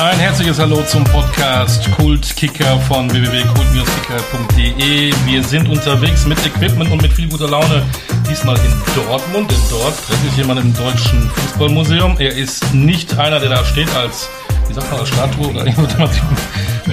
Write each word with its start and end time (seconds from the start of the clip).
Ein 0.00 0.16
herzliches 0.20 0.60
Hallo 0.60 0.80
zum 0.82 1.02
Podcast 1.02 1.90
Kultkicker 1.96 2.78
von 2.82 3.10
www.kult-kicker.de. 3.10 5.12
Wir 5.26 5.42
sind 5.42 5.68
unterwegs 5.68 6.24
mit 6.24 6.38
Equipment 6.46 6.92
und 6.92 7.02
mit 7.02 7.12
viel 7.12 7.28
guter 7.28 7.48
Laune. 7.48 7.84
Diesmal 8.30 8.56
in 8.58 8.72
Dortmund, 8.94 9.50
denn 9.50 9.58
dort 9.70 9.96
treffe 10.06 10.24
ich 10.28 10.36
jemanden 10.36 10.68
im 10.68 10.76
Deutschen 10.76 11.28
Fußballmuseum. 11.30 12.14
Er 12.20 12.30
ist 12.30 12.72
nicht 12.72 13.18
einer, 13.18 13.40
der 13.40 13.48
da 13.48 13.64
steht 13.64 13.92
als, 13.96 14.28
wie 14.68 14.74
sagt 14.74 14.88
man, 14.88 15.00
als 15.00 15.08
Statue 15.08 15.48
oder 15.48 15.66
jemand, 15.66 15.90
der 15.90 15.98
man 15.98 16.12
sich 16.12 16.22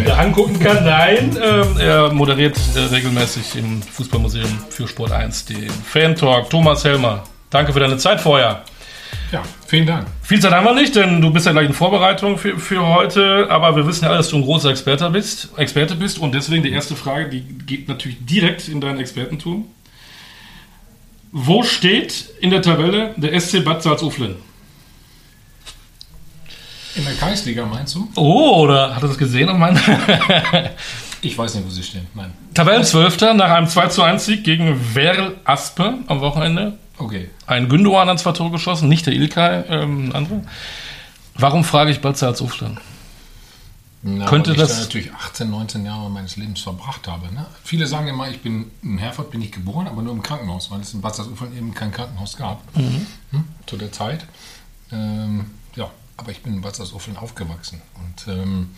da 0.03 0.17
angucken 0.17 0.59
kann. 0.59 0.83
Nein, 0.83 1.37
ähm, 1.39 1.77
er 1.77 2.11
moderiert 2.11 2.57
äh, 2.75 2.79
regelmäßig 2.91 3.55
im 3.55 3.83
Fußballmuseum 3.83 4.63
für 4.71 4.87
Sport 4.87 5.11
1 5.11 5.45
den 5.45 5.69
Fan 5.69 6.15
Talk. 6.15 6.49
Thomas 6.49 6.83
Helmer, 6.83 7.23
danke 7.51 7.71
für 7.71 7.81
deine 7.81 7.97
Zeit 7.97 8.19
vorher. 8.19 8.63
Ja, 9.35 9.43
vielen 9.67 9.85
Dank. 9.85 10.07
Viel 10.21 10.39
Zeit 10.39 10.53
haben 10.53 10.65
wir 10.65 10.73
nicht, 10.73 10.95
denn 10.95 11.19
du 11.19 11.29
bist 11.29 11.45
ja 11.45 11.51
gleich 11.51 11.65
in 11.65 11.73
Vorbereitung 11.73 12.37
für, 12.37 12.57
für 12.57 12.87
heute, 12.87 13.47
aber 13.49 13.75
wir 13.75 13.85
wissen 13.85 14.05
ja 14.05 14.11
alle, 14.11 14.19
dass 14.19 14.29
du 14.29 14.37
ein 14.37 14.43
großer 14.43 14.69
Experte 14.69 15.09
bist, 15.09 15.49
Experte 15.57 15.97
bist 15.97 16.19
und 16.19 16.33
deswegen 16.33 16.63
die 16.63 16.71
erste 16.71 16.95
Frage, 16.95 17.27
die 17.27 17.41
geht 17.41 17.89
natürlich 17.89 18.25
direkt 18.25 18.69
in 18.69 18.79
dein 18.79 18.97
Expertentum. 18.97 19.65
Wo 21.33 21.63
steht 21.63 22.29
in 22.39 22.49
der 22.49 22.61
Tabelle 22.61 23.13
der 23.17 23.37
SC 23.37 23.61
Bad 23.65 23.83
Salzuflen? 23.83 24.37
In 26.95 27.03
der 27.03 27.15
Kreisliga 27.15 27.65
meinst 27.65 27.95
du? 27.95 28.07
Oh, 28.15 28.61
oder 28.61 28.95
hat 28.95 29.03
er 29.03 29.09
das 29.09 29.17
gesehen 29.17 29.49
auf 29.49 29.57
meinen? 29.57 29.77
Ich 31.21 31.35
weiß 31.35 31.55
nicht, 31.55 31.65
wo 31.65 31.71
sie 31.71 31.81
stehen. 31.81 32.05
Nein. 32.13 32.31
Tabellenzwölfter 32.53 33.33
nach 33.33 33.49
einem 33.49 33.67
2 33.67 33.87
zu 33.87 34.03
1 34.03 34.25
Sieg 34.27 34.43
gegen 34.43 34.93
Werl 34.93 35.33
Aspe 35.43 35.95
am 36.05 36.21
Wochenende. 36.21 36.77
Okay. 36.97 37.29
Ein 37.47 37.67
Gündogan 37.69 38.07
hat 38.07 38.19
zwei 38.19 38.31
Tore 38.31 38.51
geschossen, 38.51 38.87
nicht 38.89 39.05
der 39.05 39.13
Ilkay, 39.13 39.63
ähm, 39.69 40.09
ein 40.09 40.11
anderer. 40.15 40.41
Warum 41.35 41.63
frage 41.63 41.91
ich 41.91 41.99
Bad 42.01 42.17
Salzuflen? 42.17 42.79
Na, 44.07 44.25
Könnte 44.27 44.51
weil 44.51 44.57
das- 44.57 44.71
ich 44.71 44.77
da 44.77 44.83
natürlich 44.83 45.13
18, 45.13 45.49
19 45.49 45.85
Jahre 45.85 46.09
meines 46.11 46.35
Lebens 46.37 46.61
verbracht 46.61 47.07
habe. 47.07 47.33
Ne? 47.33 47.45
Viele 47.63 47.87
sagen 47.87 48.07
immer, 48.07 48.29
ich 48.29 48.41
bin 48.41 48.69
in 48.83 48.97
Herford 48.99 49.31
bin 49.31 49.41
ich 49.41 49.51
geboren, 49.51 49.87
aber 49.87 50.03
nur 50.03 50.13
im 50.13 50.21
Krankenhaus, 50.21 50.69
weil 50.69 50.81
es 50.81 50.93
in 50.93 51.01
Bad 51.01 51.15
Salzuflen 51.15 51.57
eben 51.57 51.73
kein 51.73 51.91
Krankenhaus 51.91 52.37
gab 52.37 52.61
hm? 52.75 53.07
zu 53.65 53.77
der 53.77 53.91
Zeit. 53.91 54.25
Ähm, 54.91 55.47
ja, 55.75 55.89
aber 56.17 56.31
ich 56.31 56.43
bin 56.43 56.53
in 56.53 56.61
Bad 56.61 56.75
Salzuflen 56.75 57.17
aufgewachsen 57.17 57.81
und 57.95 58.31
ähm, 58.33 58.69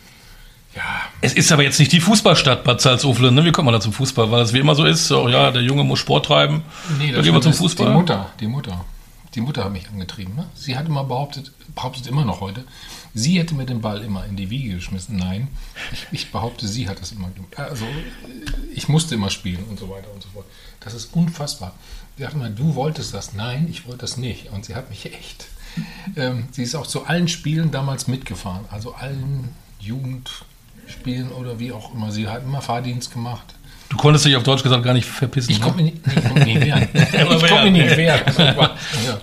ja, 0.74 0.82
Es 1.20 1.32
ist 1.32 1.50
aber 1.50 1.62
jetzt 1.62 1.78
nicht 1.78 1.92
die 1.92 2.00
Fußballstadt 2.00 2.64
Bad 2.64 2.80
Salzuflen, 2.80 3.34
ne? 3.34 3.44
Wie 3.44 3.52
kommt 3.52 3.66
man 3.66 3.74
da 3.74 3.80
zum 3.80 3.92
Fußball? 3.92 4.30
Weil 4.30 4.42
es 4.42 4.52
wie 4.52 4.58
immer 4.58 4.74
so 4.74 4.84
ist, 4.84 5.08
so, 5.08 5.28
ja, 5.28 5.50
der 5.50 5.62
Junge 5.62 5.84
muss 5.84 5.98
Sport 5.98 6.26
treiben. 6.26 6.62
Nee, 6.98 7.12
da 7.12 7.22
gehen 7.22 7.34
wir 7.34 7.40
zum 7.40 7.52
ist 7.52 7.58
Fußball. 7.58 7.86
Die 7.86 7.92
Mutter, 7.92 8.30
die 8.40 8.46
Mutter. 8.46 8.84
Die 9.34 9.40
Mutter 9.40 9.64
hat 9.64 9.72
mich 9.72 9.88
angetrieben. 9.88 10.34
Ne? 10.34 10.46
Sie 10.54 10.76
hat 10.76 10.86
immer 10.86 11.04
behauptet, 11.04 11.52
behauptet 11.74 12.06
immer 12.06 12.24
noch 12.24 12.40
heute, 12.40 12.64
sie 13.14 13.38
hätte 13.38 13.54
mir 13.54 13.66
den 13.66 13.80
Ball 13.80 14.02
immer 14.02 14.24
in 14.24 14.36
die 14.36 14.50
Wiege 14.50 14.76
geschmissen. 14.76 15.16
Nein, 15.16 15.48
ich, 15.92 16.06
ich 16.12 16.32
behaupte, 16.32 16.66
sie 16.66 16.88
hat 16.88 17.00
das 17.00 17.12
immer 17.12 17.28
gemacht. 17.30 17.58
Also, 17.58 17.84
ich 18.74 18.88
musste 18.88 19.14
immer 19.14 19.30
spielen 19.30 19.64
und 19.68 19.78
so 19.78 19.90
weiter 19.90 20.12
und 20.12 20.22
so 20.22 20.28
fort. 20.30 20.46
Das 20.80 20.94
ist 20.94 21.14
unfassbar. 21.14 21.74
Sie 22.16 22.26
hat 22.26 22.34
immer, 22.34 22.48
du 22.48 22.74
wolltest 22.74 23.14
das. 23.14 23.34
Nein, 23.34 23.68
ich 23.70 23.86
wollte 23.86 24.00
das 24.00 24.16
nicht. 24.16 24.50
Und 24.50 24.64
sie 24.64 24.74
hat 24.74 24.90
mich 24.90 25.06
echt. 25.06 25.46
Ähm, 26.16 26.48
sie 26.50 26.62
ist 26.62 26.74
auch 26.74 26.86
zu 26.86 27.04
allen 27.04 27.28
Spielen 27.28 27.70
damals 27.70 28.08
mitgefahren. 28.08 28.64
Also 28.70 28.94
allen 28.94 29.54
Jugendspielen 30.88 31.30
oder 31.32 31.58
wie 31.58 31.72
auch 31.72 31.94
immer. 31.94 32.10
Sie 32.10 32.28
hat 32.28 32.42
immer 32.42 32.60
Fahrdienst 32.62 33.12
gemacht. 33.12 33.54
Du 33.90 33.96
konntest 33.96 34.24
dich 34.24 34.36
auf 34.36 34.42
Deutsch 34.42 34.62
gesagt 34.62 34.82
gar 34.84 34.94
nicht 34.94 35.06
verpissen. 35.06 35.50
Ich 35.50 35.60
ne? 35.60 35.64
komme 35.64 35.76
mir 35.76 35.82
nicht, 35.84 35.98
ich 36.06 36.24
komm 36.24 36.34
mir 36.34 36.44
nicht 36.44 36.60
wehren. 36.60 36.88
ich 36.94 37.48
komme 37.48 37.64
mir 37.64 37.70
nicht 37.70 37.96
wehren. 37.96 38.20
ja, 38.36 39.20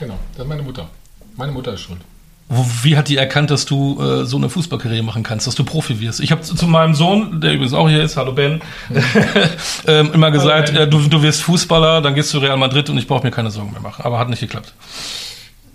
genau, 0.00 0.18
das 0.32 0.42
ist 0.42 0.48
meine 0.48 0.62
Mutter. 0.62 0.88
Meine 1.36 1.52
Mutter 1.52 1.74
ist 1.74 1.80
schuld. 1.80 2.00
Wie 2.48 2.96
hat 2.96 3.08
die 3.08 3.16
erkannt, 3.16 3.50
dass 3.50 3.64
du 3.64 4.00
äh, 4.00 4.24
so 4.24 4.36
eine 4.36 4.48
Fußballkarriere 4.48 5.02
machen 5.02 5.22
kannst, 5.24 5.46
dass 5.48 5.56
du 5.56 5.64
Profi 5.64 6.00
wirst? 6.00 6.20
Ich 6.20 6.30
habe 6.30 6.42
zu, 6.42 6.54
zu 6.54 6.66
meinem 6.66 6.94
Sohn, 6.94 7.40
der 7.40 7.54
übrigens 7.54 7.74
auch 7.74 7.88
hier 7.88 8.04
ist, 8.04 8.16
hallo 8.16 8.32
Ben, 8.32 8.60
ähm, 9.86 10.12
immer 10.14 10.30
gesagt, 10.30 10.70
äh, 10.70 10.88
du, 10.88 11.00
du 11.08 11.22
wirst 11.22 11.42
Fußballer, 11.42 12.00
dann 12.02 12.14
gehst 12.14 12.32
du 12.32 12.38
Real 12.38 12.56
Madrid 12.56 12.88
und 12.88 12.98
ich 12.98 13.08
brauche 13.08 13.24
mir 13.24 13.32
keine 13.32 13.50
Sorgen 13.50 13.72
mehr 13.72 13.80
machen. 13.80 14.04
Aber 14.04 14.18
hat 14.18 14.30
nicht 14.30 14.40
geklappt. 14.40 14.72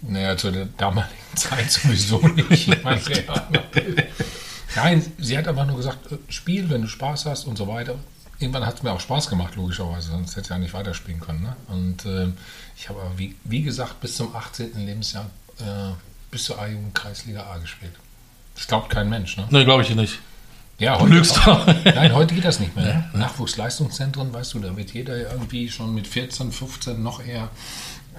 Naja, 0.01 0.37
zu 0.37 0.49
der 0.49 0.67
damaligen 0.77 1.13
Zeit 1.35 1.69
sowieso 1.69 2.19
nicht. 2.19 2.49
Ich 2.49 2.67
meine, 2.83 3.01
ja, 3.01 3.61
Nein, 4.75 5.11
sie 5.17 5.37
hat 5.37 5.47
einfach 5.47 5.65
nur 5.65 5.77
gesagt, 5.77 6.11
äh, 6.11 6.17
spiel, 6.29 6.69
wenn 6.69 6.81
du 6.81 6.87
Spaß 6.87 7.25
hast 7.25 7.45
und 7.45 7.57
so 7.57 7.67
weiter. 7.67 7.95
Irgendwann 8.39 8.65
hat 8.65 8.75
es 8.75 8.83
mir 8.83 8.91
auch 8.91 8.99
Spaß 8.99 9.29
gemacht, 9.29 9.55
logischerweise, 9.55 10.09
sonst 10.09 10.31
hätte 10.31 10.45
ich 10.45 10.49
ja 10.49 10.57
nicht 10.57 10.73
weiterspielen 10.73 11.19
können. 11.19 11.43
Ne? 11.43 11.55
Und 11.67 12.05
ähm, 12.05 12.33
ich 12.75 12.89
habe 12.89 13.01
aber, 13.01 13.17
wie, 13.17 13.35
wie 13.43 13.61
gesagt, 13.61 14.01
bis 14.01 14.15
zum 14.15 14.35
18. 14.35 14.83
Lebensjahr 14.83 15.29
äh, 15.59 15.93
bis 16.31 16.45
zur 16.45 16.59
A-Jugend 16.59 16.95
Kreisliga 16.95 17.43
A 17.43 17.57
gespielt. 17.59 17.93
Das 18.55 18.67
glaubt 18.67 18.89
kein 18.89 19.09
Mensch. 19.09 19.37
Ne? 19.37 19.45
Ne, 19.49 19.63
glaube 19.63 19.83
ich 19.83 19.93
nicht. 19.93 20.19
Ja, 20.79 20.99
lügst 21.03 21.37
doch. 21.37 21.67
Nein, 21.85 22.15
heute 22.15 22.33
geht 22.33 22.45
das 22.45 22.59
nicht 22.59 22.75
mehr. 22.75 22.85
Ne? 22.85 23.09
Nachwuchsleistungszentren, 23.13 24.33
weißt 24.33 24.55
du, 24.55 24.59
da 24.59 24.75
wird 24.75 24.91
jeder 24.91 25.15
irgendwie 25.31 25.69
schon 25.69 25.93
mit 25.93 26.07
14, 26.07 26.51
15 26.51 27.03
noch 27.03 27.23
eher 27.23 27.49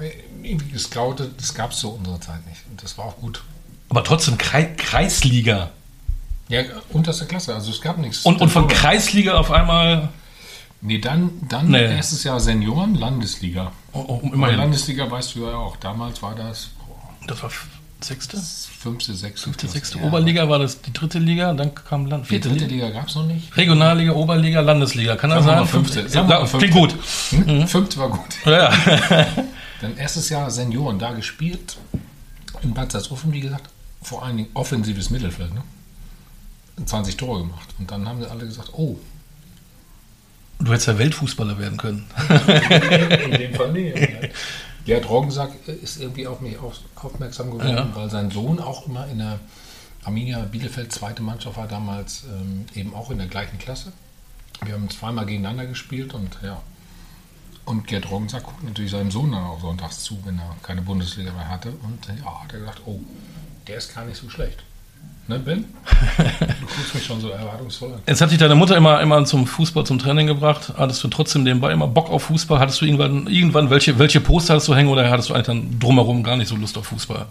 äh, 0.00 0.10
irgendwie 0.46 0.70
gescoutet. 0.70 1.40
Das 1.40 1.54
gab 1.54 1.72
es 1.72 1.78
zu 1.78 1.90
unserer 1.90 2.20
Zeit 2.20 2.46
nicht. 2.46 2.60
Und 2.70 2.80
das 2.82 2.96
war 2.98 3.06
auch 3.06 3.16
gut. 3.16 3.42
Aber 3.88 4.04
trotzdem 4.04 4.38
Krei 4.38 4.64
Kreisliga. 4.64 5.70
Ja, 6.52 6.62
unterste 6.90 7.24
Klasse, 7.26 7.54
also 7.54 7.70
es 7.70 7.80
gab 7.80 7.96
nichts. 7.98 8.24
Und, 8.26 8.40
und 8.40 8.48
von. 8.50 8.68
Kreisliga 8.68 9.34
auf 9.34 9.50
einmal, 9.50 10.10
Nee, 10.84 10.98
dann, 10.98 11.30
dann 11.48 11.68
Nee. 11.70 11.94
erstes 11.96 12.24
Jahr 12.24 12.40
Senioren, 12.40 12.96
Landesliga. 12.96 13.70
oh, 13.92 14.04
oh, 14.08 14.30
immerhin. 14.32 14.56
Landesliga 14.58 15.08
weißt 15.10 15.36
du 15.36 15.46
ja 15.46 15.54
auch. 15.54 15.76
Damals 15.76 16.20
war 16.22 16.34
das 16.34 16.70
boah, 16.78 17.08
Das 17.28 17.40
war 17.42 17.50
sechste? 18.00 18.36
fünfte, 18.36 19.14
sechste. 19.14 19.44
Fünfte, 19.44 19.68
sechste 19.68 19.98
Ja. 19.98 20.04
Oberliga 20.04 20.48
war 20.48 20.58
das 20.58 20.82
die 20.82 20.92
dritte 20.92 21.20
Liga, 21.20 21.54
dann 21.54 21.72
kam 21.72 22.06
Land, 22.06 22.24
Die 22.24 22.30
vierte 22.30 22.48
dritte 22.48 22.64
Liga. 22.66 22.86
Liga 22.88 22.98
gab 22.98 23.08
es 23.08 23.14
noch 23.14 23.26
nicht. 23.26 23.56
Regionalliga, 23.56 24.12
Oberliga, 24.12 24.60
Landesliga. 24.60 25.14
Kann 25.16 25.30
das 25.30 25.44
sein? 25.44 25.64
fünfte. 25.66 26.08
Sagen 26.08 26.28
Ja, 26.28 26.44
fünfte. 26.44 26.58
Klingt 26.70 26.74
gut. 26.74 26.96
Hm? 27.30 27.68
Fünfte 27.68 27.98
war 27.98 28.08
gut. 28.10 28.20
Ja. 28.44 28.70
Dann 29.80 29.96
erstes 29.96 30.28
Jahr 30.28 30.50
Senioren 30.50 30.98
da 30.98 31.12
gespielt. 31.12 31.76
In 32.62 32.74
Bad 32.74 32.90
Salzuflen, 32.92 33.32
wie 33.32 33.40
gesagt, 33.40 33.68
vor 34.02 34.24
allen 34.24 34.36
Dingen 34.36 34.48
offensives 34.54 35.10
Mittelfeld. 35.10 35.54
Ne? 35.54 35.62
20 36.84 37.16
Tore 37.16 37.40
gemacht. 37.40 37.68
Und 37.78 37.90
dann 37.90 38.08
haben 38.08 38.20
sie 38.22 38.30
alle 38.30 38.46
gesagt, 38.46 38.70
oh, 38.74 38.98
Du 40.58 40.70
hättest 40.70 40.86
ja 40.86 40.98
Weltfußballer 40.98 41.58
werden 41.58 41.76
können. 41.76 42.08
in 43.24 43.30
dem 43.32 43.54
Fall 43.54 43.72
nicht. 43.72 43.96
Gerd 44.84 45.08
Roggensack 45.08 45.50
ist 45.66 46.00
irgendwie 46.00 46.28
auf 46.28 46.40
mich 46.40 46.56
auf, 46.58 46.78
aufmerksam 46.94 47.50
geworden, 47.50 47.68
Ja. 47.76 47.90
weil 47.96 48.08
sein 48.10 48.30
Sohn 48.30 48.60
auch 48.60 48.86
immer 48.86 49.08
in 49.08 49.18
der 49.18 49.40
Arminia 50.04 50.38
Bielefeld 50.40 50.92
zweite 50.92 51.20
Mannschaft 51.22 51.56
war 51.56 51.66
damals 51.66 52.24
ähm, 52.24 52.66
eben 52.74 52.94
auch 52.94 53.10
in 53.10 53.18
der 53.18 53.26
gleichen 53.26 53.58
Klasse. 53.58 53.92
Wir 54.64 54.74
haben 54.74 54.88
zweimal 54.88 55.26
gegeneinander 55.26 55.66
gespielt 55.66 56.14
und 56.14 56.36
ja. 56.44 56.62
Und 57.64 57.88
Gerd 57.88 58.08
Roggensack 58.10 58.44
guckt 58.44 58.62
natürlich 58.62 58.92
seinem 58.92 59.10
Sohn 59.10 59.32
dann 59.32 59.42
auch 59.44 59.60
sonntags 59.60 60.04
zu, 60.04 60.18
wenn 60.24 60.38
er 60.38 60.54
keine 60.62 60.82
Bundesliga 60.82 61.32
mehr 61.32 61.48
hatte. 61.48 61.70
Und 61.82 62.06
ja, 62.06 62.42
hat 62.42 62.52
er 62.52 62.60
gesagt, 62.60 62.82
oh, 62.86 63.00
der 63.66 63.78
ist 63.78 63.92
gar 63.94 64.04
nicht 64.04 64.16
so 64.16 64.28
schlecht. 64.28 64.62
Ne, 65.28 65.38
Ben? 65.38 65.64
Du 66.18 66.66
guckst 66.76 66.94
mich 66.94 67.04
schon 67.04 67.20
so 67.20 67.30
erwartungsvoll 67.30 67.92
an. 67.92 68.00
Jetzt 68.06 68.20
hat 68.20 68.30
dich 68.30 68.38
deine 68.38 68.54
Mutter 68.54 68.76
immer, 68.76 69.00
immer 69.00 69.24
zum 69.24 69.46
Fußball, 69.46 69.84
zum 69.84 69.98
Training 69.98 70.26
gebracht. 70.26 70.72
Hattest 70.76 71.02
du 71.04 71.08
trotzdem 71.08 71.44
nebenbei 71.44 71.72
immer 71.72 71.86
Bock 71.86 72.10
auf 72.10 72.24
Fußball? 72.24 72.58
Hattest 72.58 72.80
du 72.80 72.86
irgendwann, 72.86 73.26
irgendwann 73.28 73.70
welche, 73.70 73.98
welche 73.98 74.20
Poster 74.20 74.54
hattest 74.54 74.68
du 74.68 74.74
hängen 74.74 74.88
oder 74.88 75.08
hattest 75.10 75.30
du 75.30 75.34
eigentlich 75.34 75.46
dann 75.46 75.78
drumherum 75.78 76.22
gar 76.22 76.36
nicht 76.36 76.48
so 76.48 76.56
Lust 76.56 76.76
auf 76.76 76.86
Fußball? 76.86 77.26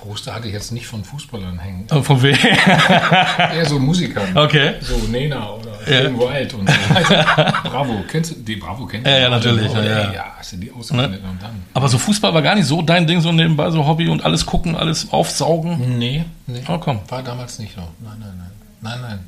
Poster 0.00 0.34
hatte 0.34 0.48
ich 0.48 0.54
jetzt 0.54 0.72
nicht 0.72 0.86
von 0.86 1.04
Fußballern 1.04 1.58
hängen. 1.58 1.86
Äh, 1.90 2.02
Von 2.02 2.22
wem? 2.22 2.34
Eher 3.38 3.66
so 3.66 3.78
Musikern. 3.78 4.34
Okay. 4.34 4.74
So 4.80 4.96
Nena 5.08 5.50
oder 5.50 5.69
Ja. 5.86 6.02
Jim 6.02 6.18
Wild 6.18 6.54
und 6.54 6.68
so 6.68 6.94
weiter. 6.94 7.62
Bravo, 7.64 8.04
kennst 8.08 8.32
du 8.32 8.34
die? 8.36 8.56
Bravo 8.56 8.86
kennst 8.86 9.06
du? 9.06 9.10
Ja, 9.10 9.18
ja, 9.18 9.28
natürlich, 9.30 9.72
ja, 9.72 9.82
ja. 9.82 10.12
ja, 10.12 10.34
hast 10.38 10.52
du 10.52 10.56
die 10.56 10.70
ausgeblendet 10.70 11.22
und 11.22 11.42
dann? 11.42 11.62
Aber 11.74 11.88
so 11.88 11.98
Fußball 11.98 12.34
war 12.34 12.42
gar 12.42 12.54
nicht 12.54 12.66
so 12.66 12.82
dein 12.82 13.06
Ding, 13.06 13.20
so 13.20 13.32
nebenbei, 13.32 13.70
so 13.70 13.86
Hobby 13.86 14.08
und 14.08 14.24
alles 14.24 14.44
gucken, 14.44 14.76
alles 14.76 15.10
aufsaugen. 15.12 15.98
Nee, 15.98 16.24
nee. 16.46 16.62
Oh, 16.68 16.78
komm. 16.78 17.00
War 17.08 17.22
damals 17.22 17.58
nicht 17.58 17.74
so. 17.74 17.80
Nein, 17.80 18.16
nein, 18.18 18.32
nein. 18.36 18.50
Nein, 18.82 19.00
nein. 19.00 19.18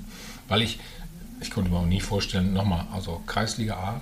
Weil 0.48 0.62
ich, 0.62 0.78
ich 1.40 1.50
konnte 1.50 1.70
mir 1.70 1.78
auch 1.78 1.86
nie 1.86 2.00
vorstellen, 2.00 2.52
nochmal, 2.52 2.86
also 2.92 3.22
Kreisliga 3.26 3.74
A, 3.74 4.00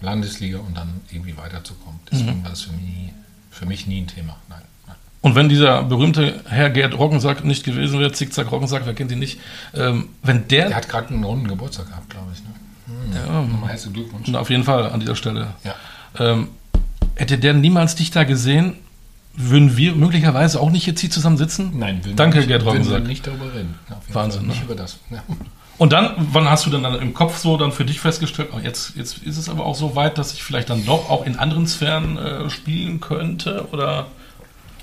Landesliga 0.00 0.58
und 0.58 0.76
dann 0.76 1.00
irgendwie 1.10 1.36
weiterzukommen. 1.36 2.00
Deswegen 2.10 2.42
war 2.42 2.50
das 2.50 2.62
für 2.62 2.72
mich, 2.72 3.12
für 3.50 3.66
mich 3.66 3.86
nie 3.86 4.00
ein 4.00 4.06
Thema. 4.06 4.36
Nein. 4.48 4.62
Und 5.26 5.34
wenn 5.34 5.48
dieser 5.48 5.82
berühmte 5.82 6.38
Herr 6.48 6.70
Gerd 6.70 6.96
Roggensack 6.96 7.44
nicht 7.44 7.64
gewesen 7.64 7.98
wäre, 7.98 8.12
Zickzack 8.12 8.52
Roggensack, 8.52 8.82
wer 8.84 8.94
kennt 8.94 9.10
ihn 9.10 9.18
nicht, 9.18 9.40
ähm, 9.74 10.08
wenn 10.22 10.46
der, 10.46 10.68
Der 10.68 10.76
hat 10.76 10.88
gerade 10.88 11.08
einen 11.12 11.24
runden 11.24 11.48
Geburtstag 11.48 11.88
gehabt, 11.88 12.10
glaube 12.10 12.28
ich. 12.32 12.42
Ne? 12.44 13.16
ja, 13.26 13.42
Nochmal 13.42 13.70
herzlichen 13.70 13.94
Glückwunsch. 13.94 14.32
auf 14.32 14.50
jeden 14.50 14.62
Fall 14.62 14.88
an 14.88 15.00
dieser 15.00 15.16
Stelle, 15.16 15.48
Ja. 15.64 15.74
ähm, 16.20 16.46
hätte 17.16 17.38
der 17.38 17.54
niemals 17.54 17.96
dich 17.96 18.12
da 18.12 18.22
gesehen, 18.22 18.74
würden 19.34 19.76
wir 19.76 19.96
möglicherweise 19.96 20.60
auch 20.60 20.70
nicht 20.70 20.86
jetzt 20.86 21.00
hier 21.00 21.10
zusammen 21.10 21.38
sitzen? 21.38 21.72
Nein, 21.74 22.04
will 22.04 22.14
Danke, 22.14 22.38
nicht, 22.38 22.46
Gerd 22.46 22.64
Roggensack. 22.64 23.02
nicht 23.04 23.26
darüber 23.26 23.52
reden. 23.52 23.74
Wahnsinn, 24.12 24.42
Fall. 24.42 24.46
ne? 24.46 24.52
Nicht 24.54 24.62
über 24.62 24.76
das. 24.76 25.00
Ja. 25.10 25.24
Und 25.76 25.92
dann, 25.92 26.12
wann 26.18 26.48
hast 26.48 26.66
du 26.66 26.70
denn 26.70 26.84
dann 26.84 26.94
im 27.00 27.14
Kopf 27.14 27.36
so 27.38 27.56
dann 27.56 27.72
für 27.72 27.84
dich 27.84 27.98
festgestellt, 27.98 28.50
oh, 28.54 28.60
jetzt, 28.62 28.94
jetzt 28.94 29.18
ist 29.24 29.38
es 29.38 29.48
aber 29.48 29.66
auch 29.66 29.74
so 29.74 29.96
weit, 29.96 30.18
dass 30.18 30.32
ich 30.34 30.44
vielleicht 30.44 30.70
dann 30.70 30.86
doch 30.86 31.10
auch 31.10 31.26
in 31.26 31.36
anderen 31.36 31.66
Sphären 31.66 32.16
äh, 32.16 32.48
spielen 32.48 33.00
könnte? 33.00 33.66
Oder 33.72 34.06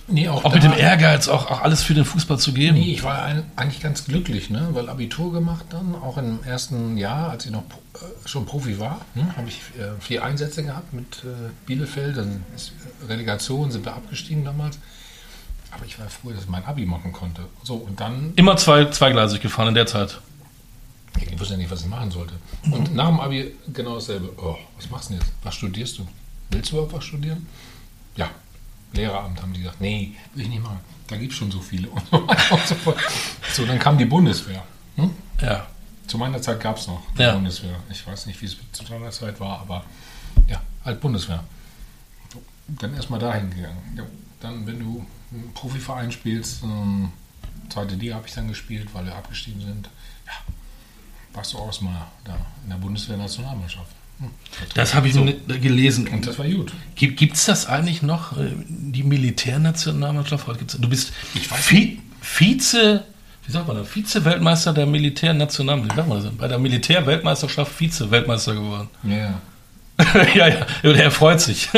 Nee, 0.08 0.28
auch, 0.28 0.44
auch 0.44 0.54
mit 0.54 0.64
dem 0.64 0.74
Ehrgeiz, 0.74 1.28
auch, 1.28 1.50
auch 1.50 1.62
alles 1.62 1.82
für 1.82 1.94
den 1.94 2.04
Fußball 2.04 2.38
zu 2.38 2.54
geben. 2.54 2.78
Nee, 2.78 2.94
ich 2.94 3.04
war 3.04 3.24
ein, 3.24 3.44
eigentlich 3.56 3.82
ganz 3.82 4.06
glücklich, 4.06 4.50
ne? 4.50 4.70
weil 4.72 4.90
Abitur 4.90 5.32
gemacht 5.32 5.66
dann, 5.70 5.96
auch 5.96 6.18
im 6.18 6.44
ersten 6.44 6.98
Jahr, 6.98 7.30
als 7.30 7.46
ich 7.46 7.52
noch 7.52 7.64
äh, 7.96 8.28
schon 8.28 8.46
Profi 8.46 8.80
war, 8.80 9.02
ne? 9.16 9.34
habe 9.38 9.48
ich 9.48 9.62
äh, 9.80 10.00
vier 10.02 10.24
Einsätze 10.24 10.64
gehabt 10.64 10.94
mit 10.94 11.24
äh, 11.24 11.52
Bielefeld, 11.66 12.18
dann 12.18 12.44
ist 12.56 12.74
Relegation, 13.08 13.72
sind 13.72 13.86
wir 13.86 13.94
abgestiegen 13.94 14.44
damals. 14.44 14.78
Aber 15.72 15.86
ich 15.86 15.98
war 15.98 16.08
froh, 16.10 16.32
dass 16.32 16.44
ich 16.44 16.50
mein 16.50 16.66
Abi 16.66 16.86
machen 16.86 17.14
konnte. 17.14 17.44
So, 17.64 17.76
und 17.76 18.00
dann. 18.00 18.34
Immer 18.36 18.58
zwei, 18.58 18.86
zweigleisig 18.86 19.42
gefahren 19.42 19.70
in 19.70 19.74
der 19.74 19.88
Zeit. 19.88 20.20
Ich 21.20 21.40
wusste 21.40 21.54
ja 21.54 21.58
nicht, 21.58 21.72
was 21.72 21.82
ich 21.82 21.88
machen 21.88 22.12
sollte. 22.12 22.34
Und 22.70 22.94
nach 22.94 23.08
dem 23.08 23.20
Abi 23.20 23.56
genau 23.72 23.96
dasselbe. 23.96 24.30
Oh, 24.38 24.58
was 24.78 24.90
machst 24.90 25.10
du 25.10 25.14
denn 25.14 25.22
jetzt? 25.22 25.34
Was 25.44 25.56
studierst 25.56 25.98
du? 25.98 26.08
Willst 26.52 26.72
du 26.72 26.76
überhaupt 26.76 26.94
was 26.94 27.06
studieren? 27.06 27.48
Ja, 28.16 28.30
Lehreramt 28.94 29.42
haben 29.42 29.54
die 29.54 29.62
gesagt, 29.62 29.82
nee, 29.82 30.16
will 30.34 30.44
ich 30.44 30.50
nicht 30.50 30.64
machen. 30.64 30.80
Da 31.08 31.18
gibt 31.18 31.32
es 31.34 31.38
schon 31.38 31.52
so 31.52 31.60
viele 31.60 31.90
und 31.90 32.02
so 32.10 32.28
weiter 32.28 32.54
und 32.56 32.68
so 32.68 32.76
fort. 32.76 32.98
So, 33.54 33.66
dann 33.66 33.80
kam 33.80 33.98
die 33.98 34.06
Bundeswehr. 34.06 34.64
Hm? 34.96 35.12
Ja. 35.42 35.68
Zu 36.08 36.18
meiner 36.18 36.42
Zeit 36.42 36.60
gab 36.60 36.78
es 36.78 36.88
noch 36.88 37.02
die 37.18 37.22
Ja. 37.24 37.34
Bundeswehr. 37.34 37.76
Ich 37.90 38.06
weiß 38.06 38.26
nicht, 38.28 38.42
wie 38.42 38.46
es 38.46 38.58
zu 38.72 38.84
deiner 38.84 39.12
Zeit 39.12 39.40
war, 39.40 39.60
aber 39.60 39.84
ja, 40.48 40.62
halt 40.86 41.00
Bundeswehr. 41.02 41.44
Dann 42.68 42.94
erstmal 42.96 43.20
dahin 43.20 43.50
gegangen. 43.50 43.94
Ja, 43.98 44.04
dann, 44.40 44.66
wenn 44.66 44.80
du 44.80 45.06
einen 45.32 45.54
Profiverein 45.54 46.12
spielst, 46.12 46.64
ähm, 46.64 47.12
zweite 47.70 47.96
Liga 47.96 48.16
habe 48.16 48.28
ich 48.28 48.34
dann 48.34 48.48
gespielt, 48.48 48.90
weil 48.94 49.06
wir 49.06 49.16
abgestiegen 49.16 49.62
sind. 49.62 49.90
Ja, 50.26 50.34
warst 51.34 51.54
du 51.54 51.58
auch 51.58 51.82
mal 51.82 52.08
da 52.24 52.38
in 52.64 52.70
der 52.70 52.78
Bundeswehr-Nationalmannschaft. 52.78 53.96
Das 54.76 54.94
habe 54.94 55.08
ich 55.08 55.14
so. 55.14 55.24
nicht 55.24 55.48
gelesen. 55.62 56.08
Und 56.08 56.26
das 56.28 56.38
war 56.40 56.48
gut. 56.48 56.74
Gibt 56.96 57.36
es 57.36 57.46
das 57.46 57.66
eigentlich 57.68 58.02
noch, 58.02 58.38
äh, 58.38 58.52
die 58.68 59.04
Militärnationalmannschaft? 59.04 60.46
Du 60.80 60.90
bist 60.90 61.14
Ich 61.34 61.50
weiß 61.50 61.70
Vi 61.72 62.00
Vize, 62.22 63.04
wie 63.46 63.52
sagt 63.52 63.68
man 63.68 63.76
das? 63.78 63.88
Vize-Weltmeister 63.90 64.74
der 64.74 64.86
Militärnationalmannschaft. 64.86 65.96
Wie 65.98 66.02
sagt 66.02 66.10
man 66.10 66.24
das? 66.24 66.34
Bei 66.38 66.48
der 66.48 66.60
Militärweltmeisterschaft 66.60 67.72
Vize-Weltmeister 67.74 68.54
geworden. 68.54 68.88
Ja, 69.04 69.34
ja. 70.36 70.48
ja, 70.48 70.66
der 70.94 71.12
freut 71.12 71.42
sich. 71.42 71.70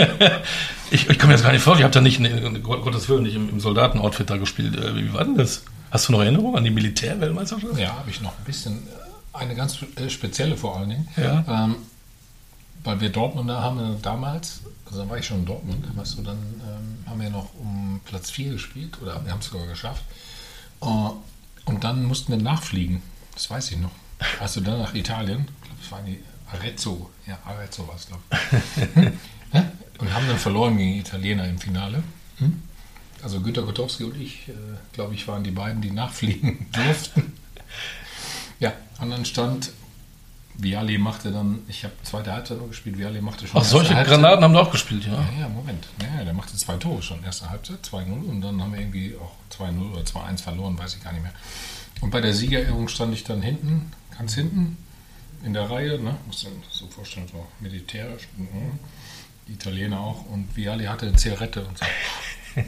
ich, 0.92 1.10
ich 1.10 1.24
mir 1.24 1.32
das 1.34 1.44
gar 1.44 1.52
nicht 1.52 1.62
vorstellen. 1.64 1.80
Ich 1.80 1.84
habe 1.84 1.94
da 1.94 2.02
nicht, 2.02 2.20
in, 2.20 2.64
Gott- 2.64 2.84
Gottes 2.84 3.10
Willen, 3.10 3.24
nicht 3.24 3.36
im, 3.36 3.50
im 3.50 3.60
Soldatenoutfit 3.60 4.30
da 4.30 4.38
gespielt. 4.38 4.76
Äh, 4.78 4.96
Wie 4.96 5.14
war 5.14 5.24
denn 5.26 5.36
das? 5.36 5.64
Hast 5.92 6.08
du 6.08 6.12
noch 6.14 6.22
Erinnerung 6.22 6.56
an 6.56 6.64
die 6.64 6.70
Militärweltmeisterschaft? 6.72 7.78
Ja, 7.78 7.90
habe 7.98 8.10
ich 8.10 8.22
noch 8.22 8.38
ein 8.38 8.44
bisschen. 8.46 8.74
äh, 8.74 9.38
Eine 9.38 9.56
ganz 9.56 9.78
spezielle 10.10 10.56
vor 10.56 10.78
allen 10.78 10.90
Dingen. 10.90 11.08
Ja. 11.18 11.44
Ähm, 11.66 11.76
weil 12.86 13.02
wir 13.02 13.10
Dortmunder 13.10 13.62
haben 13.62 13.78
wir 13.78 13.98
damals, 14.02 14.62
also 14.86 15.04
da 15.04 15.10
war 15.10 15.18
ich 15.18 15.26
schon 15.26 15.40
in 15.40 15.46
Dortmund, 15.46 15.86
weißt 15.98 16.18
du, 16.18 16.22
dann 16.22 16.38
ähm, 16.38 17.10
haben 17.10 17.20
wir 17.20 17.30
noch 17.30 17.54
um 17.56 18.00
Platz 18.06 18.32
4 18.32 18.54
gespielt 18.54 19.02
oder 19.02 19.24
wir 19.26 19.32
haben 19.32 19.40
es 19.40 19.48
sogar 19.48 19.68
geschafft. 19.68 20.04
Äh, 20.82 20.86
und 21.66 21.84
dann 21.84 22.06
mussten 22.06 22.32
wir 22.32 22.42
nachfliegen, 22.42 23.02
das 23.34 23.50
weiß 23.50 23.72
ich 23.72 23.78
noch. 23.78 23.92
Also 24.40 24.62
dann 24.62 24.80
nach 24.80 24.94
Italien, 24.94 25.46
ich 25.62 25.68
glaube, 25.68 25.82
es 25.84 25.92
war 25.92 26.02
die 26.04 26.24
Arezzo, 26.52 27.10
ja, 27.28 27.38
Arezzo 27.44 27.88
war 27.88 27.96
es, 27.96 28.08
glaube 28.08 28.24
ich. 28.32 29.12
Und 29.98 30.14
haben 30.14 30.28
dann 30.28 30.38
verloren 30.38 30.78
gegen 30.78 30.94
die 30.94 31.00
Italiener 31.00 31.48
im 31.48 31.58
Finale. 31.58 32.04
Hm? 32.38 32.62
Also 33.24 33.42
Günter 33.42 33.64
Gotowski 33.64 34.04
und 34.04 34.20
ich, 34.20 34.50
äh, 34.50 34.52
glaube 34.94 35.16
ich, 35.16 35.28
waren 35.28 35.44
die 35.44 35.52
beiden, 35.52 35.82
die 35.82 35.92
nachfliegen 35.92 36.68
durften. 36.74 37.34
Ja, 38.60 38.74
und 39.00 39.10
dann 39.10 39.26
stand, 39.26 39.72
Viali 40.58 40.98
machte 40.98 41.32
dann, 41.32 41.60
ich 41.68 41.84
habe 41.84 41.94
zweite 42.04 42.32
Halbzeit 42.32 42.58
noch 42.60 42.68
gespielt, 42.68 42.98
Viali 42.98 43.22
machte 43.22 43.48
schon 43.48 43.60
Ach, 43.60 43.66
solche 43.66 43.96
Halbzeit. 43.96 44.20
Granaten 44.20 44.44
haben 44.44 44.54
wir 44.54 44.62
auch 44.62 44.72
gespielt, 44.72 45.06
ja. 45.06 45.14
Ja, 45.14 45.42
ja, 45.42 45.50
Moment. 45.50 45.88
Ja, 46.02 46.24
der 46.24 46.34
machte 46.34 46.56
zwei 46.56 46.78
Tore 46.78 47.02
schon, 47.02 47.24
erste 47.24 47.50
Halbzeit, 47.50 47.80
2-0 47.84 48.12
und 48.30 48.42
dann 48.42 48.62
haben 48.62 48.74
wir 48.74 48.80
irgendwie 48.80 49.16
auch 49.16 49.34
2-0 49.58 49.92
oder 49.92 50.02
2-1 50.02 50.42
verloren, 50.42 50.78
weiß 50.78 50.96
ich 50.96 51.04
gar 51.04 51.12
nicht 51.12 51.24
mehr. 51.24 51.34
Und 52.02 52.12
bei 52.12 52.22
der 52.22 52.34
Siegerehrung 52.34 52.88
stand 52.88 53.14
ich 53.14 53.24
dann 53.24 53.42
hinten, 53.42 53.92
ganz 54.18 54.36
hinten, 54.36 54.78
in 55.44 55.54
der 55.54 55.70
Reihe, 55.70 56.00
ne? 56.00 56.18
muss 56.26 56.44
man 56.44 56.54
so 56.72 56.88
vorstellen, 56.88 57.28
so 57.32 57.46
militärisch. 57.60 58.28
Mhm. 58.36 58.80
Die 59.48 59.54
Italiener 59.54 60.00
auch. 60.00 60.26
Und 60.26 60.56
Viali 60.56 60.86
hatte 60.86 61.06
eine 61.06 61.16
Zigarette 61.16 61.64
und 61.64 61.78
so. 61.78 61.86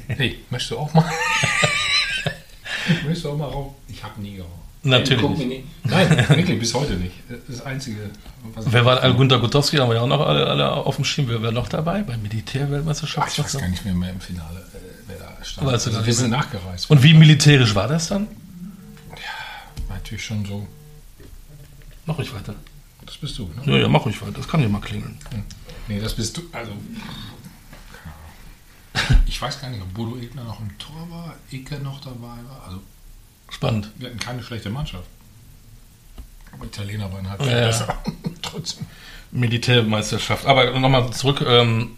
Hey, 0.07 0.43
möchtest 0.49 0.71
du 0.71 0.79
auch 0.79 0.93
mal? 0.93 1.09
möchtest 3.03 3.23
du 3.23 3.31
auch 3.31 3.37
mal 3.37 3.45
rauchen? 3.45 3.75
Ich 3.87 4.03
habe 4.03 4.21
nie 4.21 4.35
geraucht. 4.35 4.66
Natürlich 4.83 5.21
Guck 5.21 5.37
mir 5.37 5.45
nie- 5.45 5.63
Nein, 5.83 6.09
wirklich, 6.29 6.59
bis 6.59 6.73
heute 6.73 6.93
nicht. 6.93 7.15
Das 7.47 7.61
Einzige, 7.65 8.09
was 8.53 8.71
Wer 8.71 8.85
war 8.85 9.13
Gunter 9.13 9.39
Gutowski? 9.39 9.77
Haben 9.77 9.89
wir 9.89 9.95
ja 9.95 10.01
auch 10.01 10.07
noch 10.07 10.25
alle, 10.25 10.45
alle 10.47 10.71
auf 10.71 10.95
dem 10.95 11.05
Schirm. 11.05 11.27
Wer 11.27 11.41
wäre 11.41 11.51
noch 11.51 11.67
dabei 11.67 12.03
bei 12.03 12.15
Militärweltmeisterschaft? 12.17 13.27
Ach, 13.27 13.31
ich 13.31 13.43
weiß 13.43 13.57
gar 13.59 13.67
nicht 13.67 13.83
mehr, 13.83 13.93
mehr 13.95 14.11
im 14.11 14.21
Finale, 14.21 14.59
äh, 14.59 14.77
wer 15.07 15.17
da 15.17 15.43
stand. 15.43 15.67
Weißt 15.67 15.87
du 15.87 15.89
also, 15.91 16.05
wir 16.05 16.13
sind 16.13 16.29
nachgereist. 16.29 16.89
Und 16.89 17.03
wie 17.03 17.13
militärisch 17.13 17.73
war 17.75 17.87
das 17.87 18.07
dann? 18.07 18.27
Natürlich 19.89 20.23
schon 20.23 20.45
so. 20.45 20.65
Mach 22.05 22.17
ruhig 22.17 22.33
weiter. 22.33 22.53
Das 23.05 23.17
bist 23.17 23.37
du, 23.37 23.43
ne? 23.43 23.61
Ja, 23.71 23.77
ja, 23.79 23.87
mach 23.87 24.05
ruhig 24.05 24.21
weiter. 24.21 24.33
Das 24.33 24.47
kann 24.47 24.61
ja 24.61 24.69
mal 24.69 24.79
klingeln. 24.79 25.17
Nee, 25.87 25.99
das 25.99 26.13
bist 26.13 26.37
du. 26.37 26.41
Also. 26.51 26.71
Ich 29.27 29.41
weiß 29.41 29.61
gar 29.61 29.69
nicht, 29.69 29.81
ob 29.81 29.93
Bodo 29.93 30.17
Egner 30.17 30.43
noch 30.43 30.59
im 30.59 30.75
Tor 30.79 31.07
war, 31.09 31.35
Ecke 31.51 31.79
noch 31.79 32.01
dabei 32.01 32.37
war. 32.49 32.63
Also, 32.65 32.81
Spannend. 33.49 33.89
wir 33.97 34.09
hatten 34.09 34.19
keine 34.19 34.43
schlechte 34.43 34.69
Mannschaft. 34.69 35.05
Aber 36.51 36.65
Italiener 36.65 37.11
waren 37.11 37.29
halt 37.29 37.41
Ja, 37.45 37.67
besser. 37.67 37.97
Trotzdem. 38.41 38.85
Militärmeisterschaft. 39.31 40.45
Aber 40.45 40.77
nochmal 40.79 41.11
zurück. 41.11 41.43
Ähm, 41.45 41.91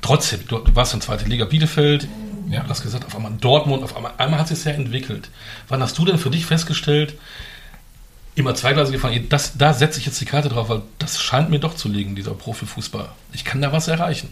trotzdem, 0.00 0.46
du, 0.48 0.58
du 0.58 0.74
warst 0.74 0.94
in 0.94 1.00
zweite 1.00 1.24
Liga 1.26 1.44
Bielefeld. 1.44 2.08
Ja. 2.48 2.62
Du 2.62 2.68
hast 2.68 2.82
gesagt, 2.82 3.04
auf 3.06 3.14
einmal 3.16 3.32
Dortmund, 3.40 3.82
auf 3.82 3.96
einmal, 3.96 4.12
einmal 4.18 4.40
hat 4.40 4.50
es 4.50 4.62
sich 4.62 4.72
ja 4.72 4.78
entwickelt. 4.78 5.30
Wann 5.68 5.82
hast 5.82 5.96
du 5.98 6.04
denn 6.04 6.18
für 6.18 6.30
dich 6.30 6.44
festgestellt, 6.44 7.14
immer 8.34 8.54
zweigleisig 8.54 8.94
gefahren, 8.94 9.26
das, 9.28 9.56
da 9.56 9.72
setze 9.72 10.00
ich 10.00 10.06
jetzt 10.06 10.20
die 10.20 10.24
Karte 10.24 10.48
drauf, 10.48 10.68
weil 10.68 10.82
das 10.98 11.20
scheint 11.20 11.50
mir 11.50 11.60
doch 11.60 11.74
zu 11.74 11.88
liegen, 11.88 12.14
dieser 12.16 12.34
Profifußball. 12.34 13.08
Ich 13.32 13.44
kann 13.44 13.62
da 13.62 13.72
was 13.72 13.88
erreichen. 13.88 14.28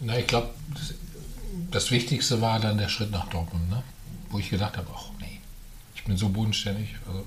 Na, 0.00 0.16
ich 0.18 0.26
glaube, 0.26 0.50
das, 0.74 0.94
das 1.70 1.90
Wichtigste 1.90 2.40
war 2.40 2.60
dann 2.60 2.78
der 2.78 2.88
Schritt 2.88 3.10
nach 3.10 3.28
Dortmund, 3.28 3.68
ne? 3.68 3.82
wo 4.30 4.38
ich 4.38 4.50
gedacht 4.50 4.76
habe, 4.76 4.86
ach 4.94 5.06
ich 5.15 5.15
bin 6.06 6.16
so 6.16 6.28
bodenständig, 6.28 6.94
also 7.06 7.26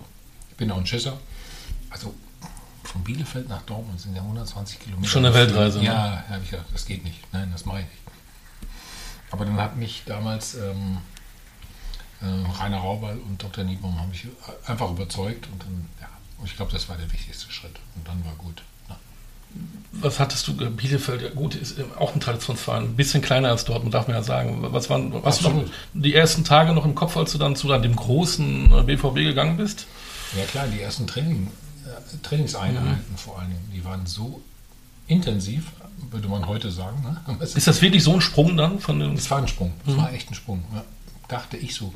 ich 0.49 0.55
bin 0.55 0.71
auch 0.71 0.77
ein 0.77 0.85
Schisser. 0.85 1.17
Also 1.89 2.13
von 2.83 3.03
Bielefeld 3.03 3.47
nach 3.47 3.61
Dortmund 3.63 3.99
sind 3.99 4.15
ja 4.15 4.21
120 4.21 4.79
Kilometer. 4.79 5.09
Schon 5.09 5.25
eine 5.25 5.35
Weltreise, 5.35 5.79
ne? 5.79 5.85
Ja, 5.85 6.23
habe 6.29 6.43
ich 6.43 6.49
gedacht, 6.49 6.67
das 6.73 6.85
geht 6.85 7.03
nicht. 7.03 7.21
Nein, 7.31 7.49
das 7.51 7.65
mache 7.65 7.81
ich 7.81 7.85
nicht. 7.85 7.99
Aber 9.31 9.45
dann 9.45 9.57
hat 9.57 9.75
mich 9.75 10.03
damals 10.05 10.55
ähm, 10.55 10.97
äh, 12.21 12.25
Rainer 12.59 12.79
Raubal 12.79 13.17
und 13.19 13.41
Dr. 13.41 13.63
Niebaum 13.63 13.99
haben 13.99 14.09
mich 14.09 14.27
einfach 14.65 14.89
überzeugt 14.89 15.48
und 15.51 15.62
dann, 15.62 15.89
ja, 16.01 16.09
und 16.39 16.45
ich 16.45 16.55
glaube, 16.55 16.71
das 16.71 16.89
war 16.89 16.98
der 16.98 17.12
wichtigste 17.12 17.51
Schritt. 17.51 17.79
Und 17.95 18.07
dann 18.07 18.24
war 18.25 18.33
gut. 18.36 18.63
Was 19.91 20.20
hattest 20.20 20.48
du, 20.48 20.51
äh, 20.63 20.70
Bielefeld, 20.70 21.22
ja 21.22 21.29
gut, 21.29 21.56
ist 21.56 21.77
äh, 21.77 21.84
auch 21.98 22.13
ein 22.13 22.20
Traditionsverein, 22.20 22.84
ein 22.84 22.96
bisschen 22.96 23.22
kleiner 23.22 23.50
als 23.50 23.65
Dortmund, 23.65 23.94
darf 23.94 24.08
man 24.08 24.15
ja 24.15 24.24
sagen. 24.24 24.60
Was 24.62 24.89
waren 24.89 25.12
was 25.24 25.41
noch 25.41 25.53
die 25.94 26.13
ersten 26.13 26.44
Tage 26.44 26.74
noch 26.74 26.86
im 26.86 26.96
Kopf, 26.96 27.18
als 27.18 27.32
du 27.32 27.38
dann 27.38 27.56
zu 27.56 27.68
dann 27.68 27.82
dem 27.82 27.96
großen 27.96 28.72
äh, 28.72 28.84
BVB 28.84 29.15
gegangen 29.15 29.58
bist? 29.58 29.88
Ja 30.38 30.46
klar, 30.46 30.68
die 30.68 30.79
ersten 30.79 31.08
Training, 31.08 31.51
äh, 31.86 32.18
Trainingseinheiten 32.22 33.18
vor 33.18 33.39
allen 33.39 33.50
Dingen, 33.50 33.72
die 33.74 33.84
waren 33.84 34.06
so 34.06 34.41
intensiv, 35.08 35.72
würde 36.12 36.27
man 36.27 36.48
heute 36.48 36.72
sagen. 36.72 37.01
Ne? 37.01 37.38
Es, 37.39 37.56
Ist 37.58 37.68
das 37.68 37.82
wirklich 37.82 38.03
so 38.03 38.13
ein 38.13 38.22
Sprung 38.22 38.56
dann 38.56 38.79
von 38.79 39.00
den. 39.00 39.13
es 39.15 39.29
war 39.29 39.39
ein 39.39 39.48
Sprung, 39.48 39.74
es 39.86 39.98
war 39.98 40.13
echt 40.13 40.29
ein 40.32 40.36
Sprung, 40.36 40.63
ja. 40.74 40.84
dachte 41.27 41.58
ich 41.58 41.74
so. 41.74 41.94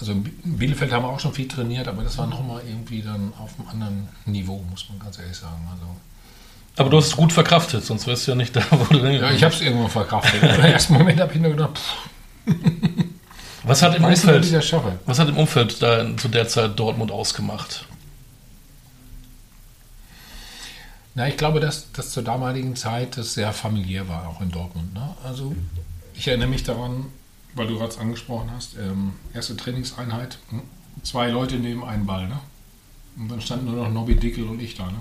Also 0.00 0.12
in 0.12 0.24
Bielefeld 0.44 0.92
haben 0.92 1.04
wir 1.04 1.08
auch 1.08 1.20
schon 1.20 1.32
viel 1.32 1.48
trainiert, 1.48 1.88
aber 1.88 2.04
das 2.04 2.18
war 2.18 2.26
nochmal 2.26 2.62
irgendwie 2.66 3.02
dann 3.02 3.32
auf 3.38 3.58
einem 3.58 3.68
anderen 3.68 4.08
Niveau, 4.26 4.64
muss 4.70 4.88
man 4.88 4.98
ganz 5.00 5.18
ehrlich 5.18 5.36
sagen. 5.36 5.66
Also, 5.72 5.86
Aber 6.78 6.90
du 6.90 6.96
hast 6.96 7.08
es 7.08 7.16
gut 7.16 7.32
verkraftet, 7.32 7.84
sonst 7.84 8.06
wärst 8.06 8.26
du 8.26 8.30
ja 8.30 8.34
nicht 8.36 8.54
da, 8.54 8.62
wo 8.70 8.84
du 8.84 8.98
ja, 8.98 9.32
ich 9.32 9.42
habe 9.42 9.52
es 9.52 9.60
irgendwann 9.60 9.90
verkraftet. 9.90 10.42
Im 10.42 10.64
ersten 10.64 10.92
Moment 10.94 11.20
habe 11.20 11.34
ich 11.34 11.40
nur 11.40 11.50
gedacht, 11.50 11.76
pff, 11.76 12.54
Was 13.64 13.82
hat 13.82 13.96
im 13.96 14.04
ich 14.04 14.24
Umfeld, 14.24 14.72
was 15.04 15.18
hat 15.18 15.28
im 15.28 15.36
Umfeld 15.36 15.82
da 15.82 16.16
zu 16.16 16.28
der 16.28 16.48
Zeit 16.48 16.78
Dortmund 16.78 17.10
ausgemacht? 17.10 17.84
Na, 21.14 21.26
ich 21.26 21.36
glaube, 21.36 21.58
dass 21.58 21.90
das 21.92 22.10
zur 22.12 22.22
damaligen 22.22 22.76
Zeit 22.76 23.16
das 23.16 23.34
sehr 23.34 23.52
familiär 23.52 24.08
war, 24.08 24.28
auch 24.28 24.40
in 24.40 24.50
Dortmund. 24.52 24.94
Ne? 24.94 25.16
Also 25.24 25.54
ich 26.14 26.28
erinnere 26.28 26.48
mich 26.48 26.62
daran, 26.62 27.06
weil 27.54 27.66
du 27.66 27.76
gerade 27.76 27.98
angesprochen 27.98 28.50
hast, 28.54 28.76
ähm, 28.76 29.14
erste 29.34 29.56
Trainingseinheit, 29.56 30.38
hm, 30.50 30.62
zwei 31.02 31.28
Leute 31.28 31.56
neben 31.56 31.84
einen 31.84 32.06
Ball. 32.06 32.28
Ne? 32.28 32.38
Und 33.18 33.28
dann 33.30 33.40
standen 33.40 33.66
nur 33.66 33.84
noch 33.84 33.92
Nobby 33.92 34.14
Dickel 34.14 34.44
und 34.44 34.62
ich 34.62 34.76
da. 34.76 34.86
Ne? 34.86 35.00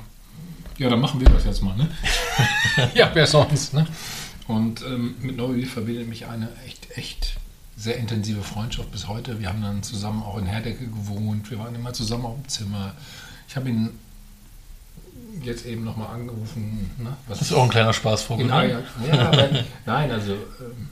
Ja, 0.78 0.90
dann 0.90 1.00
machen 1.00 1.20
wir 1.20 1.30
das 1.30 1.46
jetzt 1.46 1.64
mal. 1.64 1.76
Ne? 1.76 1.90
ja, 2.94 3.10
wer 3.14 3.26
sonst? 3.26 3.74
Ne? 3.74 3.86
Und 4.48 4.82
ähm, 4.84 5.16
mit 5.22 5.36
Nobby 5.36 5.66
verbindet 5.66 6.08
mich 6.08 6.28
eine 6.28 6.50
echt, 6.66 6.98
echt 6.98 7.38
sehr 7.76 7.98
intensive 7.98 8.44
Freundschaft 8.44 8.92
bis 8.92 9.08
heute. 9.08 9.40
Wir 9.40 9.50
haben 9.50 9.62
dann 9.62 9.84
zusammen 9.84 10.24
auch 10.24 10.38
in 10.38 10.46
Herdecke 10.46 10.88
gewohnt. 10.88 11.50
Wir 11.50 11.60
waren 11.60 11.76
immer 11.76 11.94
zusammen 11.94 12.26
auf 12.26 12.36
dem 12.36 12.48
Zimmer. 12.48 12.94
Ich 13.48 13.56
habe 13.56 13.70
ihn 13.70 13.90
jetzt 15.44 15.66
eben 15.66 15.84
nochmal 15.84 16.14
angerufen. 16.14 16.92
Ne? 16.98 17.16
Was 17.28 17.40
Das 17.40 17.50
ist 17.50 17.54
auch 17.54 17.64
ein 17.64 17.70
kleiner 17.70 17.94
Spaßvogel. 17.94 18.46
in 18.46 18.52
ne? 18.52 18.84
Ja, 19.08 19.32
nein, 19.86 20.12
also 20.12 20.34
ähm, 20.34 20.90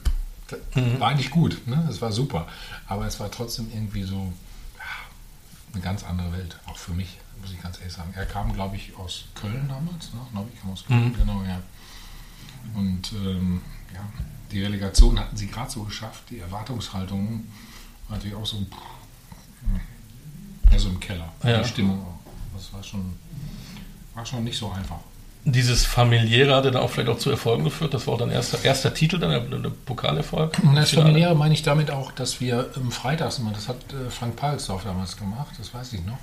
Das 0.48 0.60
war 1.00 1.10
eigentlich 1.10 1.32
gut, 1.32 1.68
ne? 1.68 1.88
Es 1.90 2.02
war 2.02 2.12
super. 2.12 2.48
Aber 2.88 3.06
es 3.06 3.20
war 3.20 3.32
trotzdem 3.32 3.68
irgendwie 3.74 4.04
so 4.04 4.32
ja, 4.78 5.74
eine 5.74 5.82
ganz 5.82 6.04
andere 6.04 6.34
Welt, 6.34 6.58
auch 6.68 6.78
für 6.78 6.94
mich, 6.94 7.18
muss 7.42 7.52
ich 7.52 7.62
ganz 7.62 7.78
ehrlich 7.80 7.94
sagen. 7.94 8.14
Er 8.16 8.26
kam, 8.26 8.54
glaube 8.54 8.76
ich, 8.76 8.96
aus 8.98 9.26
Köln 9.36 9.68
damals, 9.68 10.14
ne? 10.14 10.20
Glaube 10.32 10.50
ich, 10.54 10.62
kam 10.62 10.72
aus 10.72 10.86
Köln, 10.86 11.16
genau, 11.18 11.44
ja. 11.44 11.60
Und 12.74 13.12
ähm, 13.14 13.62
ja, 13.94 14.02
die 14.52 14.64
Relegation 14.64 15.20
hatten 15.20 15.38
sie 15.38 15.48
gerade 15.48 15.70
so 15.72 15.84
geschafft, 15.84 16.24
die 16.30 16.40
Erwartungshaltung 16.40 17.46
war 18.08 18.18
natürlich 18.18 18.36
auch 18.36 18.46
so, 18.46 18.58
ja, 20.72 20.80
so 20.80 20.90
im 20.90 21.00
Keller, 21.00 21.32
Ja. 21.44 21.62
die 21.62 21.68
Stimmung 21.70 22.02
auch. 22.02 22.20
Das 22.56 22.72
war 22.74 22.84
schon, 22.84 23.14
war 24.14 24.26
schon 24.26 24.44
nicht 24.44 24.58
so 24.58 24.72
einfach. 24.72 24.98
Dieses 25.48 25.86
familiäre 25.86 26.56
hat 26.56 26.66
dann 26.66 26.76
auch 26.76 26.90
vielleicht 26.90 27.10
auch 27.10 27.20
zu 27.20 27.30
Erfolgen 27.30 27.66
geführt. 27.66 27.94
Das 27.94 28.08
war 28.08 28.16
auch 28.16 28.18
dein 28.18 28.32
erster, 28.32 28.64
erster 28.66 28.92
Titel, 28.94 29.20
dann 29.20 29.30
der, 29.30 29.60
der 29.60 29.70
Pokalerfolg. 29.70 30.58
Und 30.64 30.74
das 30.76 30.90
Familiäre 30.92 31.36
meine 31.36 31.54
ich 31.54 31.62
damit 31.62 31.92
auch, 31.92 32.12
dass 32.12 32.42
wir 32.42 32.72
ähm, 32.76 32.92
freitags 32.92 33.38
immer, 33.38 33.52
das 33.52 33.68
hat 33.68 33.78
äh, 33.94 34.10
Frank 34.10 34.38
Palsdorf 34.38 34.84
damals 34.86 35.18
gemacht, 35.18 35.54
das 35.60 35.72
weiß 35.72 35.94
ich 35.94 36.04
noch, 36.04 36.18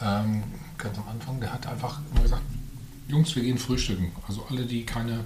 ähm, 0.00 0.44
ganz 0.76 0.98
am 0.98 1.08
Anfang, 1.08 1.40
der 1.40 1.52
hat 1.52 1.66
einfach 1.66 2.00
immer 2.12 2.22
gesagt, 2.22 2.42
Jungs, 3.08 3.34
wir 3.34 3.42
gehen 3.42 3.58
frühstücken. 3.58 4.12
Also 4.26 4.46
alle, 4.50 4.64
die 4.66 4.84
keine, 4.84 5.24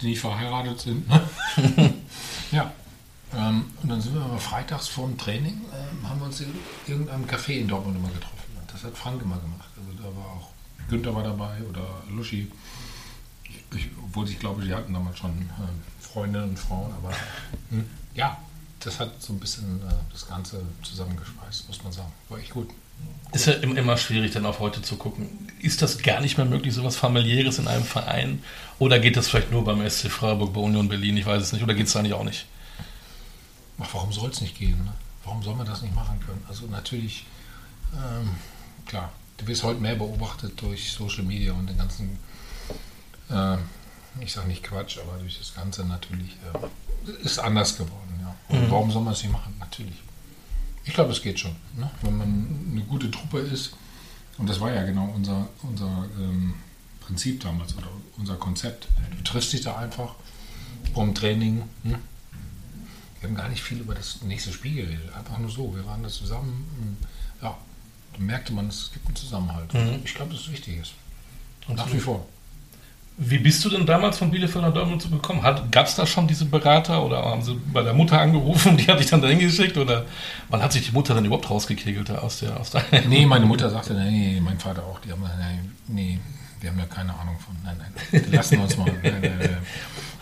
die 0.00 0.06
nicht 0.06 0.20
verheiratet 0.20 0.80
sind. 0.80 1.08
Ne? 1.08 1.22
ja. 2.52 2.72
Ähm, 3.34 3.64
und 3.82 3.88
dann 3.88 4.00
sind 4.00 4.14
wir 4.14 4.22
aber 4.22 4.38
freitags 4.38 4.88
vor 4.88 5.08
dem 5.08 5.18
Training, 5.18 5.60
ähm, 5.74 6.08
haben 6.08 6.20
wir 6.20 6.26
uns 6.26 6.40
in 6.40 6.54
irgendeinem 6.86 7.24
Café 7.26 7.58
in 7.58 7.68
Dortmund 7.68 7.96
immer 7.96 8.08
getroffen. 8.08 8.36
Und 8.58 8.72
das 8.72 8.84
hat 8.84 8.96
Frank 8.96 9.20
immer 9.20 9.38
gemacht. 9.38 9.68
Also 9.76 9.92
da 10.00 10.16
war 10.16 10.26
auch 10.26 10.50
Günther 10.88 11.14
war 11.14 11.24
dabei 11.24 11.60
oder 11.68 12.02
Luschi. 12.08 12.50
Ich, 13.74 13.88
obwohl 14.04 14.28
ich 14.28 14.38
glaube, 14.38 14.62
sie 14.62 14.72
hatten 14.72 14.94
damals 14.94 15.18
schon 15.18 15.30
äh, 15.30 16.00
Freundinnen 16.00 16.50
und 16.50 16.58
Frauen, 16.58 16.92
aber 16.94 17.12
hm, 17.70 17.84
ja, 18.14 18.38
das 18.80 19.00
hat 19.00 19.20
so 19.20 19.32
ein 19.32 19.40
bisschen 19.40 19.82
äh, 19.82 19.92
das 20.12 20.28
Ganze 20.28 20.62
zusammengeschweißt, 20.82 21.66
muss 21.68 21.82
man 21.82 21.92
sagen. 21.92 22.12
War 22.28 22.38
echt 22.38 22.50
gut. 22.50 22.70
Ist 23.32 23.46
ja 23.46 23.54
im- 23.54 23.76
immer 23.76 23.96
schwierig, 23.96 24.32
dann 24.32 24.46
auf 24.46 24.60
heute 24.60 24.80
zu 24.82 24.96
gucken. 24.96 25.28
Ist 25.60 25.82
das 25.82 25.98
gar 25.98 26.20
nicht 26.20 26.36
mehr 26.38 26.46
möglich, 26.46 26.72
sowas 26.74 26.96
familiäres 26.96 27.58
in 27.58 27.68
einem 27.68 27.84
Verein? 27.84 28.42
Oder 28.78 28.98
geht 28.98 29.16
das 29.16 29.28
vielleicht 29.28 29.50
nur 29.50 29.64
beim 29.64 29.80
SC 29.88 30.08
Freiburg, 30.10 30.52
bei 30.54 30.60
Union 30.60 30.88
Berlin? 30.88 31.16
Ich 31.16 31.26
weiß 31.26 31.42
es 31.42 31.52
nicht. 31.52 31.62
Oder 31.62 31.74
geht 31.74 31.86
es 31.86 31.96
eigentlich 31.96 32.14
auch 32.14 32.24
nicht? 32.24 32.46
Ach, 33.78 33.88
warum 33.92 34.12
soll 34.12 34.30
es 34.30 34.40
nicht 34.40 34.56
gehen? 34.58 34.78
Ne? 34.84 34.92
Warum 35.24 35.42
soll 35.42 35.54
man 35.54 35.66
das 35.66 35.82
nicht 35.82 35.94
machen 35.94 36.18
können? 36.24 36.42
Also 36.48 36.66
natürlich, 36.66 37.26
ähm, 37.94 38.30
klar, 38.86 39.12
du 39.38 39.46
wirst 39.48 39.64
heute 39.64 39.80
mehr 39.80 39.96
beobachtet 39.96 40.60
durch 40.62 40.92
Social 40.92 41.24
Media 41.24 41.52
und 41.52 41.66
den 41.68 41.76
ganzen, 41.76 42.18
äh, 43.28 43.56
ich 44.20 44.32
sage 44.32 44.48
nicht 44.48 44.62
Quatsch, 44.62 44.98
aber 44.98 45.18
durch 45.18 45.38
das 45.38 45.54
Ganze 45.54 45.84
natürlich 45.84 46.36
äh, 46.54 47.24
ist 47.26 47.38
anders 47.38 47.76
geworden. 47.76 48.20
Ja. 48.22 48.56
Und 48.56 48.70
warum 48.70 48.90
soll 48.90 49.02
man 49.02 49.12
es 49.12 49.22
nicht 49.22 49.32
machen? 49.32 49.54
Natürlich. 49.58 49.96
Ich 50.86 50.94
glaube, 50.94 51.12
es 51.12 51.20
geht 51.20 51.38
schon. 51.40 51.54
Ne? 51.76 51.90
Wenn 52.02 52.16
man 52.16 52.68
eine 52.72 52.80
gute 52.82 53.10
Truppe 53.10 53.40
ist, 53.40 53.72
und 54.38 54.48
das 54.48 54.60
war 54.60 54.72
ja 54.72 54.84
genau 54.84 55.10
unser, 55.14 55.48
unser 55.62 56.06
ähm, 56.18 56.54
Prinzip 57.00 57.40
damals 57.40 57.76
oder 57.76 57.88
unser 58.18 58.36
Konzept. 58.36 58.88
Du 59.16 59.22
triffst 59.24 59.52
dich 59.52 59.62
da 59.62 59.76
einfach 59.76 60.14
vom 60.94 61.14
Training. 61.14 61.62
Hm? 61.84 61.96
Wir 63.20 63.28
haben 63.30 63.34
gar 63.36 63.48
nicht 63.48 63.62
viel 63.62 63.78
über 63.78 63.94
das 63.94 64.22
nächste 64.22 64.52
Spiel 64.52 64.74
geredet. 64.74 65.12
Einfach 65.16 65.38
nur 65.38 65.50
so. 65.50 65.74
Wir 65.74 65.84
waren 65.86 66.02
da 66.02 66.08
zusammen. 66.08 66.66
hm, 66.78 66.96
Ja, 67.42 67.56
da 68.12 68.18
merkte 68.20 68.52
man, 68.52 68.68
es 68.68 68.90
gibt 68.92 69.06
einen 69.06 69.16
Zusammenhalt. 69.16 69.72
Mhm. 69.74 70.00
Ich 70.04 70.14
glaube, 70.14 70.32
dass 70.32 70.42
es 70.42 70.52
wichtig 70.52 70.78
ist. 70.78 70.92
Nach 71.68 71.92
wie 71.92 71.98
vor. 71.98 72.26
Wie 73.18 73.38
bist 73.38 73.64
du 73.64 73.70
denn 73.70 73.86
damals 73.86 74.18
von 74.18 74.30
Bielefeld 74.30 74.62
nach 74.62 74.74
Dortmund 74.74 75.00
so 75.00 75.08
gekommen? 75.08 75.40
Gab 75.70 75.86
es 75.86 75.94
da 75.94 76.06
schon 76.06 76.28
diese 76.28 76.44
Berater 76.44 77.02
oder 77.02 77.24
haben 77.24 77.40
sie 77.40 77.58
bei 77.72 77.82
der 77.82 77.94
Mutter 77.94 78.20
angerufen, 78.20 78.76
die 78.76 78.86
hat 78.88 79.00
dich 79.00 79.08
dann 79.08 79.22
dahin 79.22 79.38
geschickt? 79.38 79.78
Oder 79.78 80.04
wann 80.50 80.62
hat 80.62 80.72
sich 80.72 80.84
die 80.84 80.92
Mutter 80.92 81.14
dann 81.14 81.24
überhaupt 81.24 81.48
rausgekegelt 81.48 82.10
aus 82.10 82.40
der, 82.40 82.60
aus 82.60 82.70
der 82.70 82.84
Nee, 83.08 83.24
meine 83.24 83.46
Mutter 83.46 83.70
sagte, 83.70 83.94
nee, 83.94 84.38
mein 84.42 84.58
Vater 84.58 84.84
auch, 84.84 85.00
die 85.00 85.12
haben, 85.12 85.24
nee, 85.88 86.18
nee, 86.18 86.20
wir 86.60 86.70
haben 86.70 86.78
da 86.78 86.84
keine 86.84 87.14
Ahnung 87.18 87.38
von. 87.38 87.56
Nein, 87.64 87.78
nein, 87.78 88.24
lassen 88.32 88.60
uns 88.60 88.76
mal. 88.76 88.84
Nein, 89.02 89.20
nein, 89.22 89.38
nein. 89.38 89.58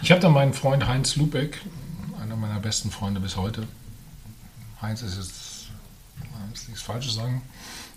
Ich 0.00 0.10
habe 0.12 0.20
dann 0.20 0.32
meinen 0.32 0.52
Freund 0.52 0.86
Heinz 0.86 1.16
Lubeck, 1.16 1.60
einer 2.22 2.36
meiner 2.36 2.60
besten 2.60 2.92
Freunde 2.92 3.18
bis 3.18 3.36
heute. 3.36 3.66
Heinz 4.80 5.02
ist 5.02 5.16
jetzt, 5.16 5.66
ich 6.54 6.68
nichts 6.68 6.82
Falsches 6.82 7.14
sagen, 7.14 7.42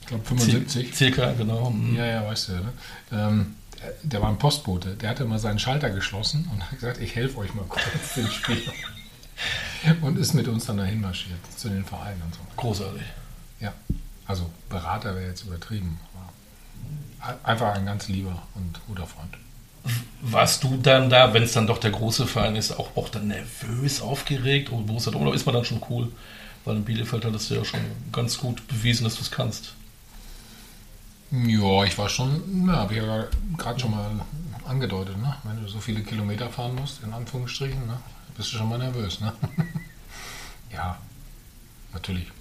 ich 0.01 0.07
glaube 0.07 0.25
75. 0.25 0.95
Circa, 0.95 1.33
genau. 1.33 1.69
Mhm. 1.69 1.95
Ja, 1.95 2.05
ja, 2.05 2.25
weißt 2.25 2.49
du, 2.49 2.53
ne? 2.53 2.73
ähm, 3.11 3.55
der, 4.03 4.21
war 4.21 4.29
ein 4.29 4.37
Postbote, 4.37 4.95
der 4.95 5.09
hatte 5.09 5.25
mal 5.25 5.39
seinen 5.39 5.59
Schalter 5.59 5.89
geschlossen 5.89 6.49
und 6.51 6.63
hat 6.63 6.79
gesagt, 6.79 7.01
ich 7.01 7.15
helfe 7.15 7.37
euch 7.39 7.53
mal 7.53 7.65
kurz 7.67 8.15
den 8.15 8.27
Spiel. 8.27 8.61
Und 10.01 10.17
ist 10.17 10.33
mit 10.33 10.47
uns 10.47 10.65
dann 10.65 10.77
dahin 10.77 11.01
marschiert, 11.01 11.39
zu 11.55 11.69
den 11.69 11.85
Vereinen 11.85 12.21
und 12.23 12.33
so. 12.33 12.39
Großartig. 12.55 13.03
Ja, 13.59 13.73
also 14.25 14.49
Berater 14.69 15.15
wäre 15.15 15.27
jetzt 15.27 15.43
übertrieben. 15.43 15.99
Aber 16.13 17.37
einfach 17.43 17.75
ein 17.75 17.85
ganz 17.85 18.07
lieber 18.07 18.41
und 18.55 18.79
guter 18.87 19.05
Freund. 19.05 19.37
Warst 20.21 20.63
du 20.63 20.77
dann 20.77 21.09
da, 21.09 21.33
wenn 21.33 21.43
es 21.43 21.53
dann 21.53 21.67
doch 21.67 21.77
der 21.77 21.91
große 21.91 22.27
Verein 22.27 22.55
ist, 22.55 22.71
auch, 22.71 22.95
auch 22.97 23.09
dann 23.09 23.27
nervös, 23.27 24.01
aufgeregt? 24.01 24.71
Oder, 24.71 25.15
oder 25.15 25.33
ist 25.33 25.45
man 25.45 25.55
dann 25.55 25.65
schon 25.65 25.81
cool? 25.89 26.11
Weil 26.65 26.77
in 26.77 26.83
Bielefeld 26.83 27.23
hattest 27.23 27.49
du 27.49 27.55
ja 27.55 27.63
schon 27.63 27.79
ganz 28.11 28.37
gut 28.37 28.67
bewiesen, 28.67 29.05
dass 29.05 29.15
du 29.15 29.21
es 29.21 29.31
kannst. 29.31 29.73
Ja, 31.31 31.83
ich 31.83 31.97
war 31.97 32.07
schon, 32.07 32.67
ja, 32.67 32.77
habe 32.77 32.93
ich 32.93 33.01
ja 33.03 33.25
gerade 33.57 33.79
schon 33.79 33.91
mal 33.91 34.09
angedeutet, 34.65 35.17
ne? 35.17 35.35
wenn 35.43 35.61
du 35.61 35.67
so 35.67 35.79
viele 35.79 36.01
Kilometer 36.01 36.49
fahren 36.49 36.75
musst, 36.75 37.03
in 37.03 37.11
Anführungsstrichen, 37.11 37.85
ne? 37.85 37.99
bist 38.35 38.53
du 38.53 38.57
schon 38.57 38.69
mal 38.69 38.77
nervös. 38.77 39.19
Ne? 39.19 39.33
ja, 40.71 40.97
natürlich. 41.91 42.31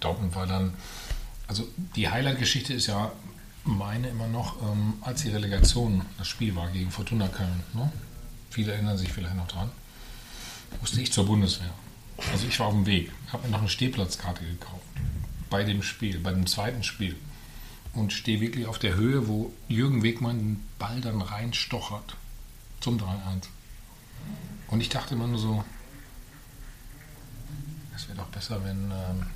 Dortmund 0.00 0.34
war 0.34 0.46
dann, 0.46 0.74
also 1.46 1.66
die 1.94 2.08
Highlight-Geschichte 2.08 2.74
ist 2.74 2.86
ja 2.88 3.12
meine 3.62 4.08
immer 4.08 4.26
noch, 4.26 4.60
ähm, 4.62 4.94
als 5.00 5.22
die 5.22 5.30
Relegation 5.30 6.02
das 6.18 6.26
Spiel 6.26 6.56
war 6.56 6.68
gegen 6.68 6.90
Fortuna 6.90 7.28
Köln. 7.28 7.62
Ne? 7.72 7.90
Viele 8.50 8.72
erinnern 8.72 8.98
sich 8.98 9.12
vielleicht 9.12 9.36
noch 9.36 9.48
dran. 9.48 9.70
Musste 10.80 11.00
ich 11.00 11.12
zur 11.12 11.24
Bundeswehr. 11.24 11.70
Also 12.32 12.46
ich 12.48 12.58
war 12.58 12.66
auf 12.66 12.74
dem 12.74 12.86
Weg, 12.86 13.12
habe 13.32 13.44
mir 13.44 13.52
noch 13.52 13.60
eine 13.60 13.68
Stehplatzkarte 13.68 14.44
gekauft. 14.44 14.84
Bei 15.50 15.62
dem 15.62 15.82
Spiel, 15.82 16.18
bei 16.18 16.32
dem 16.32 16.46
zweiten 16.46 16.82
Spiel 16.82 17.16
und 17.94 18.12
stehe 18.12 18.40
wirklich 18.40 18.66
auf 18.66 18.78
der 18.78 18.94
Höhe, 18.94 19.28
wo 19.28 19.52
Jürgen 19.68 20.02
Wegmann 20.02 20.38
den 20.38 20.68
Ball 20.78 21.00
dann 21.00 21.20
reinstochert 21.22 22.16
zum 22.80 22.98
3-1. 22.98 23.04
Und 24.68 24.80
ich 24.80 24.88
dachte 24.88 25.14
immer 25.14 25.26
nur 25.26 25.38
so, 25.38 25.64
es 27.94 28.08
wäre 28.08 28.18
doch 28.18 28.26
besser, 28.26 28.60
wenn, 28.64 28.90
ähm, 28.90 29.26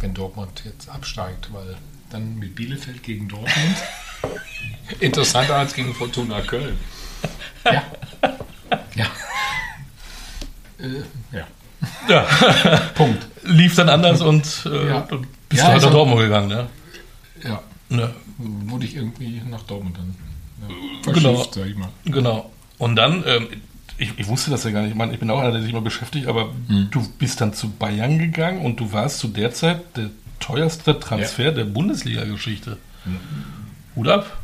wenn 0.00 0.14
Dortmund 0.14 0.62
jetzt 0.64 0.88
absteigt, 0.88 1.52
weil 1.52 1.76
dann 2.10 2.38
mit 2.38 2.54
Bielefeld 2.54 3.02
gegen 3.02 3.28
Dortmund 3.28 3.76
interessanter 5.00 5.56
als 5.56 5.74
gegen 5.74 5.94
Fortuna 5.94 6.40
Köln. 6.40 6.78
Ja. 7.64 7.82
Ja. 8.94 9.06
Äh, 10.78 11.02
ja. 11.36 11.46
Ja, 12.08 12.22
Punkt. 12.94 13.26
lief 13.42 13.74
dann 13.74 13.88
anders 13.88 14.20
und 14.20 14.64
äh, 14.66 14.88
Ja. 14.88 15.00
bist 15.00 15.62
Ja, 15.62 15.66
du 15.66 15.72
halt 15.72 15.82
nach 15.82 15.90
Dortmund 15.90 16.20
gegangen, 16.22 16.48
ne? 16.48 16.68
Ja. 17.90 17.96
ne? 17.96 18.10
Wurde 18.38 18.84
ich 18.86 18.96
irgendwie 18.96 19.42
nach 19.50 19.62
Dortmund 19.64 19.96
dann 19.98 20.14
ja, 21.06 21.12
Genau. 21.12 21.46
sag 21.52 21.66
ich 21.66 21.76
mal. 21.76 21.88
Genau. 22.04 22.50
Und 22.78 22.96
dann, 22.96 23.24
ähm, 23.26 23.48
ich, 23.98 24.12
ich 24.18 24.26
wusste 24.28 24.50
das 24.50 24.64
ja 24.64 24.70
gar 24.70 24.82
nicht, 24.82 24.90
ich 24.92 24.96
meine, 24.96 25.12
ich 25.12 25.18
bin 25.18 25.28
auch 25.30 25.40
einer, 25.40 25.52
der 25.52 25.60
sich 25.60 25.70
immer 25.70 25.80
beschäftigt, 25.82 26.26
aber 26.26 26.50
du 26.90 27.06
bist 27.18 27.40
dann 27.40 27.52
zu 27.52 27.68
Bayern 27.70 28.18
gegangen 28.18 28.64
und 28.64 28.78
du 28.80 28.92
warst 28.92 29.18
zu 29.18 29.28
der 29.28 29.52
Zeit 29.52 29.80
der 29.96 30.10
teuerste 30.38 30.98
Transfer 30.98 31.52
der 31.52 31.64
Bundesliga-Geschichte. 31.64 32.78
Hut 33.96 34.08
ab. 34.08 34.38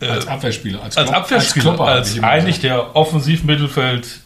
Als 0.00 0.26
Äh, 0.26 0.28
Abwehrspieler, 0.28 0.82
als, 0.82 0.96
als 0.96 1.10
Abwehrspieler, 1.10 1.74
Klopper, 1.74 1.84
als 1.90 2.12
ich 2.12 2.18
immer 2.18 2.28
eigentlich 2.28 2.60
der 2.60 2.94
Offensivmittelfeld 2.94 4.20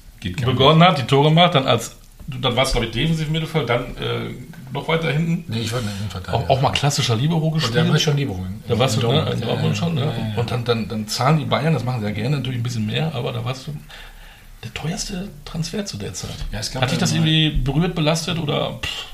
begonnen 0.44 0.82
hat, 0.82 0.98
die 0.98 1.04
Tore 1.04 1.30
gemacht, 1.30 1.54
dann 1.54 1.66
als, 1.66 1.96
dann 2.28 2.54
warst 2.54 2.74
du 2.74 2.78
glaube 2.80 2.86
ich 2.86 2.92
Defensivmittelfeld, 2.92 3.68
dann 3.70 3.96
äh, 3.96 4.34
noch 4.72 4.88
weiter 4.88 5.12
hinten, 5.12 5.44
Nee, 5.52 5.60
ich 5.60 5.72
war 5.72 5.80
in 5.80 5.86
der 5.86 5.94
Innenverteidigung. 5.96 6.44
auch, 6.46 6.50
auch 6.58 6.60
mal 6.62 6.70
klassischer 6.72 7.14
Libero 7.16 7.46
Und 7.48 7.54
gespielt. 7.54 7.76
da 7.76 7.88
war 7.88 7.96
ich 7.96 8.02
schon 8.02 8.16
Libero. 8.16 8.44
Da 8.66 8.78
warst 8.78 8.96
du 9.02 9.06
ne, 9.12 9.30
in 9.32 9.40
Ja, 9.40 9.74
schon, 9.74 9.96
ja, 9.98 10.04
ja. 10.04 10.34
Und 10.36 10.50
dann, 10.50 10.64
dann, 10.64 10.88
dann 10.88 11.08
zahlen 11.08 11.38
die 11.38 11.44
Bayern, 11.44 11.74
das 11.74 11.84
machen 11.84 12.00
sie 12.00 12.06
ja 12.06 12.12
gerne, 12.12 12.36
natürlich 12.36 12.60
ein 12.60 12.62
bisschen 12.62 12.86
mehr, 12.86 13.14
aber 13.14 13.32
da 13.32 13.44
warst 13.44 13.66
du 13.66 13.74
der 14.64 14.72
teuerste 14.74 15.28
Transfer 15.44 15.84
zu 15.84 15.96
der 15.96 16.14
Zeit. 16.14 16.30
Ja, 16.52 16.60
Hat 16.80 16.90
dich 16.90 16.98
das 16.98 17.12
irgendwie 17.12 17.50
berührt, 17.50 17.94
belastet 17.94 18.38
oder? 18.38 18.78
Pff, 18.80 19.06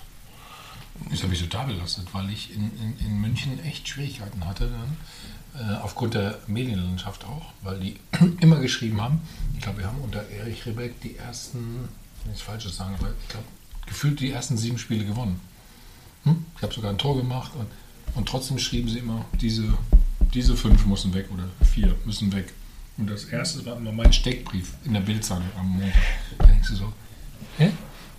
Das 1.10 1.22
habe 1.22 1.32
ich 1.32 1.40
total 1.40 1.66
belastet, 1.66 2.06
weil 2.12 2.28
ich 2.30 2.54
in, 2.54 2.70
in, 2.80 3.06
in 3.06 3.20
München 3.20 3.58
echt 3.64 3.88
Schwierigkeiten 3.88 4.44
hatte 4.46 4.68
dann, 4.70 5.70
äh, 5.70 5.76
aufgrund 5.82 6.14
der 6.14 6.38
Medienlandschaft 6.46 7.24
auch, 7.24 7.46
weil 7.62 7.80
die 7.80 7.96
immer 8.40 8.56
geschrieben 8.60 9.00
haben, 9.00 9.22
ich 9.56 9.62
glaube, 9.62 9.78
wir 9.78 9.86
haben 9.86 9.98
unter 10.02 10.22
Erich 10.28 10.66
Rebeck 10.66 11.00
die 11.00 11.16
ersten, 11.16 11.88
ich 12.18 12.24
will 12.24 12.30
nichts 12.32 12.42
Falsches 12.42 12.76
sagen, 12.76 12.94
aber 12.98 13.08
ich 13.22 13.28
glaube, 13.28 13.46
gefühlt 13.88 14.20
die 14.20 14.30
ersten 14.30 14.56
sieben 14.56 14.78
Spiele 14.78 15.04
gewonnen. 15.04 15.40
Hm? 16.24 16.44
Ich 16.56 16.62
habe 16.62 16.72
sogar 16.72 16.90
ein 16.90 16.98
Tor 16.98 17.16
gemacht 17.16 17.52
und, 17.58 17.66
und 18.14 18.28
trotzdem 18.28 18.58
schrieben 18.58 18.88
sie 18.88 18.98
immer, 18.98 19.24
diese, 19.40 19.64
diese 20.34 20.56
fünf 20.56 20.86
müssen 20.86 21.14
weg 21.14 21.26
oder 21.32 21.44
vier 21.64 21.94
müssen 22.04 22.32
weg. 22.32 22.52
Und 22.96 23.08
das 23.08 23.24
erste 23.24 23.64
war 23.64 23.76
immer 23.76 23.92
mein 23.92 24.12
Steckbrief 24.12 24.72
in 24.84 24.92
der 24.92 25.00
Bildzeitung 25.00 25.46
am 25.58 25.68
Montag. 25.68 26.02
Da 26.38 26.46
denkst 26.46 26.68
du 26.68 26.76
so, 26.76 26.92
Hä? 27.58 27.72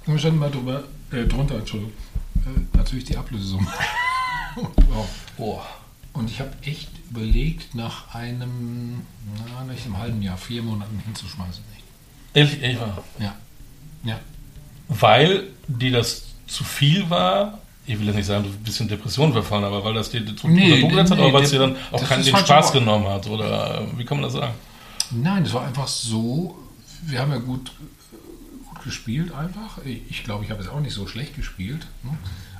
Wir 0.06 0.20
standen 0.20 0.40
mal 0.40 0.52
drüber, 0.52 0.84
äh, 1.12 1.26
drunter, 1.26 1.60
Entschuldigung. 1.60 1.94
Äh, 2.38 2.78
natürlich 2.78 3.06
die 3.06 3.18
Ablösesumme. 3.18 3.68
wow. 5.38 5.66
Und 6.14 6.30
ich 6.30 6.40
habe 6.40 6.52
echt 6.64 6.90
überlegt, 7.10 7.76
nach 7.76 8.14
einem, 8.14 9.02
na, 9.48 9.64
nicht 9.66 9.86
einem 9.86 9.98
halben 9.98 10.22
Jahr, 10.22 10.38
vier 10.38 10.64
Monaten 10.64 11.00
hinzuschmeißen. 11.06 11.64
Ehrlich, 12.34 12.62
ehrlich 12.62 12.80
wahr. 12.80 13.04
Ja. 13.20 13.36
Ja. 14.04 14.20
Weil 14.90 15.44
dir 15.68 15.92
das 15.92 16.24
zu 16.48 16.64
viel 16.64 17.10
war, 17.10 17.60
ich 17.86 17.98
will 18.00 18.08
jetzt 18.08 18.16
nicht 18.16 18.26
sagen, 18.26 18.44
du 18.44 18.50
bist 18.50 18.60
ein 18.60 18.64
bisschen 18.64 18.88
Depression 18.88 19.32
verfallen, 19.32 19.64
aber 19.64 19.84
weil 19.84 19.94
das 19.94 20.10
dir 20.10 20.24
zu 20.36 20.48
Nee, 20.48 20.82
Druck 20.82 20.90
gesetzt 20.92 21.12
hat, 21.12 21.18
nee, 21.18 21.26
oder 21.26 21.34
weil 21.34 21.44
es 21.44 21.52
dir 21.52 21.60
dann 21.60 21.76
auch 21.92 22.00
das 22.00 22.10
keinen 22.10 22.24
den 22.24 22.36
Spaß 22.36 22.72
genommen 22.72 23.08
hat, 23.08 23.28
oder 23.28 23.88
wie 23.96 24.06
kann 24.06 24.18
man 24.18 24.26
das 24.26 24.34
sagen? 24.34 24.54
Nein, 25.12 25.44
es 25.44 25.54
war 25.54 25.66
einfach 25.66 25.88
so, 25.88 26.58
wir 27.04 27.20
haben 27.20 27.32
ja 27.32 27.38
gut, 27.38 27.72
gut 28.68 28.84
gespielt 28.84 29.32
einfach. 29.34 29.80
Ich 29.86 30.24
glaube, 30.24 30.44
ich 30.44 30.52
habe 30.52 30.62
es 30.62 30.70
auch 30.70 30.80
nicht 30.80 30.94
so 30.94 31.08
schlecht 31.08 31.36
gespielt. 31.36 31.88
Ne? 32.04 32.12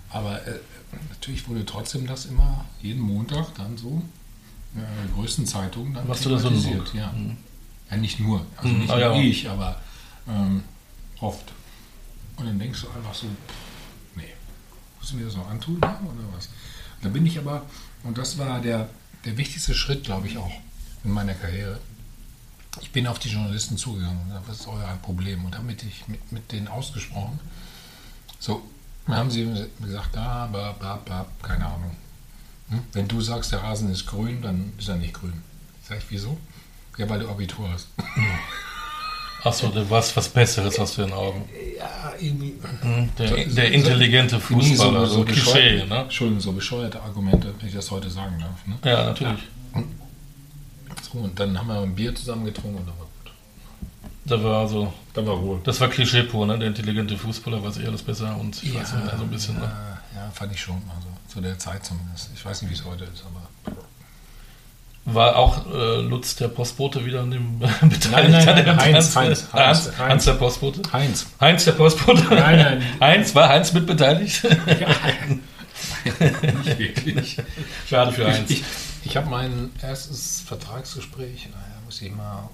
Aber 0.10 0.36
äh, 0.48 0.60
natürlich 1.10 1.48
wurde 1.48 1.66
trotzdem 1.66 2.08
das 2.08 2.26
immer 2.26 2.66
jeden 2.82 3.02
Montag 3.02 3.54
dann 3.56 3.78
so 3.78 4.02
äh, 4.76 4.80
in 4.80 5.08
der 5.08 5.16
größten 5.16 5.46
Zeitung 5.46 5.94
dann 5.94 6.08
Warst 6.08 6.26
du 6.26 6.30
da 6.30 6.40
so 6.40 6.50
ja. 6.50 7.12
Mhm. 7.12 7.38
ja, 7.92 7.98
nicht 7.98 8.20
nur, 8.20 8.46
also 8.58 8.70
Mhm, 8.70 8.80
nicht 8.80 8.92
ah, 8.92 8.96
nur 8.96 9.16
ja. 9.16 9.22
ich, 9.22 9.50
aber 9.50 9.80
ähm, 10.28 10.64
oft. 11.20 11.54
Und 12.40 12.46
dann 12.46 12.58
denkst 12.60 12.82
du 12.82 12.88
einfach 12.90 13.14
so, 13.14 13.28
nee, 14.16 14.34
muss 15.00 15.10
ich 15.10 15.16
mir 15.16 15.26
das 15.26 15.36
noch 15.36 15.50
antun 15.50 15.78
ja, 15.82 16.00
oder 16.02 16.34
was? 16.36 16.50
Da 17.02 17.10
bin 17.10 17.26
ich 17.26 17.38
aber, 17.38 17.66
und 18.04 18.18
das 18.18 18.38
war 18.38 18.62
der, 18.62 18.90
der 19.26 19.38
wichtigste 19.38 19.74
Schritt, 19.74 20.04
glaube 20.06 20.28
ich, 20.28 20.38
auch 20.38 20.52
in 21.04 21.12
meiner 21.12 21.34
Karriere. 21.34 21.80
Ich 22.82 22.92
bin 22.92 23.08
auf 23.08 23.20
die 23.20 23.30
Journalisten 23.30 23.78
zugegangen 23.78 24.22
und 24.28 24.34
habe, 24.34 24.48
was 24.48 24.62
ist 24.62 24.68
euer 24.68 24.98
Problem? 25.02 25.44
Und 25.46 25.58
habe 25.58 25.72
ich- 25.74 26.08
mit, 26.08 26.32
mit 26.32 26.52
denen 26.52 26.68
ausgesprochen. 26.68 27.40
So, 28.40 28.62
dann 29.06 29.16
haben 29.18 29.32
sie 29.32 29.46
gesagt, 29.82 30.16
ah, 30.18 30.48
bla, 30.48 30.72
bla, 30.74 30.96
bla, 30.98 31.26
keine 31.42 31.66
Ahnung. 31.66 31.96
Hm? 32.70 32.80
Wenn 32.94 33.08
du 33.08 33.20
sagst, 33.22 33.52
der 33.52 33.64
Rasen 33.64 33.92
ist 33.92 34.06
grün, 34.06 34.42
dann 34.42 34.72
ist 34.78 34.88
er 34.88 34.96
nicht 34.96 35.14
grün. 35.14 35.34
Sag 35.88 35.98
ich, 35.98 36.06
wieso? 36.10 36.38
Ja, 36.98 37.10
weil 37.10 37.20
du 37.20 37.30
Abitur 37.30 37.70
hast. 37.70 37.88
Achso, 39.44 39.68
du 39.70 39.90
warst 39.90 40.16
was 40.18 40.28
Besseres 40.30 40.78
hast 40.80 40.98
du 40.98 41.02
in 41.04 41.08
den 41.10 41.18
Augen. 41.18 41.48
Ja, 41.78 42.12
irgendwie. 42.20 42.56
Mhm. 42.84 43.10
Der, 43.18 43.28
So- 43.30 43.36
der 43.36 43.48
so- 43.68 43.74
intelligente 43.74 44.40
Fußballer, 44.40 45.06
so, 45.06 45.24
Klischee, 45.24 45.42
bescheuerte- 45.80 45.88
ne? 45.88 46.00
Entschuldigung, 46.02 46.42
so 46.42 46.52
bescheuerte 46.52 47.02
Argumente, 47.02 47.54
wenn 47.58 47.68
ich 47.68 47.74
das 47.76 47.90
heute 47.92 48.10
sagen 48.10 48.38
darf. 48.40 48.66
Ne? 48.68 48.78
Ja, 48.90 49.06
natürlich. 49.06 49.44
So, 51.02 51.20
und 51.20 51.40
dann 51.40 51.58
haben 51.58 51.68
wir 51.68 51.80
ein 51.82 51.96
Bier 51.96 52.14
zusammen 52.14 52.46
getrunken 52.46 52.80
und 52.80 52.88
dann 52.88 52.98
war 53.00 53.06
gut. 53.06 53.32
Da 54.26 54.44
war 54.44 54.68
so, 54.68 54.94
Dann 55.14 55.26
war 55.26 55.36
Ruhe. 55.36 55.60
das 55.64 55.80
war 55.80 55.88
Klischee 55.88 56.24
pur, 56.24 56.46
ne? 56.46 56.60
Der 56.60 56.68
intelligente 56.68 57.18
Fußballer 57.18 57.64
weiß 57.64 57.78
eh 57.80 57.88
alles 57.88 58.02
besser 58.04 58.36
und 58.38 58.62
ich 58.62 58.76
weiß 58.76 58.94
nicht, 58.94 59.10
so 59.18 59.24
ein 59.24 59.30
bisschen, 59.30 59.56
ne? 59.56 59.62
ja, 60.16 60.22
ja, 60.26 60.32
fand 60.32 60.52
ich 60.54 60.60
schon. 60.62 60.76
Also 60.96 61.08
zu 61.28 61.40
der 61.42 61.58
Zeit 61.58 61.86
zumindest. 61.86 62.30
Ich 62.36 62.44
weiß 62.46 62.62
nicht, 62.62 62.72
wie 62.72 62.76
es 62.76 62.84
heute 62.86 63.06
ist, 63.06 63.24
aber. 63.26 63.78
War 65.14 65.36
auch 65.38 65.66
äh, 65.74 66.02
Lutz 66.02 66.36
der 66.36 66.48
Postbote 66.50 67.06
wieder 67.06 67.22
an 67.22 67.32
dem 67.32 67.60
beteiligt? 67.82 68.12
Nein, 68.12 68.32
nein, 68.32 68.66
nein, 68.66 68.78
Heinz? 68.80 69.16
Heinz, 69.16 69.48
Heinz, 69.54 69.54
Heinz, 69.54 69.98
Heinz 69.98 70.26
der 70.26 70.34
Postbote? 70.34 70.82
Heinz. 70.92 71.26
Heinz 71.40 71.66
der 71.66 71.72
Postbote? 71.74 72.24
Nein, 72.34 72.58
nein. 72.60 72.84
Heinz, 73.02 73.34
war 73.36 73.50
Heinz 73.50 73.74
mit 73.74 73.86
beteiligt? 73.86 74.44
Nicht 76.66 76.80
wirklich. 76.80 77.38
Schade 77.88 78.12
für 78.12 78.28
Heinz. 78.28 78.50
Ich, 78.50 78.60
ich, 78.62 78.66
ich 79.04 79.18
habe 79.18 79.30
mein 79.30 79.70
erstes 79.82 80.42
Vertragsgespräch, 80.46 81.48
naja, 81.52 81.82
muss 81.86 82.02
ich 82.02 82.12
mal. 82.12 82.50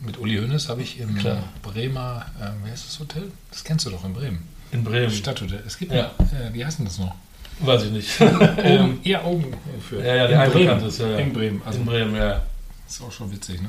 Mit 0.00 0.18
Uli 0.18 0.36
Hoeneß 0.38 0.68
habe 0.68 0.82
ich 0.82 0.98
im 0.98 1.16
Klar. 1.16 1.38
Bremer, 1.62 2.26
ähm, 2.40 2.54
wie 2.64 2.70
heißt 2.72 2.86
das 2.88 2.98
Hotel? 2.98 3.30
Das 3.52 3.62
kennst 3.62 3.86
du 3.86 3.90
doch 3.90 4.04
in 4.04 4.12
Bremen. 4.14 4.42
In 4.72 4.82
Bremen. 4.82 5.12
Stadthotel. 5.12 5.62
Es 5.66 5.78
gibt 5.78 5.92
Ja. 5.92 6.06
äh, 6.18 6.52
wie 6.52 6.64
heißt 6.64 6.78
denn 6.78 6.86
das 6.86 6.98
noch? 6.98 7.14
Weiß 7.64 7.84
ich 7.84 7.90
nicht. 7.90 8.20
Oben, 8.20 9.00
eher 9.04 9.24
oben 9.24 9.54
für. 9.80 9.98
Ähm, 9.98 10.06
ja, 10.06 10.14
ja, 10.14 10.26
der 10.26 10.50
Bremen. 10.50 10.84
Ist, 10.84 10.98
ja, 10.98 11.08
ja. 11.08 11.18
In 11.18 11.32
Bremen. 11.32 11.62
Also 11.64 11.78
in 11.78 11.86
Bremen, 11.86 12.16
ja. 12.16 12.42
ist 12.88 13.02
auch 13.02 13.12
schon 13.12 13.30
witzig, 13.30 13.60
ne? 13.60 13.68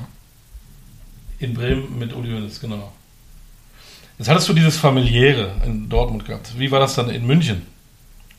In 1.38 1.54
Bremen 1.54 1.98
mit 1.98 2.12
Uli 2.12 2.30
Hoeneß, 2.30 2.60
genau. 2.60 2.92
Jetzt 4.18 4.28
hattest 4.28 4.48
du 4.48 4.52
dieses 4.52 4.76
familiäre 4.76 5.52
in 5.64 5.88
Dortmund 5.88 6.24
gehabt. 6.24 6.58
Wie 6.58 6.70
war 6.70 6.80
das 6.80 6.94
dann 6.94 7.10
in 7.10 7.26
München? 7.26 7.62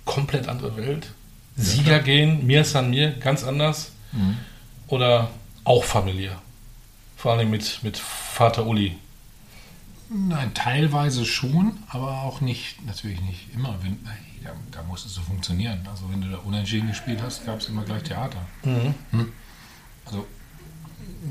Komplett 0.06 0.48
andere 0.48 0.76
Welt. 0.78 1.08
Sieger 1.58 2.00
gehen, 2.00 2.46
mir 2.46 2.64
san 2.64 2.90
mir, 2.90 3.12
ganz 3.12 3.44
anders. 3.44 3.92
Mhm. 4.12 4.38
Oder 4.88 5.30
auch 5.64 5.84
familiär? 5.84 6.42
Vor 7.18 7.34
allem 7.34 7.50
mit, 7.50 7.84
mit 7.84 7.98
Vater 7.98 8.66
Uli. 8.66 8.96
Nein, 10.10 10.54
teilweise 10.54 11.26
schon, 11.26 11.80
aber 11.90 12.22
auch 12.22 12.40
nicht, 12.40 12.86
natürlich 12.86 13.20
nicht 13.22 13.54
immer. 13.54 13.76
Wenn, 13.82 13.98
nein, 14.46 14.56
da, 14.72 14.82
es 14.94 15.14
so 15.14 15.22
funktionieren. 15.22 15.86
Also 15.90 16.10
wenn 16.10 16.22
du 16.22 16.30
da 16.30 16.38
unentschieden 16.38 16.88
gespielt 16.88 17.22
hast, 17.22 17.46
gab 17.46 17.60
es 17.60 17.70
immer 17.70 17.84
gleich 17.84 18.04
Theater. 18.04 18.40
Also 20.06 20.26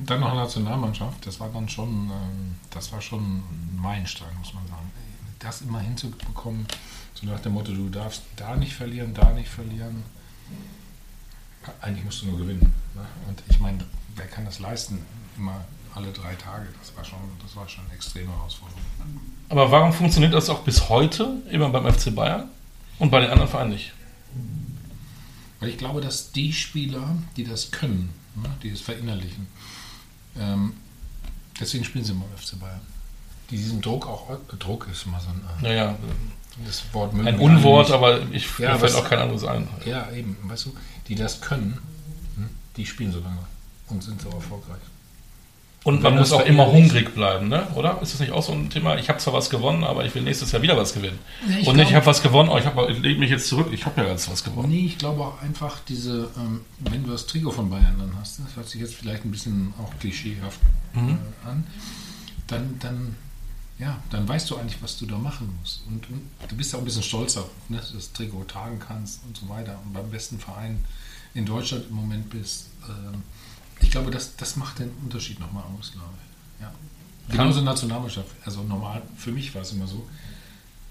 dann 0.05 0.21
noch 0.21 0.35
Nationalmannschaft, 0.35 1.27
das 1.27 1.41
war 1.41 1.49
dann 1.51 1.69
schon, 1.69 1.89
ähm, 1.89 2.55
das 2.71 2.93
war 2.93 3.01
schon 3.01 3.23
ein 3.23 3.79
Meilenstein, 3.81 4.29
muss 4.39 4.53
man 4.55 4.67
sagen. 4.67 4.91
Das 5.39 5.63
immer 5.63 5.81
hinzubekommen, 5.81 6.67
so 7.15 7.27
nach 7.27 7.41
dem 7.41 7.53
Motto, 7.53 7.73
du 7.73 7.89
darfst 7.89 8.23
da 8.37 8.57
nicht 8.57 8.75
verlieren, 8.75 9.15
da 9.15 9.31
nicht 9.31 9.49
verlieren. 9.49 10.03
Eigentlich 11.81 12.05
musst 12.05 12.23
du 12.23 12.27
nur 12.27 12.39
gewinnen. 12.39 12.75
Ne? 12.95 13.07
Und 13.29 13.43
ich 13.49 13.59
meine, 13.61 13.79
wer 14.17 14.27
kann 14.27 14.45
das 14.45 14.59
leisten? 14.59 15.05
Immer 15.37 15.65
alle 15.95 16.13
drei 16.13 16.35
Tage. 16.35 16.67
Das 16.81 16.97
war 16.97 17.05
schon, 17.05 17.19
das 17.43 17.55
war 17.57 17.69
schon 17.69 17.85
eine 17.85 17.95
extreme 17.95 18.33
Herausforderung. 18.33 18.83
Aber 19.49 19.71
warum 19.71 19.93
funktioniert 19.93 20.35
das 20.35 20.51
auch 20.51 20.61
bis 20.61 20.89
heute 20.89 21.43
immer 21.51 21.69
beim 21.71 21.93
FC 21.93 22.15
Bayern 22.15 22.49
und 22.99 23.11
bei 23.11 23.21
den 23.21 23.31
anderen 23.31 23.51
Vereinen 23.51 23.71
nicht? 23.71 23.93
Weil 25.61 25.69
ich 25.69 25.79
glaube, 25.79 26.01
dass 26.01 26.33
die 26.33 26.53
Spieler, 26.53 27.17
die 27.37 27.45
das 27.45 27.71
können, 27.71 28.11
ne, 28.35 28.51
die 28.63 28.71
es 28.71 28.81
verinnerlichen, 28.81 29.47
ähm, 30.39 30.75
deswegen 31.59 31.85
spielen 31.85 32.05
sie 32.05 32.13
immer 32.13 32.27
im 32.31 32.39
FC 32.39 32.59
Bayern. 32.59 32.81
Die 33.51 33.57
diesen 33.57 33.81
Druck 33.81 34.07
auch, 34.07 34.31
Druck 34.59 34.89
ist 34.91 35.07
immer 35.07 35.21
so 35.21 35.29
ein, 35.29 35.41
äh, 35.61 35.63
Naja, 35.63 35.97
das 36.65 36.83
Wort 36.93 37.13
mögen 37.13 37.29
ein 37.29 37.39
Unwort, 37.39 37.91
aber 37.91 38.21
ich 38.33 38.47
Ja, 38.59 38.73
mir 38.73 38.79
fällt 38.79 38.95
auch 38.95 39.09
kein 39.09 39.19
anderes 39.19 39.45
ein. 39.45 39.69
Ja, 39.85 40.11
eben, 40.13 40.37
weißt 40.43 40.67
du, 40.67 40.75
die 41.09 41.15
das 41.15 41.41
können, 41.41 41.79
hm, 42.37 42.49
die 42.77 42.87
spielen 42.87 43.13
so 43.13 43.21
lange 43.21 43.45
und 43.89 44.03
sind 44.03 44.21
so 44.21 44.31
erfolgreich. 44.31 44.81
Und 45.85 46.03
man 46.03 46.17
muss 46.17 46.33
auch 46.33 46.45
immer 46.47 46.67
hungrig 46.73 47.15
bleiben, 47.15 47.49
ne? 47.49 47.67
oder? 47.75 48.01
Ist 48.01 48.15
das 48.15 48.21
nicht 48.21 48.33
auch 48.33 48.43
so 48.43 48.53
ein 48.53 48.71
Thema? 48.71 48.97
Ich 48.97 49.11
habe 49.11 49.19
zwar 49.19 49.35
was 49.35 49.51
gewonnen, 49.51 49.85
aber 49.85 50.07
ich 50.07 50.15
will 50.15 50.23
nächstes 50.23 50.51
Jahr 50.51 50.63
wieder 50.63 50.79
was 50.79 50.95
gewinnen. 50.95 51.19
Ja, 51.47 51.59
ich 51.59 51.69
Und 51.69 51.77
nicht, 51.77 51.91
ich 51.91 51.95
habe 51.95 52.07
was 52.07 52.23
gewonnen, 52.23 52.49
oh, 52.49 52.57
ich, 52.57 52.65
hab, 52.65 52.89
ich 52.89 52.99
lege 53.01 53.21
mich 53.21 53.29
jetzt 53.31 53.49
zurück, 53.49 53.69
ich 53.71 53.85
habe 53.85 54.01
ja 54.01 54.09
jetzt 54.09 54.31
was 54.31 54.43
gewonnen. 54.43 54.71
Nee, 54.71 54.87
ich 54.87 54.97
glaube 54.97 55.21
auch 55.23 55.43
einfach 55.43 55.81
diese, 55.87 56.31
ähm, 56.39 56.63
wenn 56.79 57.05
du 57.05 57.11
das 57.11 57.27
Trikot 57.27 57.51
von 57.51 57.69
Bayern 57.69 57.97
dann 57.99 58.13
hast, 58.19 58.39
das 58.39 58.57
hört 58.57 58.67
sich 58.67 58.81
jetzt 58.81 58.95
vielleicht 58.95 59.27
ein 59.27 59.31
bisschen 59.31 59.75
auch 59.83 59.93
klischeehaft 60.01 60.59
Mhm. 60.95 61.19
äh, 61.45 61.49
an, 61.49 61.67
dann, 62.47 62.79
dann, 62.81 63.17
ja, 63.79 63.99
dann 64.09 64.27
weißt 64.27 64.49
du 64.51 64.57
eigentlich, 64.57 64.81
was 64.83 64.97
du 64.97 65.05
da 65.05 65.19
machen 65.19 65.55
musst. 65.61 65.83
Und, 65.87 66.09
und 66.09 66.23
du 66.49 66.57
bist 66.57 66.73
ja 66.73 66.79
auch 66.79 66.83
ein 66.83 66.87
bisschen 66.87 67.03
stolz 67.03 67.35
darauf, 67.35 67.51
ne, 67.69 67.77
dass 67.77 67.91
du 67.91 67.97
das 67.97 68.11
Trikot 68.13 68.45
tragen 68.45 68.79
kannst 68.79 69.21
und 69.27 69.37
so 69.37 69.49
weiter 69.51 69.79
und 69.85 69.93
beim 69.93 70.09
besten 70.11 70.39
Verein 70.39 70.83
in 71.35 71.45
Deutschland 71.45 71.85
im 71.91 71.97
Moment 71.97 72.31
bist. 72.31 72.69
Ähm, 72.89 73.23
ich 73.85 73.91
glaube, 73.91 74.11
das, 74.11 74.35
das 74.37 74.57
macht 74.57 74.79
den 74.79 74.91
Unterschied 75.03 75.39
nochmal 75.39 75.63
aus, 75.79 75.93
glaube 75.93 76.09
ich. 76.17 76.63
Ja. 76.63 76.73
Genauso 77.29 77.61
Nationalmannschaft. 77.61 78.29
Also 78.45 78.63
normal, 78.63 79.03
für 79.17 79.31
mich 79.31 79.55
war 79.55 79.63
es 79.63 79.73
immer 79.73 79.87
so. 79.87 80.09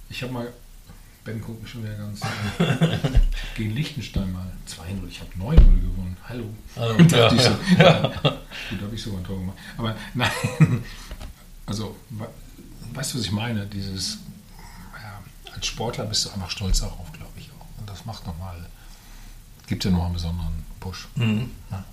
Ich 0.09 0.21
habe 0.21 0.31
mal, 0.31 0.53
Ben 1.25 1.41
guckt 1.41 1.63
mich 1.63 1.71
schon 1.71 1.83
wieder 1.83 1.95
ganz 1.95 2.21
gegen 3.55 3.71
Liechtenstein 3.71 4.31
mal 4.31 4.45
2-0. 4.67 5.07
Ich 5.09 5.21
habe 5.21 5.31
9-0 5.31 5.55
gewonnen. 5.57 6.17
Hallo. 6.29 6.45
Also, 6.75 6.95
Und 6.95 7.11
ja, 7.11 7.17
dachte 7.17 7.35
ich 7.35 7.41
so, 7.41 7.57
ja. 7.77 7.83
ja. 7.83 8.07
Gut, 8.69 8.79
da 8.79 8.85
habe 8.85 8.95
ich 8.95 9.01
sogar 9.01 9.19
ein 9.19 9.25
Tor 9.25 9.39
gemacht. 9.39 9.57
Aber 9.77 9.95
nein, 10.13 10.83
also, 11.65 11.95
weißt 12.93 13.13
du, 13.13 13.17
was 13.17 13.25
ich 13.25 13.31
meine? 13.31 13.65
Dieses, 13.65 14.17
ja, 15.01 15.21
als 15.53 15.65
Sportler 15.65 16.05
bist 16.05 16.25
du 16.25 16.29
einfach 16.29 16.51
stolz 16.51 16.81
darauf, 16.81 17.11
glaube 17.11 17.31
ich 17.37 17.49
auch. 17.59 17.79
Und 17.79 17.89
das 17.89 18.05
macht 18.05 18.27
nochmal, 18.27 18.57
gibt 19.65 19.83
ja 19.83 19.89
nochmal 19.91 20.07
einen 20.07 20.15
besonderen 20.15 20.53
Push. 20.79 21.07
Mhm. 21.15 21.51
Ja. 21.71 21.83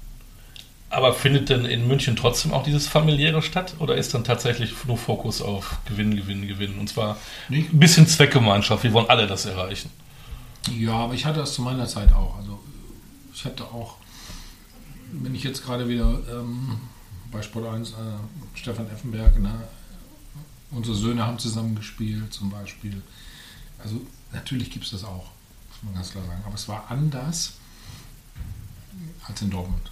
Aber 0.90 1.14
findet 1.14 1.48
denn 1.48 1.64
in 1.64 1.86
München 1.86 2.16
trotzdem 2.16 2.52
auch 2.52 2.64
dieses 2.64 2.88
familiäre 2.88 3.42
statt? 3.42 3.74
Oder 3.78 3.94
ist 3.94 4.12
dann 4.12 4.24
tatsächlich 4.24 4.72
nur 4.86 4.98
Fokus 4.98 5.40
auf 5.40 5.78
Gewinnen, 5.86 6.16
Gewinnen, 6.16 6.48
Gewinnen? 6.48 6.78
Und 6.80 6.88
zwar 6.88 7.16
ein 7.48 7.68
bisschen 7.78 8.08
Zweckgemeinschaft. 8.08 8.82
Wir 8.82 8.92
wollen 8.92 9.08
alle 9.08 9.28
das 9.28 9.46
erreichen. 9.46 9.90
Ja, 10.76 10.94
aber 10.94 11.14
ich 11.14 11.24
hatte 11.24 11.38
das 11.38 11.54
zu 11.54 11.62
meiner 11.62 11.86
Zeit 11.86 12.12
auch. 12.12 12.36
Also 12.36 12.58
ich 13.32 13.44
hatte 13.44 13.64
auch, 13.64 13.96
wenn 15.12 15.34
ich 15.34 15.44
jetzt 15.44 15.64
gerade 15.64 15.88
wieder 15.88 16.20
ähm, 16.28 16.80
bei 17.30 17.40
Sport 17.40 17.72
1, 17.72 17.90
äh, 17.90 17.94
Stefan 18.54 18.90
Effenberg, 18.90 19.38
ne, 19.38 19.62
unsere 20.70 20.96
Söhne 20.96 21.26
haben 21.26 21.38
zusammen 21.38 21.74
gespielt 21.74 22.32
zum 22.32 22.50
Beispiel. 22.50 23.00
Also 23.82 24.00
natürlich 24.32 24.70
gibt 24.70 24.84
es 24.84 24.90
das 24.90 25.04
auch, 25.04 25.30
muss 25.70 25.82
man 25.82 25.94
ganz 25.94 26.10
klar 26.10 26.24
sagen. 26.24 26.42
Aber 26.44 26.54
es 26.54 26.68
war 26.68 26.84
anders 26.88 27.54
als 29.26 29.40
in 29.42 29.50
Dortmund, 29.50 29.90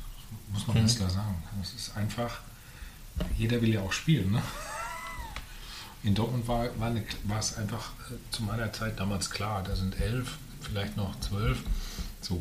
muss 0.52 0.66
man 0.66 0.76
Mhm. 0.76 0.80
ganz 0.80 0.96
klar 0.96 1.10
sagen. 1.10 1.42
Es 1.62 1.74
ist 1.74 1.96
einfach, 1.96 2.40
jeder 3.36 3.60
will 3.62 3.72
ja 3.74 3.80
auch 3.80 3.92
spielen. 3.92 4.32
Ne? 4.32 4.42
In 6.04 6.14
Dortmund 6.14 6.46
war, 6.46 6.66
war, 6.78 6.88
eine, 6.88 7.02
war 7.24 7.38
es 7.38 7.56
einfach 7.56 7.90
äh, 8.10 8.14
zu 8.30 8.42
meiner 8.44 8.72
Zeit 8.72 8.98
damals 9.00 9.30
klar, 9.30 9.62
da 9.64 9.74
sind 9.74 10.00
elf, 10.00 10.38
vielleicht 10.60 10.96
noch 10.96 11.18
zwölf. 11.20 11.58
So, 12.20 12.40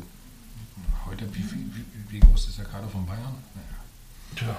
heute, 1.06 1.32
wie, 1.34 1.42
wie, 1.50 1.84
wie 2.08 2.20
groß 2.20 2.48
ist 2.48 2.58
der 2.58 2.64
Kader 2.66 2.88
von 2.88 3.04
Bayern? 3.06 3.34
Tja. 4.36 4.56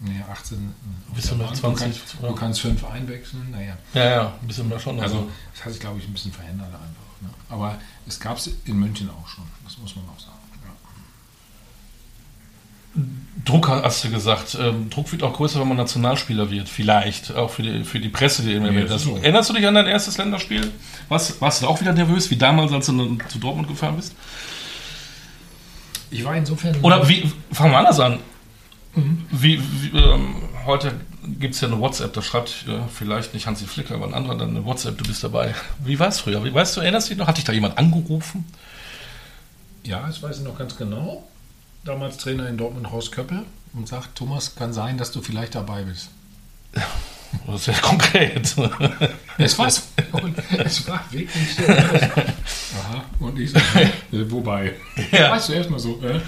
Nee, 0.00 0.22
18. 0.30 0.72
Bist 1.14 1.30
du 1.30 1.36
noch 1.36 1.50
Du 1.52 1.58
20? 1.58 1.78
kannst, 1.98 2.14
du 2.22 2.34
kannst 2.34 2.60
fünf 2.60 2.84
einwechseln, 2.84 3.50
naja. 3.50 3.76
Ja, 3.94 4.04
ja, 4.04 4.34
ein 4.40 4.46
bisschen 4.46 4.68
mehr 4.68 4.78
schon. 4.78 4.98
Also, 5.00 5.28
das 5.54 5.64
hat 5.64 5.72
sich, 5.72 5.80
glaube 5.80 5.98
ich, 5.98 6.06
ein 6.06 6.12
bisschen 6.12 6.32
verändert 6.32 6.68
einfach. 6.72 7.20
Ne? 7.20 7.28
Aber 7.48 7.80
es 8.06 8.18
gab 8.20 8.36
es 8.38 8.48
in 8.64 8.78
München 8.78 9.10
auch 9.10 9.26
schon, 9.26 9.44
das 9.64 9.76
muss 9.78 9.96
man 9.96 10.04
auch 10.08 10.20
sagen. 10.20 10.38
Ja. 12.98 13.04
Druck 13.44 13.68
hast 13.68 14.04
du 14.04 14.10
gesagt. 14.10 14.58
Ähm, 14.60 14.90
Druck 14.90 15.10
wird 15.12 15.22
auch 15.22 15.32
größer, 15.32 15.60
wenn 15.60 15.68
man 15.68 15.76
Nationalspieler 15.76 16.50
wird. 16.50 16.68
Vielleicht. 16.68 17.34
Auch 17.34 17.50
für 17.50 17.62
die, 17.62 17.84
für 17.84 17.98
die 18.00 18.08
Presse, 18.10 18.42
die 18.42 18.52
immer 18.52 18.68
Ja, 18.70 18.74
wird. 18.88 19.00
so. 19.00 19.16
erinnerst 19.16 19.48
du 19.48 19.54
dich 19.54 19.66
an 19.66 19.74
dein 19.74 19.86
erstes 19.86 20.18
Länderspiel? 20.18 20.70
Was, 21.08 21.40
warst 21.40 21.62
du 21.62 21.66
auch 21.66 21.80
wieder 21.80 21.92
nervös, 21.92 22.30
wie 22.30 22.36
damals, 22.36 22.72
als 22.72 22.86
du 22.86 23.16
zu 23.28 23.38
Dortmund 23.38 23.68
gefahren 23.68 23.96
bist? 23.96 24.14
Ich 26.10 26.24
war 26.24 26.34
insofern. 26.36 26.76
Oder 26.82 27.08
wie, 27.08 27.30
fangen 27.52 27.72
wir 27.72 27.78
anders 27.78 28.00
an. 28.00 28.18
Wie, 29.30 29.60
wie 29.60 29.96
ähm, 29.98 30.34
heute 30.66 30.92
gibt 31.38 31.54
es 31.54 31.60
ja 31.60 31.68
eine 31.68 31.78
WhatsApp, 31.78 32.12
da 32.14 32.22
schreibt 32.22 32.64
äh, 32.68 32.78
vielleicht 32.92 33.34
nicht 33.34 33.46
Hansi 33.46 33.66
Flicker, 33.66 33.94
aber 33.94 34.06
ein 34.06 34.14
anderer 34.14 34.36
dann 34.36 34.50
eine 34.50 34.64
WhatsApp, 34.64 34.98
du 34.98 35.04
bist 35.04 35.22
dabei. 35.22 35.54
Wie 35.84 35.98
war 36.00 36.08
es 36.08 36.18
früher? 36.20 36.42
Wie, 36.42 36.52
weißt 36.52 36.76
du, 36.76 36.80
erinnerst 36.80 37.06
du 37.08 37.10
dich 37.10 37.18
noch? 37.18 37.26
Hat 37.28 37.36
dich 37.36 37.44
da 37.44 37.52
jemand 37.52 37.78
angerufen? 37.78 38.44
Ja, 39.84 40.04
das 40.06 40.22
weiß 40.22 40.38
ich 40.38 40.44
noch 40.44 40.58
ganz 40.58 40.76
genau. 40.76 41.28
Damals 41.88 42.18
Trainer 42.18 42.46
in 42.50 42.58
Dortmund 42.58 42.92
Horst 42.92 43.12
Köppel 43.12 43.46
und 43.72 43.88
sagt, 43.88 44.14
Thomas, 44.14 44.54
kann 44.54 44.74
sein, 44.74 44.98
dass 44.98 45.10
du 45.10 45.22
vielleicht 45.22 45.54
dabei 45.54 45.84
bist. 45.84 46.10
Das 47.46 47.60
ist 47.60 47.66
ja 47.66 47.74
konkret. 47.80 48.54
Es 49.38 49.58
war, 49.58 49.70
und 50.12 50.34
es 50.58 50.88
war 50.88 51.04
wirklich 51.10 51.54
so. 51.54 51.62
Aha, 51.68 53.04
und 53.20 53.38
ich 53.38 53.50
so, 53.50 53.58
äh, 53.58 54.30
wobei. 54.30 54.74
Ja. 55.12 55.30
Weißt 55.30 55.50
du 55.50 55.52
erstmal 55.52 55.78
so, 55.78 56.02
äh? 56.02 56.20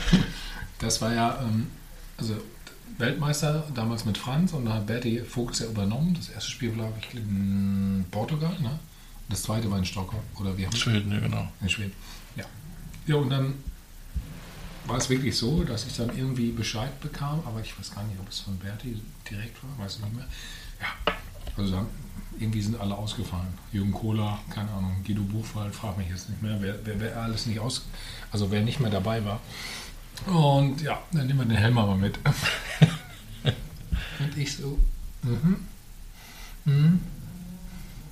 Das 0.78 1.00
war 1.00 1.12
ja, 1.12 1.38
ähm, 1.42 1.68
also 2.18 2.36
Weltmeister 2.98 3.66
damals 3.74 4.04
mit 4.04 4.16
Franz 4.16 4.52
und 4.52 4.66
da 4.66 4.74
hat 4.74 4.86
Berti 4.86 5.20
Vogts 5.20 5.58
ja 5.58 5.66
übernommen. 5.66 6.14
Das 6.14 6.28
erste 6.28 6.50
Spiel 6.50 6.70
war, 6.70 6.76
glaube 6.76 6.94
ich, 7.00 7.14
in 7.16 8.04
Portugal, 8.10 8.54
ne? 8.60 8.78
Das 9.28 9.42
zweite 9.42 9.70
war 9.70 9.78
in 9.78 9.86
Stockholm. 9.86 10.22
Oder 10.38 10.56
wir 10.56 10.66
haben 10.66 10.76
Schweden, 10.76 11.12
ja, 11.12 11.18
genau. 11.18 11.48
in 11.60 11.68
Schweden. 11.68 11.92
Ja. 12.36 12.44
Ja, 13.06 13.16
und 13.16 13.30
dann 13.30 13.54
war 14.90 14.98
es 14.98 15.08
wirklich 15.08 15.36
so, 15.36 15.62
dass 15.62 15.86
ich 15.86 15.96
dann 15.96 16.10
irgendwie 16.16 16.50
Bescheid 16.50 17.00
bekam, 17.00 17.40
aber 17.46 17.60
ich 17.60 17.78
weiß 17.78 17.94
gar 17.94 18.02
nicht, 18.04 18.18
ob 18.18 18.28
es 18.28 18.40
von 18.40 18.58
Berti 18.58 19.00
direkt 19.30 19.62
war, 19.62 19.84
weiß 19.84 19.96
ich 19.96 20.04
nicht 20.04 20.16
mehr. 20.16 20.26
Ja, 20.80 21.14
also 21.56 21.70
dann, 21.70 21.86
irgendwie 22.40 22.60
sind 22.60 22.80
alle 22.80 22.96
ausgefallen. 22.96 23.54
Jürgen 23.70 23.92
Kohler, 23.92 24.40
keine 24.50 24.70
Ahnung, 24.72 24.96
Guido 25.06 25.22
Buchwald, 25.22 25.74
frag 25.74 25.96
mich 25.96 26.08
jetzt 26.08 26.28
nicht 26.28 26.42
mehr, 26.42 26.56
wer, 26.60 26.74
wer, 26.84 26.98
wer 26.98 27.22
alles 27.22 27.46
nicht 27.46 27.60
aus, 27.60 27.86
also 28.32 28.50
wer 28.50 28.62
nicht 28.62 28.80
mehr 28.80 28.90
dabei 28.90 29.24
war. 29.24 29.40
Und 30.26 30.80
ja, 30.82 31.00
dann 31.12 31.28
nehmen 31.28 31.38
wir 31.38 31.46
den 31.46 31.56
Helmer 31.56 31.86
mal 31.86 31.96
mit. 31.96 32.18
und 34.18 34.36
ich 34.36 34.56
so, 34.56 34.76
mhm, 35.22 35.66
mhm. 36.64 37.00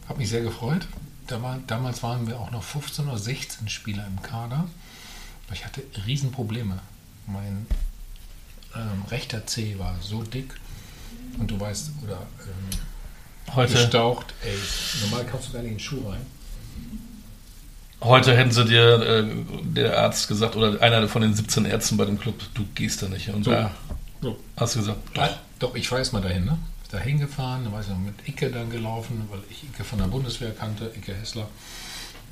Hab 0.08 0.16
mich 0.16 0.28
sehr 0.28 0.42
gefreut. 0.42 0.86
Damals 1.26 2.02
waren 2.02 2.26
wir 2.26 2.38
auch 2.38 2.50
noch 2.52 2.62
15 2.62 3.08
oder 3.08 3.18
16 3.18 3.68
Spieler 3.68 4.06
im 4.06 4.22
Kader. 4.22 4.66
Ich 5.52 5.64
hatte 5.64 5.82
Riesenprobleme. 6.06 6.78
Mein 7.26 7.66
ähm, 8.74 9.04
rechter 9.10 9.46
C 9.46 9.78
war 9.78 9.96
so 10.00 10.22
dick 10.22 10.54
und 11.38 11.50
du 11.50 11.58
weißt, 11.58 11.90
oder 12.04 12.18
ähm, 12.42 13.54
Heute, 13.54 13.72
gestaucht, 13.74 14.34
ey. 14.44 14.56
Normal 15.02 15.24
kaufst 15.26 15.48
du 15.48 15.52
gar 15.54 15.62
nicht 15.62 15.70
in 15.72 15.76
den 15.76 15.80
Schuh 15.80 16.06
rein. 16.08 16.20
heute 18.02 18.36
hätten 18.36 18.50
sie 18.52 18.64
dir 18.66 19.00
äh, 19.00 19.26
der 19.64 19.98
Arzt 19.98 20.28
gesagt, 20.28 20.54
oder 20.56 20.80
einer 20.82 21.08
von 21.08 21.22
den 21.22 21.34
17 21.34 21.64
Ärzten 21.64 21.96
bei 21.96 22.04
dem 22.04 22.18
Club, 22.20 22.40
du 22.54 22.64
gehst 22.74 23.02
da 23.02 23.08
nicht. 23.08 23.28
Und 23.30 23.44
So. 23.44 23.50
da 23.50 23.70
So. 24.20 24.38
hast 24.56 24.74
du 24.74 24.80
gesagt, 24.80 24.98
Doch, 25.14 25.28
doch 25.58 25.74
ich 25.74 25.90
weiß 25.90 26.12
mal 26.12 26.20
dahin, 26.22 26.44
ne? 26.44 26.58
Da 26.90 26.98
hingefahren, 26.98 27.64
da 27.64 27.72
weiß 27.72 27.86
ich 27.86 27.90
noch 27.92 27.98
mit 27.98 28.14
Icke 28.26 28.50
dann 28.50 28.70
gelaufen, 28.70 29.26
weil 29.30 29.40
ich 29.50 29.64
Icke 29.64 29.84
von 29.84 29.98
der 29.98 30.06
Bundeswehr 30.06 30.52
kannte, 30.52 30.90
Icke 30.96 31.14
Hessler. 31.14 31.48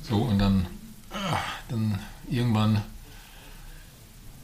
So, 0.03 0.17
und 0.17 0.39
dann, 0.39 0.65
ah, 1.11 1.37
dann 1.69 1.99
irgendwann 2.29 2.81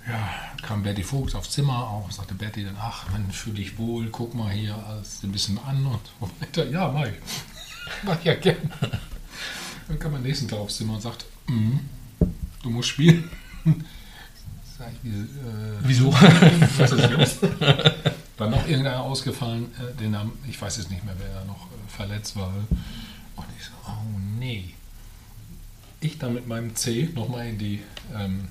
ja, 0.08 0.30
kam 0.62 0.84
Berti 0.84 1.04
Vogts 1.04 1.36
aufs 1.36 1.52
Zimmer 1.52 1.88
auch, 1.88 2.12
sagte 2.12 2.34
Berti 2.34 2.63
dann, 2.63 2.76
ach, 2.80 3.10
man 3.12 3.32
fühle 3.32 3.56
dich 3.56 3.78
wohl, 3.78 4.10
guck 4.10 4.34
mal 4.36 4.52
hier 4.52 4.76
alles 4.88 5.24
ein 5.24 5.32
bisschen 5.32 5.58
an 5.60 5.86
und 5.86 6.00
so 6.20 6.30
weiter. 6.39 6.70
Ja, 6.70 6.92
mach 6.92 7.06
ich. 7.06 7.13
mach 8.04 8.20
ich 8.20 8.26
ja 8.26 8.36
gern. 8.36 8.72
Dann 9.88 10.00
kam 10.00 10.16
am 10.16 10.24
nächsten 10.24 10.48
Tag 10.48 10.60
aufs 10.60 10.78
Zimmer 10.78 10.96
und 10.96 11.02
sagt, 11.02 11.26
"Mhm, 11.48 11.80
du 12.63 12.70
musst 12.70 12.89
spielen. 12.89 13.30
Sag 14.78 14.89
ich, 15.04 15.10
äh, 15.10 15.16
wieso? 15.84 16.12
was 16.78 16.92
ist 16.92 17.10
los? 17.12 17.38
War 18.38 18.50
noch 18.50 18.68
irgendeiner 18.68 19.02
ausgefallen, 19.02 19.68
äh, 19.80 19.96
den 20.00 20.12
Namen, 20.12 20.32
ich 20.50 20.60
weiß 20.60 20.78
jetzt 20.78 20.89
nicht 20.89 21.06
mehr, 21.06 21.16
wer 21.20 21.42
da 21.42 21.46
noch 21.46 21.68
äh, 21.68 21.88
verletzt 21.88 22.36
war. 22.36 22.52
Und 23.36 23.46
ich 23.58 23.66
so, 23.66 23.72
oh 23.88 24.20
nee. 24.39 24.74
Ich 26.02 26.18
dann 26.18 26.34
mit 26.34 26.48
meinem 26.48 26.76
C 26.76 27.10
nochmal 27.13 27.48
in 27.48 27.58
die, 27.58 27.82
ähm, 28.16 28.48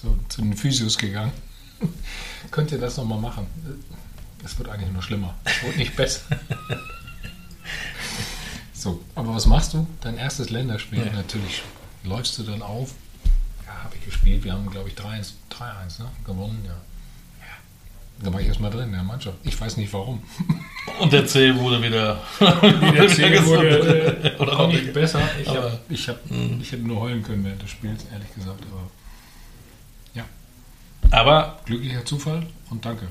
zu, 0.00 0.18
zu 0.28 0.42
den 0.42 0.56
Physios 0.56 0.96
gegangen. 0.98 1.32
Könnt 2.50 2.72
ihr 2.72 2.78
das 2.78 2.96
nochmal 2.96 3.20
machen? 3.20 3.46
Es 4.44 4.58
wird 4.58 4.68
eigentlich 4.68 4.90
nur 4.90 5.02
schlimmer. 5.02 5.34
Es 5.44 5.62
wird 5.62 5.76
nicht 5.76 5.94
besser. 5.96 6.22
so, 8.72 9.02
aber 9.14 9.34
was 9.34 9.46
machst 9.46 9.74
du? 9.74 9.86
Dein 10.00 10.16
erstes 10.16 10.50
Länderspiel. 10.50 11.04
Ja. 11.04 11.12
Natürlich 11.12 11.62
läufst 12.04 12.38
du 12.38 12.42
dann 12.44 12.62
auf. 12.62 12.94
Ja, 13.66 13.84
habe 13.84 13.96
ich 13.96 14.04
gespielt. 14.04 14.44
Wir 14.44 14.52
haben, 14.52 14.68
glaube 14.70 14.88
ich, 14.88 14.94
3-1 14.94 15.32
3-1, 15.50 16.02
ne? 16.02 16.08
gewonnen. 16.24 16.62
Ja. 16.64 16.72
ja. 17.40 18.24
Da 18.24 18.32
war 18.32 18.40
ich 18.40 18.46
erstmal 18.46 18.70
drin 18.70 18.84
in 18.84 18.92
der 18.92 19.02
Mannschaft. 19.02 19.36
Ich 19.44 19.60
weiß 19.60 19.76
nicht 19.76 19.92
warum. 19.92 20.22
Und 21.00 21.12
der 21.12 21.26
C 21.26 21.54
wurde 21.54 21.82
wieder, 21.82 22.22
Der 22.40 23.30
gesund. 23.30 23.46
wurde, 23.46 24.36
äh, 24.38 24.50
auch 24.50 24.68
nicht 24.68 24.92
besser. 24.92 25.20
Ich, 25.40 25.48
Aber- 25.48 25.72
hab, 25.72 25.90
ich, 25.90 26.08
hab, 26.08 26.18
ich 26.60 26.72
hätte 26.72 26.82
nur 26.82 27.00
heulen 27.00 27.22
können 27.22 27.44
während 27.44 27.62
des 27.62 27.70
Spiels, 27.70 28.04
ehrlich 28.10 28.34
gesagt. 28.34 28.62
Aber 28.70 28.90
Aber 31.10 31.58
glücklicher 31.64 32.04
Zufall 32.04 32.46
und 32.70 32.84
danke. 32.84 33.08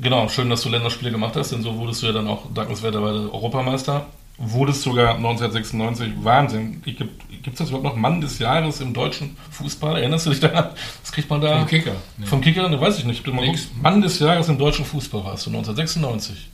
Genau, 0.00 0.28
schön, 0.28 0.50
dass 0.50 0.62
du 0.62 0.68
Länderspiele 0.68 1.10
gemacht 1.10 1.36
hast, 1.36 1.52
denn 1.52 1.62
so 1.62 1.76
wurdest 1.76 2.02
du 2.02 2.06
ja 2.06 2.12
dann 2.12 2.28
auch 2.28 2.52
dankenswerterweise 2.52 3.32
Europameister. 3.32 4.06
Wurdest 4.38 4.82
sogar 4.82 5.14
1996, 5.14 6.12
Wahnsinn. 6.22 6.82
Gibt 6.82 7.00
es 7.00 7.54
das 7.54 7.68
überhaupt 7.68 7.84
noch 7.84 7.96
Mann 7.96 8.20
des 8.20 8.38
Jahres 8.38 8.80
im 8.82 8.92
deutschen 8.92 9.34
Fußball? 9.50 9.96
Erinnerst 9.96 10.26
du 10.26 10.30
dich 10.30 10.40
daran? 10.40 10.70
Was 11.02 11.12
kriegt 11.12 11.30
man 11.30 11.40
da? 11.40 11.58
Vom 11.58 11.66
Kicker. 11.66 11.92
Nee. 12.18 12.26
Vom 12.26 12.40
Kicker? 12.42 12.68
Ne, 12.68 12.78
weiß 12.78 12.98
ich 12.98 13.04
nicht. 13.06 13.24
Guckst. 13.24 13.70
Mann 13.80 14.02
des 14.02 14.18
Jahres 14.18 14.48
im 14.48 14.58
deutschen 14.58 14.84
Fußball 14.84 15.24
warst 15.24 15.46
du 15.46 15.50
1996. 15.50 16.50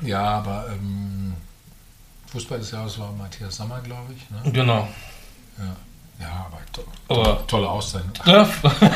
Ja, 0.00 0.22
aber 0.22 0.66
ähm, 0.72 1.34
Fußball 2.26 2.58
des 2.58 2.72
Jahres 2.72 2.98
war 2.98 3.12
Matthias 3.12 3.56
Sammer, 3.56 3.80
glaube 3.80 4.12
ich. 4.14 4.28
Ne? 4.30 4.52
Genau. 4.52 4.88
Ja. 5.58 5.76
Ja, 6.20 6.46
aber, 6.46 6.58
to 6.72 6.84
Aber 7.08 7.46
tolle 7.46 7.68
Auszeichnung. 7.68 8.12
Ach, 8.20 8.26
ja, 8.26 8.48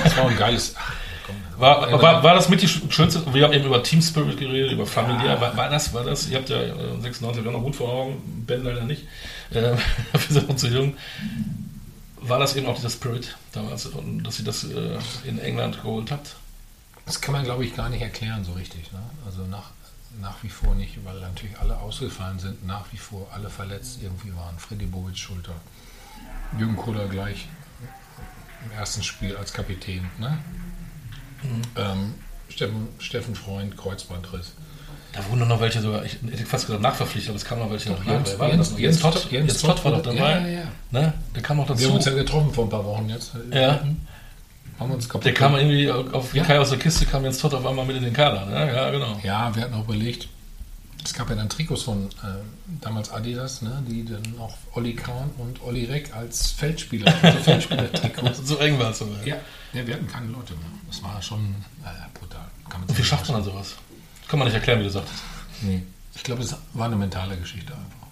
Das 0.04 0.16
war 0.16 0.28
ein 0.28 0.36
geiles. 0.36 0.74
Ach, 0.78 0.92
komm, 1.26 1.36
war, 1.58 2.02
war, 2.02 2.22
war 2.22 2.34
das 2.34 2.48
mit 2.48 2.62
die 2.62 2.68
schönste? 2.68 3.22
Wir 3.32 3.44
haben 3.44 3.52
eben 3.52 3.66
über 3.66 3.82
Team 3.82 4.00
Spirit 4.00 4.38
geredet, 4.38 4.72
über 4.72 4.86
familiär. 4.86 5.40
War, 5.40 5.56
war 5.56 5.68
das, 5.68 5.92
war 5.92 6.04
das? 6.04 6.28
Ihr 6.28 6.38
habt 6.38 6.48
ja 6.48 6.60
äh, 6.60 7.00
96 7.00 7.46
auch 7.46 7.52
noch 7.52 7.62
gut 7.62 7.76
vor 7.76 7.92
Augen, 7.92 8.44
Ben 8.46 8.64
leider 8.64 8.84
nicht. 8.84 9.04
Äh, 9.50 9.72
wir 10.12 10.20
sind 10.28 10.48
noch 10.48 10.56
zu 10.56 10.68
jung. 10.68 10.94
War 12.22 12.38
das 12.38 12.54
eben 12.56 12.66
auch 12.66 12.76
dieser 12.76 12.90
Spirit 12.90 13.36
damals, 13.52 13.88
dass 14.22 14.36
sie 14.36 14.44
das 14.44 14.64
äh, 14.64 14.98
in 15.24 15.38
England 15.38 15.82
geholt 15.82 16.10
habt? 16.10 16.36
Das 17.06 17.20
kann 17.20 17.32
man, 17.32 17.44
glaube 17.44 17.64
ich, 17.64 17.74
gar 17.74 17.88
nicht 17.88 18.02
erklären 18.02 18.44
so 18.44 18.52
richtig. 18.52 18.92
Ne? 18.92 19.00
Also 19.26 19.42
nach, 19.46 19.70
nach 20.20 20.42
wie 20.42 20.48
vor 20.48 20.74
nicht, 20.74 21.04
weil 21.04 21.18
natürlich 21.20 21.58
alle 21.58 21.78
ausgefallen 21.78 22.38
sind, 22.38 22.66
nach 22.66 22.84
wie 22.92 22.98
vor 22.98 23.26
alle 23.32 23.50
verletzt 23.50 23.98
irgendwie 24.02 24.34
waren. 24.36 24.58
Freddy 24.58 24.86
Bobic 24.86 25.16
Schulter, 25.18 25.54
Jürgen 26.58 26.76
Kohler 26.76 27.06
gleich 27.08 27.48
im 28.64 28.78
ersten 28.78 29.02
Spiel 29.02 29.36
als 29.36 29.52
Kapitän. 29.52 30.04
Ne? 30.18 30.38
Ähm, 31.76 32.14
Steffen, 32.48 32.88
Steffen 32.98 33.34
Freund, 33.34 33.76
Kreuzbandriss. 33.76 34.52
Da 35.12 35.20
wurden 35.28 35.48
noch 35.48 35.60
welche 35.60 35.80
sogar, 35.80 36.04
ich 36.04 36.18
hätte 36.30 36.44
fast 36.46 36.66
gesagt 36.66 36.82
nachverpflichtet, 36.82 37.30
aber 37.30 37.36
es 37.36 37.44
kamen 37.44 37.62
noch 37.62 37.70
welche 37.70 37.90
noch 37.90 38.04
Jens- 38.04 38.38
war 38.38 38.48
Jens-? 38.48 38.74
Jens 38.78 39.00
Todd, 39.00 39.14
Todd- 39.14 39.32
Jens 39.32 39.48
Jens 39.52 39.62
Todd 39.62 39.84
war 39.84 39.92
doch 39.92 40.02
dabei. 40.02 40.18
ja, 40.18 40.38
ja, 40.38 40.46
ja. 40.60 40.64
Ne? 40.92 41.12
Der 41.34 41.42
kam 41.42 41.56
noch 41.56 41.68
Wir 41.68 41.74
dazu. 41.74 41.88
haben 41.88 41.96
uns 41.96 42.04
ja 42.04 42.12
getroffen 42.12 42.52
vor 42.54 42.64
ein 42.64 42.70
paar 42.70 42.84
Wochen 42.84 43.08
jetzt. 43.08 43.32
Ja. 43.52 43.80
Haben 44.78 44.90
uns 44.92 45.08
kaputt 45.08 45.24
Der 45.26 45.34
kam 45.34 45.56
irgendwie 45.56 45.90
auf 45.90 46.32
Ja. 46.34 46.44
Kai 46.44 46.58
aus 46.60 46.70
der 46.70 46.78
Kiste, 46.78 47.06
kam 47.06 47.24
Jens 47.24 47.38
Todd 47.38 47.54
auf 47.54 47.66
einmal 47.66 47.84
mit 47.84 47.96
in 47.96 48.04
den 48.04 48.12
Kader. 48.12 48.46
Ne? 48.46 48.72
Ja, 48.74 48.90
genau. 48.90 49.18
Ja, 49.24 49.54
wir 49.54 49.62
hatten 49.64 49.74
auch 49.74 49.84
überlegt, 49.84 50.28
es 51.04 51.14
gab 51.14 51.30
ja 51.30 51.36
dann 51.36 51.48
Trikots 51.48 51.82
von 51.82 52.06
äh, 52.06 52.42
damals 52.80 53.10
Adidas, 53.10 53.62
ne, 53.62 53.82
die 53.88 54.04
dann 54.04 54.38
auch 54.38 54.56
Olli 54.74 54.94
Kahn 54.94 55.30
und 55.38 55.62
Olli 55.62 55.84
Reck 55.84 56.14
als 56.14 56.50
Feldspieler, 56.50 57.12
also 57.22 57.38
Feldspieler-Trikots. 57.38 58.46
So 58.46 58.58
eng 58.58 58.78
war 58.78 58.90
es 58.90 58.98
sogar. 58.98 59.24
ja, 59.26 59.36
ja, 59.72 59.86
wir 59.86 59.94
hatten 59.94 60.06
keine 60.06 60.26
Leute 60.26 60.54
mehr. 60.54 60.70
Das 60.88 61.02
war 61.02 61.20
schon 61.22 61.54
äh, 61.84 62.18
brutal. 62.18 62.46
Kann 62.68 62.80
man 62.80 62.98
wie 62.98 63.04
schafft 63.04 63.28
man 63.28 63.42
dann 63.42 63.44
sowas? 63.44 63.74
Kann 64.28 64.38
man 64.38 64.48
nicht 64.48 64.54
erklären, 64.54 64.80
wie 64.80 64.84
du 64.84 64.90
sagtest. 64.90 65.22
Nee. 65.62 65.82
Ich 66.14 66.22
glaube, 66.22 66.42
es 66.42 66.54
war 66.74 66.86
eine 66.86 66.96
mentale 66.96 67.36
Geschichte 67.36 67.72
einfach. 67.72 68.08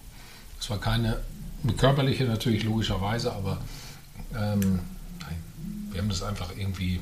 Es 0.60 0.70
war 0.70 0.78
keine 0.78 1.18
eine 1.62 1.72
körperliche 1.72 2.24
natürlich 2.24 2.64
logischerweise, 2.64 3.32
aber 3.32 3.58
ähm, 4.34 4.80
nein, 5.20 5.42
wir 5.90 6.00
haben 6.00 6.08
das 6.08 6.22
einfach 6.22 6.50
irgendwie. 6.56 7.00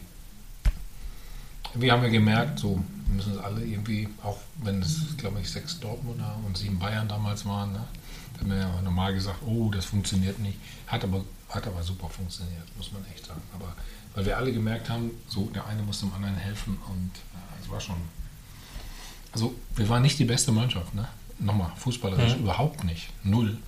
Irgendwie 1.72 1.92
haben 1.92 2.02
wir 2.02 2.10
gemerkt, 2.10 2.58
so 2.58 2.82
wir 3.06 3.14
müssen 3.14 3.32
es 3.32 3.38
alle 3.38 3.64
irgendwie, 3.64 4.08
auch 4.22 4.38
wenn 4.62 4.82
es, 4.82 5.16
glaube 5.16 5.40
ich, 5.40 5.50
sechs 5.50 5.78
Dortmunder 5.80 6.36
und 6.44 6.56
sieben 6.56 6.78
Bayern 6.78 7.08
damals 7.08 7.46
waren, 7.46 7.72
ne, 7.72 7.84
da 8.34 8.40
haben 8.40 8.50
wir 8.50 8.58
ja 8.58 8.82
normal 8.82 9.14
gesagt, 9.14 9.38
oh, 9.46 9.70
das 9.70 9.86
funktioniert 9.86 10.38
nicht. 10.38 10.58
Hat 10.86 11.04
aber, 11.04 11.24
hat 11.48 11.66
aber 11.66 11.82
super 11.82 12.08
funktioniert, 12.08 12.64
muss 12.76 12.92
man 12.92 13.04
echt 13.12 13.26
sagen. 13.26 13.40
Aber 13.54 13.72
weil 14.14 14.26
wir 14.26 14.36
alle 14.36 14.52
gemerkt 14.52 14.90
haben, 14.90 15.10
so 15.28 15.46
der 15.54 15.66
eine 15.66 15.82
muss 15.82 16.00
dem 16.00 16.12
anderen 16.12 16.36
helfen 16.36 16.78
und 16.88 17.10
äh, 17.14 17.62
es 17.62 17.70
war 17.70 17.80
schon. 17.80 17.96
Also 19.32 19.54
wir 19.74 19.88
waren 19.88 20.02
nicht 20.02 20.18
die 20.18 20.24
beste 20.24 20.52
Mannschaft, 20.52 20.94
ne? 20.94 21.06
Nochmal, 21.38 21.70
fußballerisch 21.76 22.36
mhm. 22.36 22.42
überhaupt 22.42 22.84
nicht. 22.84 23.10
Null. 23.22 23.58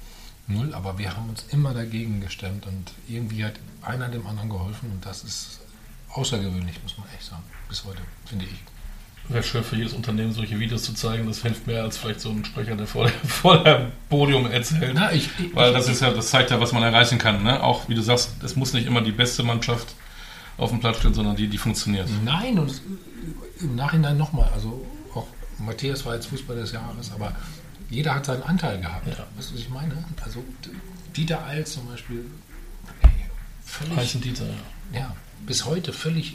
Null, 0.47 0.73
aber 0.73 0.97
wir 0.97 1.15
haben 1.15 1.29
uns 1.29 1.45
immer 1.51 1.75
dagegen 1.75 2.23
gestemmt 2.23 2.67
und 2.67 2.93
irgendwie 3.07 3.45
hat 3.45 3.55
einer 3.83 4.09
dem 4.09 4.27
anderen 4.27 4.49
geholfen 4.49 4.91
und 4.91 5.05
das 5.05 5.23
ist 5.23 5.61
außergewöhnlich, 6.13 6.83
muss 6.83 6.99
man 6.99 7.09
echt 7.15 7.25
sagen, 7.25 7.43
bis 7.69 7.85
heute, 7.85 8.01
finde 8.27 8.47
ich. 8.47 8.59
Wäre 9.29 9.43
schön 9.43 9.63
für 9.63 9.77
jedes 9.77 9.93
Unternehmen, 9.93 10.33
solche 10.33 10.59
Videos 10.59 10.85
zu 10.85 10.95
zeigen. 10.95 11.27
Das 11.27 11.43
hilft 11.43 11.67
mehr 11.67 11.83
als 11.83 11.99
vielleicht 11.99 12.21
so 12.21 12.31
ein 12.31 12.47
Sprecher, 12.47 12.77
der 12.77 12.87
vor, 12.87 13.09
vor 13.27 13.63
dem 13.63 13.93
Podium 14.09 14.51
erzählt. 14.51 14.93
Na, 14.95 15.13
ich, 15.13 15.29
ich, 15.39 15.55
Weil 15.55 15.73
das 15.75 15.87
ist 15.87 16.01
ja, 16.01 16.11
das 16.11 16.31
zeigt 16.31 16.51
ja, 16.51 16.59
was 16.61 16.73
man 16.73 16.83
erreichen 16.83 17.19
kann. 17.19 17.43
Ne? 17.43 17.63
Auch 17.63 17.89
wie 17.91 17.95
du 17.95 18.01
sagst, 18.01 18.43
es 18.43 18.57
muss 18.57 18.73
nicht 18.73 18.87
immer 18.87 19.03
die 19.03 19.13
beste 19.13 19.43
Mannschaft 19.43 19.89
auf 20.57 20.71
dem 20.71 20.81
Platz 20.81 20.99
stehen, 20.99 21.13
sondern 21.13 21.37
die, 21.37 21.47
die 21.49 21.59
funktioniert. 21.59 22.09
Nein, 22.25 22.59
und 22.59 22.81
im 23.61 23.77
Nachhinein 23.77 24.17
nochmal, 24.17 24.51
also 24.55 24.85
auch 25.15 25.27
Matthias 25.59 26.07
war 26.07 26.15
jetzt 26.15 26.27
Fußball 26.27 26.57
des 26.57 26.73
Jahres, 26.73 27.13
aber 27.13 27.35
jeder 27.91 28.15
hat 28.15 28.25
seinen 28.25 28.43
Anteil 28.43 28.81
gehabt. 28.81 29.07
Ja. 29.07 29.27
Weißt 29.37 29.51
du, 29.51 29.55
was 29.55 29.61
ich 29.61 29.69
meine? 29.69 30.05
Also 30.25 30.43
Dieter 31.17 31.45
Eils 31.47 31.75
zum 31.75 31.87
Beispiel, 31.87 32.25
völlig. 33.65 33.97
Heißen 33.97 34.21
Dieter, 34.21 34.47
ja. 34.93 35.01
ja. 35.01 35.17
Bis 35.47 35.65
heute 35.65 35.93
völlig 35.93 36.35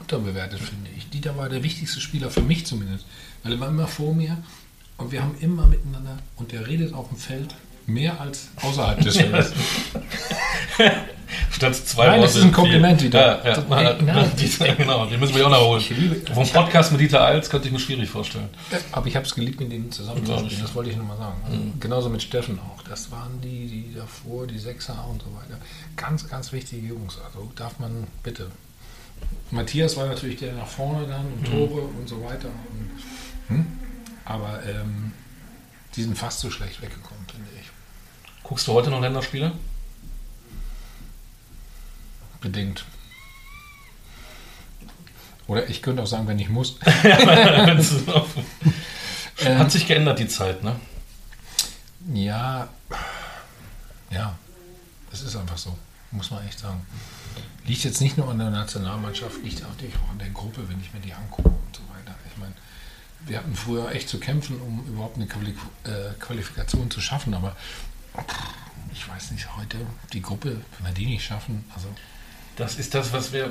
unterbewertet, 0.00 0.60
finde 0.60 0.90
ich. 0.96 1.08
Dieter 1.10 1.36
war 1.36 1.48
der 1.48 1.62
wichtigste 1.62 2.00
Spieler 2.00 2.30
für 2.30 2.42
mich 2.42 2.66
zumindest. 2.66 3.06
Weil 3.42 3.52
er 3.52 3.60
war 3.60 3.68
immer 3.68 3.86
vor 3.86 4.14
mir 4.14 4.42
und 4.96 5.12
wir 5.12 5.22
haben 5.22 5.36
immer 5.40 5.66
miteinander 5.66 6.18
und 6.36 6.52
der 6.52 6.66
redet 6.66 6.92
auf 6.94 7.08
dem 7.08 7.18
Feld 7.18 7.54
mehr 7.86 8.20
als 8.20 8.48
außerhalb 8.62 9.00
des 9.00 9.16
Feldes. 9.16 9.52
Statt 11.50 11.74
zwei 11.74 12.06
Nein, 12.06 12.22
das 12.22 12.36
ist 12.36 12.42
ein 12.42 12.52
Kompliment 12.52 13.02
wieder. 13.02 13.44
Ja, 13.44 13.58
ja. 13.58 13.90
Ey, 13.90 14.02
nein, 14.04 14.30
Dieter, 14.36 14.74
genau, 14.74 15.06
den 15.06 15.20
müssen 15.20 15.34
wir 15.34 15.46
auch 15.46 15.50
noch 15.50 15.66
holen. 15.66 16.22
Vom 16.32 16.48
Podcast 16.48 16.92
mit 16.92 17.00
Dieter 17.00 17.24
Eils 17.24 17.48
könnte 17.48 17.68
ich 17.68 17.72
mir 17.72 17.80
schwierig 17.80 18.08
vorstellen. 18.08 18.48
Aber 18.92 19.06
ich 19.06 19.16
habe 19.16 19.26
es 19.26 19.34
geliebt, 19.34 19.60
mit 19.60 19.72
denen 19.72 19.90
zusammen 19.90 20.24
zu 20.24 20.36
spielen. 20.38 20.62
Das 20.62 20.74
wollte 20.74 20.90
ich 20.90 20.96
nochmal 20.96 21.16
sagen. 21.16 21.40
Also 21.44 21.56
mhm. 21.56 21.80
Genauso 21.80 22.08
mit 22.08 22.22
Steffen 22.22 22.58
auch. 22.58 22.82
Das 22.88 23.10
waren 23.10 23.40
die, 23.40 23.66
die 23.66 23.94
davor, 23.94 24.46
die 24.46 24.58
Sechser 24.58 25.06
und 25.10 25.22
so 25.22 25.28
weiter. 25.34 25.60
Ganz, 25.96 26.28
ganz 26.28 26.52
wichtige 26.52 26.86
Jungs. 26.88 27.18
Also 27.24 27.50
darf 27.56 27.78
man 27.78 28.06
bitte. 28.22 28.50
Matthias 29.50 29.96
war 29.96 30.06
natürlich 30.06 30.38
der 30.38 30.54
nach 30.54 30.66
vorne 30.66 31.06
dann 31.06 31.26
und 31.26 31.40
mhm. 31.42 31.68
Tore 31.68 31.80
und 31.82 32.08
so 32.08 32.22
weiter. 32.24 32.48
Und, 33.48 33.56
hm? 33.56 33.66
Aber 34.24 34.60
ähm, 34.66 35.12
die 35.94 36.02
sind 36.02 36.18
fast 36.18 36.40
so 36.40 36.50
schlecht 36.50 36.82
weggekommen, 36.82 37.24
finde 37.30 37.48
ich. 37.53 37.53
Guckst 38.44 38.68
du 38.68 38.72
heute 38.72 38.90
noch 38.90 39.00
Länderspiele? 39.00 39.52
bedingt. 42.44 42.84
Oder 45.46 45.68
ich 45.68 45.82
könnte 45.82 46.02
auch 46.02 46.06
sagen, 46.06 46.28
wenn 46.28 46.38
ich 46.38 46.48
muss. 46.48 46.76
Ähm, 49.40 49.58
Hat 49.58 49.72
sich 49.72 49.88
geändert 49.88 50.20
die 50.20 50.28
Zeit, 50.28 50.62
ne? 50.62 50.76
Ja, 52.14 52.68
ja, 54.08 54.38
das 55.10 55.22
ist 55.22 55.34
einfach 55.34 55.58
so, 55.58 55.76
muss 56.12 56.30
man 56.30 56.46
echt 56.46 56.60
sagen. 56.60 56.86
Liegt 57.66 57.82
jetzt 57.82 58.00
nicht 58.00 58.16
nur 58.16 58.30
an 58.30 58.38
der 58.38 58.50
Nationalmannschaft, 58.50 59.42
liegt 59.42 59.60
natürlich 59.60 59.96
auch 59.96 60.10
an 60.10 60.20
der 60.20 60.30
Gruppe, 60.30 60.68
wenn 60.68 60.80
ich 60.80 60.94
mir 60.94 61.00
die 61.00 61.12
angucke 61.12 61.48
und 61.48 61.76
so 61.76 61.82
weiter. 61.92 62.16
Ich 62.30 62.36
meine, 62.36 62.54
wir 63.26 63.38
hatten 63.38 63.56
früher 63.56 63.90
echt 63.90 64.08
zu 64.08 64.20
kämpfen, 64.20 64.60
um 64.60 64.86
überhaupt 64.86 65.16
eine 65.16 65.26
äh, 65.26 66.14
Qualifikation 66.20 66.88
zu 66.92 67.00
schaffen, 67.00 67.34
aber 67.34 67.56
ich 68.92 69.08
weiß 69.08 69.32
nicht, 69.32 69.56
heute 69.56 69.78
die 70.12 70.22
Gruppe, 70.22 70.60
wenn 70.78 70.86
wir 70.86 70.94
die 70.94 71.06
nicht 71.06 71.24
schaffen, 71.24 71.64
also 71.74 71.88
das 72.56 72.76
ist 72.76 72.94
das, 72.94 73.12
was 73.12 73.32
wir. 73.32 73.50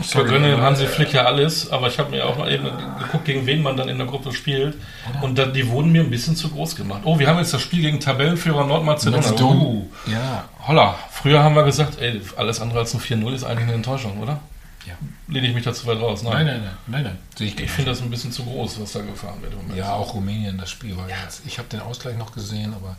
Ich 0.00 0.06
vergönne 0.06 0.60
Hansi 0.60 0.86
Flick 0.86 1.12
ja 1.12 1.24
alles, 1.24 1.70
aber 1.72 1.88
ich 1.88 1.98
habe 1.98 2.10
mir 2.10 2.24
auch 2.24 2.38
mal 2.38 2.50
eben 2.52 2.64
geguckt, 3.00 3.24
gegen 3.24 3.46
wen 3.46 3.62
man 3.62 3.76
dann 3.76 3.88
in 3.88 3.98
der 3.98 4.06
Gruppe 4.06 4.32
spielt. 4.32 4.76
Und 5.22 5.36
da, 5.36 5.46
die 5.46 5.68
wurden 5.68 5.90
mir 5.90 6.02
ein 6.02 6.10
bisschen 6.10 6.36
zu 6.36 6.50
groß 6.50 6.76
gemacht. 6.76 7.00
Oh, 7.04 7.18
wir 7.18 7.26
haben 7.26 7.38
jetzt 7.38 7.52
das 7.52 7.62
Spiel 7.62 7.82
gegen 7.82 7.98
Tabellenführer 7.98 8.64
Nordmazedonien. 8.64 9.40
Uh, 9.40 9.86
ja. 10.06 10.44
Holla. 10.66 10.94
Früher 11.10 11.42
haben 11.42 11.56
wir 11.56 11.64
gesagt, 11.64 12.00
ey, 12.00 12.20
alles 12.36 12.60
andere 12.60 12.80
als 12.80 12.94
ein 12.94 13.00
4-0 13.00 13.34
ist 13.34 13.44
eigentlich 13.44 13.64
eine 13.64 13.72
Enttäuschung, 13.72 14.20
oder? 14.20 14.40
Ja. 14.86 14.94
Lehne 15.26 15.48
ich 15.48 15.54
mich 15.54 15.64
da 15.64 15.74
zu 15.74 15.86
weit 15.86 15.98
raus? 15.98 16.22
Nein, 16.22 16.46
nein, 16.46 16.62
nein. 16.62 16.76
nein, 16.86 17.02
nein. 17.02 17.18
Ich, 17.40 17.58
ich 17.58 17.70
finde 17.70 17.90
das 17.90 18.00
ein 18.00 18.08
bisschen 18.08 18.30
zu 18.30 18.44
groß, 18.44 18.80
was 18.80 18.92
da 18.92 19.00
gefahren 19.00 19.42
wird. 19.42 19.52
Ja, 19.76 19.94
auch 19.94 20.14
Rumänien, 20.14 20.58
das 20.58 20.70
Spiel 20.70 20.96
war 20.96 21.08
ja. 21.08 21.16
jetzt. 21.24 21.42
Ich 21.44 21.58
habe 21.58 21.68
den 21.68 21.80
Ausgleich 21.80 22.16
noch 22.16 22.32
gesehen, 22.32 22.72
aber 22.72 22.96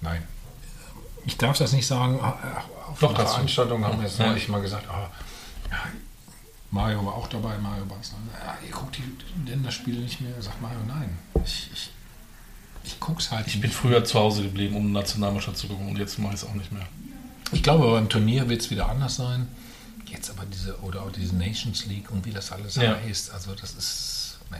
nein. 0.00 0.22
Ich 1.26 1.36
darf 1.36 1.58
das 1.58 1.72
nicht 1.72 1.86
sagen, 1.86 2.18
auf 2.20 2.98
Doch, 2.98 3.14
der 3.14 3.26
Veranstaltung 3.26 3.84
haben 3.84 3.98
wir 3.98 4.08
jetzt 4.08 4.18
neulich 4.18 4.48
mal 4.48 4.60
gesagt, 4.60 4.88
ah, 4.88 5.10
ja, 5.70 5.76
Mario 6.70 7.04
war 7.04 7.14
auch 7.14 7.28
dabei, 7.28 7.58
Mario 7.58 7.84
Basler. 7.84 8.18
Ja, 8.44 8.56
ihr 8.64 8.72
guckt 8.72 8.96
die 8.96 9.50
Länderspiele 9.50 10.00
nicht 10.00 10.20
mehr. 10.20 10.40
Sagt 10.40 10.60
Mario, 10.62 10.78
nein. 10.86 11.18
Ich, 11.44 11.68
ich, 11.72 11.90
ich 12.84 13.00
guck's 13.00 13.30
halt 13.30 13.46
Ich 13.46 13.54
nicht. 13.54 13.62
bin 13.62 13.70
früher 13.70 14.04
zu 14.04 14.18
Hause 14.18 14.42
geblieben, 14.42 14.76
um 14.76 14.92
Nationalmannschaft 14.92 15.56
zu 15.56 15.66
gucken 15.66 15.88
und 15.88 15.98
jetzt 15.98 16.18
mache 16.18 16.34
ich 16.34 16.42
es 16.42 16.48
auch 16.48 16.54
nicht 16.54 16.70
mehr. 16.70 16.86
Ich 17.52 17.62
glaube, 17.62 17.90
beim 17.90 18.08
Turnier 18.08 18.48
wird 18.48 18.60
es 18.60 18.70
wieder 18.70 18.88
anders 18.88 19.16
sein. 19.16 19.48
Jetzt 20.06 20.30
aber 20.30 20.44
diese, 20.46 20.78
oder 20.80 21.02
auch 21.02 21.12
diese 21.12 21.34
Nations 21.36 21.86
League 21.86 22.10
und 22.10 22.24
wie 22.24 22.32
das 22.32 22.52
alles 22.52 22.76
ja. 22.76 22.96
heißt. 22.96 23.32
Also 23.32 23.54
das 23.54 23.72
ist, 23.72 24.38
nee. 24.50 24.58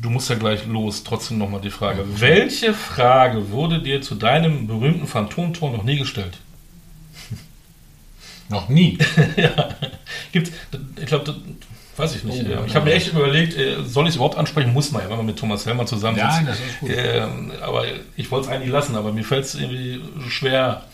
Du 0.00 0.10
musst 0.10 0.30
ja 0.30 0.36
gleich 0.36 0.64
los. 0.66 1.02
Trotzdem 1.02 1.38
nochmal 1.38 1.60
die 1.60 1.70
Frage. 1.70 2.04
Mhm. 2.04 2.20
Welche 2.20 2.72
Frage 2.72 3.50
wurde 3.50 3.82
dir 3.82 4.00
zu 4.00 4.14
deinem 4.14 4.68
berühmten 4.68 5.08
Phantomtor 5.08 5.72
noch 5.72 5.82
nie 5.82 5.98
gestellt? 5.98 6.38
noch 8.48 8.68
nie? 8.68 8.96
ja. 9.36 9.70
Gibt, 10.30 10.52
ich 10.96 11.06
glaube, 11.06 11.34
weiß 11.96 12.14
ich 12.14 12.22
nicht. 12.22 12.46
Oh, 12.46 12.64
ich 12.64 12.76
habe 12.76 12.84
mir 12.84 12.94
echt 12.94 13.12
überlegt, 13.12 13.56
äh, 13.56 13.82
soll 13.84 14.04
ich 14.04 14.10
es 14.10 14.16
überhaupt 14.16 14.38
ansprechen? 14.38 14.72
Muss 14.72 14.92
man 14.92 15.02
ja, 15.02 15.10
wenn 15.10 15.16
man 15.16 15.26
mit 15.26 15.36
Thomas 15.36 15.66
Helmer 15.66 15.84
zusammen 15.84 16.18
ist. 16.18 16.22
Ja, 16.22 16.42
das 16.46 16.60
ist 16.60 16.80
gut. 16.80 16.90
Ähm, 16.94 17.52
aber 17.60 17.84
ich 18.14 18.30
wollte 18.30 18.46
es 18.46 18.54
eigentlich 18.54 18.70
lassen, 18.70 18.94
aber 18.94 19.12
mir 19.12 19.24
fällt 19.24 19.46
es 19.46 19.56
irgendwie 19.56 20.00
schwer, 20.28 20.84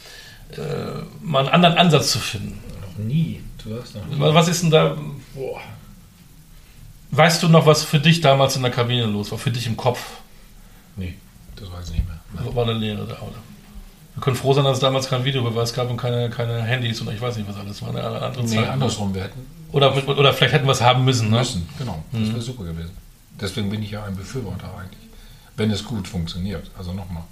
äh, 0.52 0.56
mal 1.20 1.40
einen 1.40 1.48
anderen 1.48 1.76
Ansatz 1.76 2.10
zu 2.10 2.18
finden. 2.18 2.58
Noch 2.80 3.04
nie. 3.04 3.42
Du 3.62 3.78
hast 3.78 3.94
noch 3.94 4.06
nie. 4.06 4.16
Was 4.18 4.48
ist 4.48 4.62
denn 4.62 4.70
da? 4.70 4.96
Boah. 5.34 5.60
Weißt 7.16 7.42
du 7.42 7.48
noch, 7.48 7.66
was 7.66 7.85
für 7.85 8.00
dich 8.00 8.20
damals 8.20 8.57
in 8.57 8.62
der 8.62 8.72
Kabine 8.72 9.07
los 9.07 9.31
war? 9.31 9.38
Für 9.38 9.50
dich 9.50 9.66
im 9.66 9.77
Kopf? 9.77 10.00
Nee, 10.96 11.14
das 11.57 11.70
weiß 11.70 11.87
ich 11.90 11.96
nicht 11.96 12.07
mehr. 12.07 12.18
Nein. 12.35 12.57
War 12.57 12.64
eine 12.64 12.72
Lehre 12.72 13.07
da, 13.07 13.14
oder? 13.14 13.38
Wir 14.14 14.22
können 14.22 14.37
froh 14.37 14.53
sein, 14.53 14.64
dass 14.64 14.74
es 14.74 14.81
damals 14.81 15.09
kein 15.09 15.24
Videobeweis 15.24 15.74
gab 15.74 15.90
und 15.90 15.96
keine, 15.96 16.31
keine 16.31 16.62
Handys 16.62 17.00
und 17.00 17.12
ich 17.12 17.20
weiß 17.20 17.37
nicht, 17.37 17.48
was 17.48 17.57
alles 17.57 17.83
war. 17.83 17.90
Eine 17.90 18.03
andere 18.05 18.44
nee, 18.44 18.57
Zeit. 18.57 18.68
andersrum. 18.68 19.14
Wir 19.14 19.24
hätten 19.24 19.46
oder, 19.72 19.92
oder 20.09 20.33
vielleicht 20.33 20.55
hätten 20.55 20.66
wir 20.66 20.72
es 20.72 20.83
haben 20.83 21.05
müssen. 21.05 21.31
Ne? 21.31 21.38
Müssen, 21.38 21.68
genau. 21.79 22.05
Das 22.12 22.20
mhm. 22.20 22.33
wäre 22.33 22.40
super 22.42 22.62
gewesen. 22.62 22.92
Deswegen 23.40 23.70
bin 23.70 23.83
ich 23.83 23.90
ja 23.90 24.05
ein 24.05 24.14
Befürworter 24.14 24.70
eigentlich. 24.79 25.09
Wenn 25.57 25.70
es 25.72 25.85
gut 25.85 26.07
funktioniert. 26.07 26.70
Also 26.79 26.92
nochmal. 26.92 27.24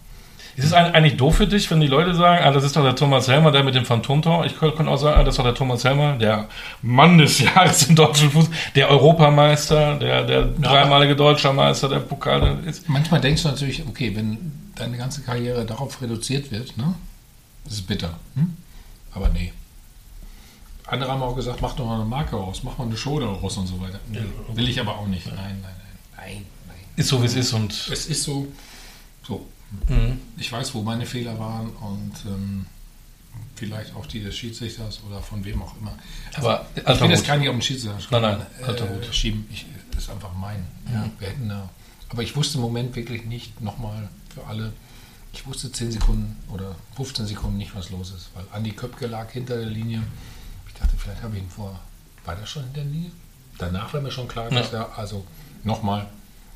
Ist 0.57 0.67
es 0.67 0.73
eigentlich 0.73 1.17
doof 1.17 1.37
für 1.37 1.47
dich, 1.47 1.71
wenn 1.71 1.81
die 1.81 1.87
Leute 1.87 2.15
sagen, 2.15 2.45
ah, 2.45 2.51
das 2.51 2.65
ist 2.65 2.77
doch 2.77 2.83
der 2.83 2.95
Thomas 2.95 3.27
Helmer, 3.27 3.51
der 3.51 3.65
mit 3.65 3.75
dem 3.75 3.87
Phantomtor? 3.87 4.45
Ich 4.45 4.59
könnte 4.59 4.87
auch 4.87 4.99
sagen, 4.99 5.19
ah, 5.19 5.25
das 5.25 5.35
ist 5.35 5.39
doch 5.39 5.45
der 5.45 5.55
Thomas 5.55 5.85
Helmer, 5.85 6.17
der 6.19 6.49
Mann 6.83 7.17
des 7.17 7.39
Jahres 7.41 7.85
im 7.89 7.97
deutschen 7.97 8.31
Fußball, 8.31 8.55
der 8.75 8.91
Europameister, 8.91 9.99
der, 9.99 10.25
der 10.25 10.45
dreimalige 10.45 11.17
Deutscher 11.17 11.53
Meister, 11.53 11.89
der 11.89 12.01
Pokal 12.01 12.59
ist. 12.67 12.89
Manchmal 12.89 13.21
denkst 13.21 13.43
du 13.43 13.49
natürlich, 13.49 13.87
okay, 13.87 14.15
wenn 14.15 14.53
deine 14.75 14.99
ganze 14.99 15.23
Karriere 15.23 15.65
darauf 15.65 16.03
reduziert 16.03 16.51
wird, 16.51 16.77
ne? 16.77 16.95
Das 17.65 17.75
ist 17.75 17.87
bitter. 17.87 18.19
Hm? 18.35 18.57
Aber 19.15 19.29
nee. 19.29 19.53
Andere 20.87 21.11
haben 21.11 21.23
auch 21.23 21.37
gesagt, 21.37 21.63
mach 21.63 21.75
doch 21.75 21.87
mal 21.87 21.95
eine 21.95 22.05
Marke 22.05 22.37
raus, 22.37 22.63
mach 22.65 22.77
mal 22.77 22.87
eine 22.87 22.97
Show 22.97 23.19
daraus 23.19 23.57
und 23.57 23.67
so 23.67 23.81
weiter. 23.81 24.01
Nee, 24.11 24.19
will 24.55 24.69
ich 24.69 24.79
aber 24.81 24.99
auch 24.99 25.07
nicht. 25.07 25.27
Nein, 25.27 25.37
nein, 25.37 25.61
nein. 25.63 25.73
Nein, 26.17 26.45
nein. 26.67 26.77
Ist 26.97 27.09
so, 27.09 27.23
wie 27.23 27.27
es 27.27 27.35
ist 27.35 27.53
und. 27.53 27.73
Es 27.91 28.07
ist 28.07 28.25
so. 28.25 28.49
Mhm. 29.89 30.21
Ich 30.37 30.51
weiß, 30.51 30.75
wo 30.75 30.83
meine 30.83 31.07
Fehler 31.07 31.39
waren 31.39 31.71
und 31.71 32.13
ähm, 32.27 32.67
vielleicht 33.55 33.95
auch 33.95 34.07
die 34.07 34.23
des 34.23 34.37
Schiedsrichters 34.37 35.01
oder 35.07 35.21
von 35.21 35.45
wem 35.45 35.63
auch 35.63 35.77
immer. 35.81 35.95
Also, 36.35 36.49
aber 36.49 36.67
ich 36.75 37.01
will 37.01 37.11
jetzt 37.11 37.27
gar 37.27 37.37
nicht 37.37 37.49
auf 37.49 37.55
den 37.55 37.63
Schiedsrichter 37.63 38.01
schreiben, 38.01 38.23
nein, 38.23 38.47
nein, 38.61 38.77
äh, 38.77 39.13
schieben. 39.13 39.47
Ich, 39.51 39.67
das 39.91 40.05
ist 40.05 40.11
einfach 40.11 40.35
mein. 40.35 40.67
Ja. 40.93 41.09
Wir 41.19 41.29
hätten 41.29 41.49
da, 41.49 41.69
aber 42.09 42.23
ich 42.23 42.35
wusste 42.37 42.59
im 42.59 42.63
Moment 42.63 42.95
wirklich 42.97 43.25
nicht 43.25 43.61
nochmal 43.61 44.09
für 44.35 44.45
alle. 44.47 44.73
Ich 45.33 45.47
wusste 45.47 45.73
10 45.73 45.93
Sekunden 45.93 46.37
oder 46.53 46.77
15 46.97 47.27
Sekunden 47.27 47.57
nicht, 47.57 47.75
was 47.75 47.91
los 47.91 48.11
ist, 48.11 48.31
weil 48.35 48.45
Andi 48.53 48.73
Köpke 48.73 49.07
lag 49.07 49.31
hinter 49.31 49.57
der 49.57 49.67
Linie. 49.67 50.03
Ich 50.69 50.75
dachte, 50.75 50.95
vielleicht 50.97 51.23
habe 51.23 51.37
ich 51.37 51.43
ihn 51.43 51.49
vor. 51.49 51.79
War 52.25 52.37
der 52.37 52.47
schon 52.47 52.65
in 52.65 52.73
der 52.75 52.85
Linie? 52.85 53.11
Danach 53.59 53.93
war 53.93 54.01
mir 54.01 54.11
schon 54.11 54.29
klar, 54.29 54.51
dass 54.51 54.73
ja. 54.73 54.83
er, 54.83 54.99
also 54.99 55.25
nochmal, 55.65 56.07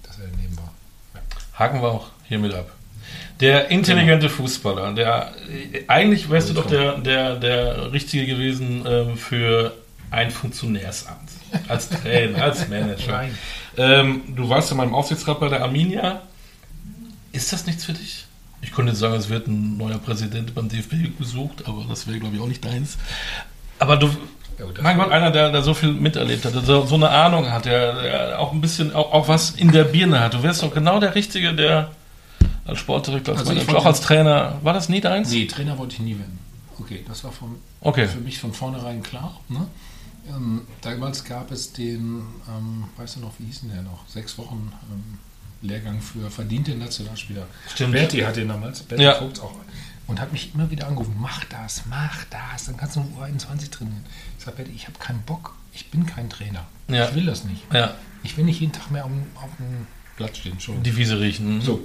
dass 0.02 0.18
er 0.18 0.28
daneben 0.28 0.56
war. 0.58 0.72
Ja. 1.14 1.20
Haken 1.54 1.80
wir 1.80 1.88
auch 1.88 2.10
hiermit 2.24 2.52
ab. 2.54 2.70
Der 3.40 3.70
intelligente 3.70 4.30
Fußballer, 4.30 4.92
der 4.92 5.32
eigentlich 5.88 6.30
wärst 6.30 6.48
du 6.48 6.54
doch 6.54 6.66
der, 6.66 6.98
der, 6.98 7.36
der 7.36 7.92
Richtige 7.92 8.26
gewesen 8.26 8.84
ähm, 8.86 9.16
für 9.16 9.74
ein 10.10 10.30
Funktionärsamt. 10.30 11.30
Als 11.68 11.88
Trainer, 12.02 12.42
als 12.42 12.68
Manager. 12.68 13.12
Nein. 13.12 13.38
Ähm, 13.76 14.22
du 14.34 14.48
warst 14.48 14.70
in 14.70 14.78
meinem 14.78 14.94
Aufsichtsrat 14.94 15.38
bei 15.38 15.48
der 15.48 15.62
Arminia. 15.62 16.22
Ist 17.32 17.52
das 17.52 17.66
nichts 17.66 17.84
für 17.84 17.92
dich? 17.92 18.24
Ich 18.62 18.72
könnte 18.72 18.92
jetzt 18.92 19.00
sagen, 19.00 19.14
es 19.14 19.28
wird 19.28 19.46
ein 19.46 19.76
neuer 19.76 19.98
Präsident 19.98 20.54
beim 20.54 20.68
DFB 20.68 21.18
gesucht, 21.18 21.64
aber 21.66 21.84
das 21.88 22.06
wäre, 22.06 22.18
glaube 22.18 22.36
ich, 22.36 22.40
auch 22.40 22.48
nicht 22.48 22.64
deins. 22.64 22.96
Aber 23.78 23.98
du, 23.98 24.10
Ja, 24.58 24.64
mein 24.80 24.96
Gott, 24.96 25.10
einer, 25.10 25.30
der, 25.30 25.52
der 25.52 25.62
so 25.62 25.74
viel 25.74 25.92
miterlebt 25.92 26.44
hat, 26.46 26.54
der 26.54 26.62
so, 26.62 26.86
so 26.86 26.94
eine 26.94 27.10
Ahnung 27.10 27.50
hat, 27.50 27.66
der, 27.66 28.00
der 28.00 28.40
auch 28.40 28.52
ein 28.52 28.60
bisschen, 28.62 28.94
auch, 28.94 29.12
auch 29.12 29.28
was 29.28 29.50
in 29.50 29.70
der 29.70 29.84
Birne 29.84 30.20
hat. 30.20 30.32
Du 30.32 30.42
wärst 30.42 30.62
doch 30.62 30.72
genau 30.72 30.98
der 30.98 31.14
Richtige, 31.14 31.54
der 31.54 31.90
als 32.66 32.78
Sportdirektor, 32.78 33.34
als 33.36 33.48
Also 33.48 33.54
Manager, 33.54 33.78
auch 33.78 33.86
als 33.86 34.00
Trainer, 34.00 34.58
war 34.62 34.72
das 34.74 34.88
nie 34.88 35.00
deins? 35.00 35.30
Nee, 35.30 35.46
Trainer 35.46 35.78
wollte 35.78 35.94
ich 35.94 36.00
nie 36.00 36.18
werden. 36.18 36.38
Okay, 36.78 37.04
das 37.08 37.24
war 37.24 37.32
vom, 37.32 37.56
Okay. 37.80 38.06
für 38.08 38.20
mich 38.20 38.38
von 38.38 38.52
vornherein 38.52 39.02
klar. 39.02 39.40
Ne? 39.48 39.66
Ähm, 40.28 40.62
damals 40.82 41.24
gab 41.24 41.50
es 41.52 41.72
den, 41.72 42.22
ähm, 42.48 42.84
weißt 42.96 43.16
du 43.16 43.20
noch, 43.20 43.32
wie 43.38 43.44
hieß 43.44 43.60
denn 43.60 43.70
der 43.70 43.82
noch? 43.82 44.06
Sechs 44.08 44.36
Wochen 44.38 44.72
ähm, 44.92 45.18
Lehrgang 45.62 46.00
für 46.00 46.30
verdiente 46.30 46.74
Nationalspieler. 46.74 47.46
Stimmt. 47.72 47.92
Berti 47.92 48.20
hat 48.20 48.36
den 48.36 48.48
damals, 48.48 48.82
Berti 48.82 49.04
Ja. 49.04 49.14
Vogts 49.14 49.40
auch. 49.40 49.54
Und 50.08 50.20
hat 50.20 50.32
mich 50.32 50.52
immer 50.54 50.70
wieder 50.70 50.86
angerufen, 50.86 51.16
mach 51.18 51.44
das, 51.44 51.82
mach 51.88 52.24
das, 52.30 52.66
dann 52.66 52.76
kannst 52.76 52.96
du 52.96 53.00
um 53.00 53.12
U21 53.18 53.70
trainieren. 53.70 54.04
Ich 54.38 54.44
sage, 54.44 54.56
Berti, 54.58 54.72
ich 54.72 54.86
habe 54.86 54.98
keinen 54.98 55.22
Bock, 55.22 55.54
ich 55.72 55.90
bin 55.90 56.04
kein 56.06 56.28
Trainer. 56.28 56.64
Ja. 56.88 57.08
Ich 57.08 57.14
will 57.14 57.26
das 57.26 57.44
nicht. 57.44 57.62
Ja, 57.72 57.94
Ich 58.22 58.36
will 58.36 58.44
nicht 58.44 58.60
jeden 58.60 58.72
Tag 58.72 58.90
mehr 58.90 59.04
auf 59.04 59.10
dem, 59.10 59.22
auf 59.36 59.50
dem 59.58 59.86
Platz 60.16 60.38
stehen. 60.38 60.52
Entschuldigung. 60.52 60.84
die 60.84 60.96
Wiese 60.96 61.18
riechen. 61.20 61.60
So. 61.60 61.80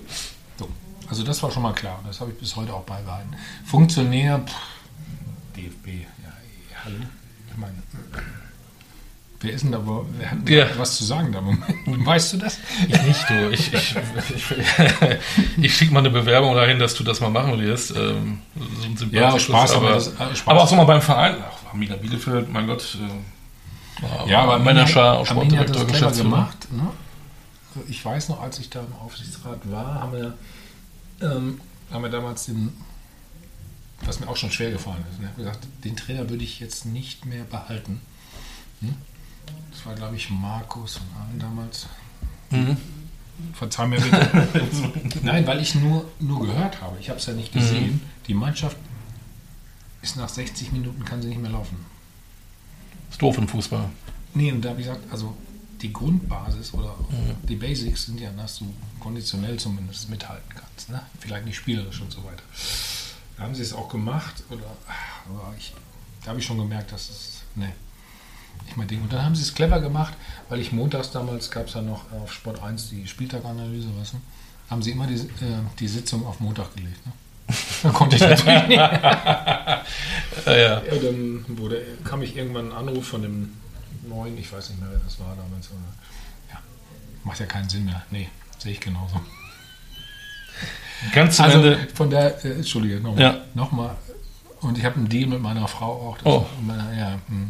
Also 1.11 1.23
das 1.23 1.43
war 1.43 1.51
schon 1.51 1.61
mal 1.63 1.73
klar. 1.73 1.99
Das 2.07 2.21
habe 2.21 2.31
ich 2.31 2.37
bis 2.37 2.55
heute 2.55 2.73
auch 2.73 2.83
beibehalten. 2.83 3.35
Funktionär, 3.65 4.39
pff, 4.39 4.55
DFB, 5.57 5.87
ja, 5.87 5.93
eh, 6.29 6.75
hallo. 6.85 6.95
Ich 7.51 7.57
meine, 7.57 7.73
wer 9.41 9.51
ist 9.51 9.63
denn 9.65 9.73
da, 9.73 9.81
wer 9.85 10.31
hat 10.31 10.47
denn 10.47 10.57
Ja. 10.57 10.67
was 10.77 10.95
zu 10.95 11.03
sagen 11.03 11.33
da? 11.33 11.41
Weißt 12.05 12.31
du 12.31 12.37
das? 12.37 12.59
Ich 12.87 13.01
nicht, 13.03 13.29
du. 13.29 13.49
Ich, 13.51 13.73
ich, 13.73 13.95
ich, 13.97 14.55
ich 15.65 15.75
schicke 15.75 15.93
mal 15.93 15.99
eine 15.99 16.11
Bewerbung 16.11 16.55
dahin, 16.55 16.79
dass 16.79 16.93
du 16.93 17.03
das 17.03 17.19
mal 17.19 17.29
machen 17.29 17.59
wirst. 17.59 17.93
Ähm, 17.93 18.39
so 18.95 19.03
Ja, 19.07 19.37
Spaß, 19.37 19.73
aber 19.73 19.89
das- 19.95 20.07
äh, 20.07 20.11
Spaß. 20.33 20.47
aber 20.47 20.61
auch 20.63 20.67
so 20.69 20.75
mal 20.77 20.85
beim 20.85 21.01
Verein. 21.01 21.35
Ach, 21.45 21.71
Arminia 21.73 21.97
Bielefeld, 21.97 22.49
mein 22.49 22.67
Gott. 22.67 22.97
Äh, 23.01 24.29
Ja, 24.29 24.43
aber 24.43 24.59
Manager, 24.59 25.25
Sportdirektor, 25.25 25.85
Geschäftsführer. 25.87 26.23
gemacht. 26.29 26.67
Ne? 26.71 26.87
Ich 27.89 28.03
weiß 28.05 28.29
noch, 28.29 28.41
als 28.41 28.59
ich 28.59 28.69
da 28.69 28.79
im 28.79 28.93
Aufsichtsrat 29.05 29.59
war, 29.69 29.95
haben 30.01 30.13
wir, 30.13 30.33
ähm, 31.21 31.59
haben 31.91 32.03
wir 32.03 32.09
damals 32.09 32.45
den, 32.45 32.71
was 34.03 34.19
mir 34.19 34.27
auch 34.27 34.37
schon 34.37 34.51
schwer 34.51 34.71
gefallen 34.71 35.03
ist, 35.11 35.19
ne? 35.19 35.31
gesagt, 35.37 35.67
den 35.83 35.95
Trainer 35.95 36.29
würde 36.29 36.43
ich 36.43 36.59
jetzt 36.59 36.85
nicht 36.85 37.25
mehr 37.25 37.43
behalten. 37.43 38.01
Hm? 38.81 38.95
Das 39.71 39.85
war, 39.85 39.95
glaube 39.95 40.15
ich, 40.15 40.29
Markus 40.29 40.97
und 40.97 41.19
Arne 41.19 41.39
damals. 41.39 41.87
Mhm. 42.49 42.77
Verzeih 43.53 43.87
mir 43.87 43.99
bitte. 43.99 44.47
Nein, 45.23 45.47
weil 45.47 45.61
ich 45.61 45.75
nur, 45.75 46.09
nur 46.19 46.45
gehört 46.45 46.81
habe. 46.81 46.97
Ich 46.99 47.09
habe 47.09 47.19
es 47.19 47.25
ja 47.25 47.33
nicht 47.33 47.51
gesehen. 47.51 48.01
Die 48.27 48.33
Mannschaft 48.33 48.77
ist 50.01 50.17
nach 50.17 50.29
60 50.29 50.71
Minuten, 50.71 51.03
kann 51.05 51.21
sie 51.21 51.29
nicht 51.29 51.41
mehr 51.41 51.51
laufen. 51.51 51.77
Ist 53.09 53.21
doof 53.21 53.37
im 53.37 53.47
Fußball. 53.47 53.89
Nee, 54.33 54.51
und 54.51 54.63
da 54.63 54.69
habe 54.69 54.81
ich 54.81 54.87
gesagt, 54.87 55.03
also 55.11 55.35
die 55.81 55.91
Grundbasis 55.91 56.73
oder 56.73 56.95
die 57.43 57.55
Basics 57.55 58.05
sind 58.05 58.19
ja, 58.19 58.29
dass 58.31 58.59
du 58.59 58.73
konditionell 58.99 59.57
zumindest 59.57 60.09
mithalten 60.09 60.49
kannst. 60.53 60.89
Ne? 60.89 61.01
Vielleicht 61.19 61.45
nicht 61.45 61.57
spielerisch 61.57 62.01
und 62.01 62.11
so 62.11 62.23
weiter. 62.23 62.43
Da 63.37 63.43
haben 63.43 63.55
sie 63.55 63.63
es 63.63 63.73
auch 63.73 63.89
gemacht, 63.89 64.43
oder, 64.49 64.65
aber 65.27 65.53
ich, 65.57 65.73
da 66.21 66.29
habe 66.29 66.39
ich 66.39 66.45
schon 66.45 66.57
gemerkt, 66.57 66.91
dass 66.91 67.09
es, 67.09 67.41
ne, 67.55 67.71
nicht 68.65 68.77
mein 68.77 68.87
Ding. 68.87 69.01
Und 69.01 69.11
dann 69.11 69.25
haben 69.25 69.35
sie 69.35 69.41
es 69.41 69.55
clever 69.55 69.79
gemacht, 69.79 70.13
weil 70.49 70.59
ich 70.59 70.71
montags 70.71 71.11
damals, 71.11 71.49
gab 71.49 71.67
es 71.67 71.73
ja 71.73 71.81
noch 71.81 72.11
auf 72.11 72.31
Sport 72.31 72.61
1 72.61 72.89
die 72.89 73.07
Spieltaganalyse, 73.07 73.87
was, 73.99 74.13
haben 74.69 74.81
sie 74.81 74.91
immer 74.91 75.07
die, 75.07 75.15
äh, 75.15 75.61
die 75.79 75.87
Sitzung 75.87 76.25
auf 76.25 76.39
Montag 76.39 76.75
gelegt. 76.75 77.05
Ne? 77.05 77.13
Da 77.83 77.89
konnte 77.89 78.15
ich 78.15 78.21
natürlich 78.21 78.67
nicht. 78.67 78.77
Ja, 78.77 79.83
ja. 80.45 80.55
Ja, 80.55 80.81
dann 81.01 81.45
wurde, 81.57 81.81
kam 82.03 82.21
ich 82.21 82.37
irgendwann 82.37 82.71
ein 82.71 82.77
Anruf 82.77 83.07
von 83.07 83.23
dem 83.23 83.53
neuen, 84.07 84.37
ich 84.37 84.51
weiß 84.51 84.69
nicht 84.69 84.79
mehr, 84.81 84.89
wer 84.91 84.99
das 84.99 85.19
war 85.19 85.35
damals. 85.35 85.69
Ja, 86.51 86.57
macht 87.23 87.39
ja 87.39 87.45
keinen 87.45 87.69
Sinn 87.69 87.85
mehr. 87.85 88.01
Nee, 88.11 88.29
sehe 88.57 88.71
ich 88.73 88.79
genauso. 88.79 89.19
Ganz 91.13 91.35
zum 91.37 91.45
Also 91.45 91.57
Ende. 91.59 91.87
von 91.93 92.09
der, 92.09 92.45
äh, 92.45 92.51
Entschuldige, 92.53 92.99
nochmal. 92.99 93.21
Ja. 93.21 93.37
Nochmal. 93.53 93.95
Und 94.61 94.77
ich 94.77 94.85
habe 94.85 94.95
einen 94.97 95.09
Deal 95.09 95.27
mit 95.27 95.41
meiner 95.41 95.67
Frau 95.67 96.09
auch. 96.11 96.17
Oh. 96.25 96.45
Meine, 96.61 96.97
ja, 96.97 97.13
hm. 97.27 97.49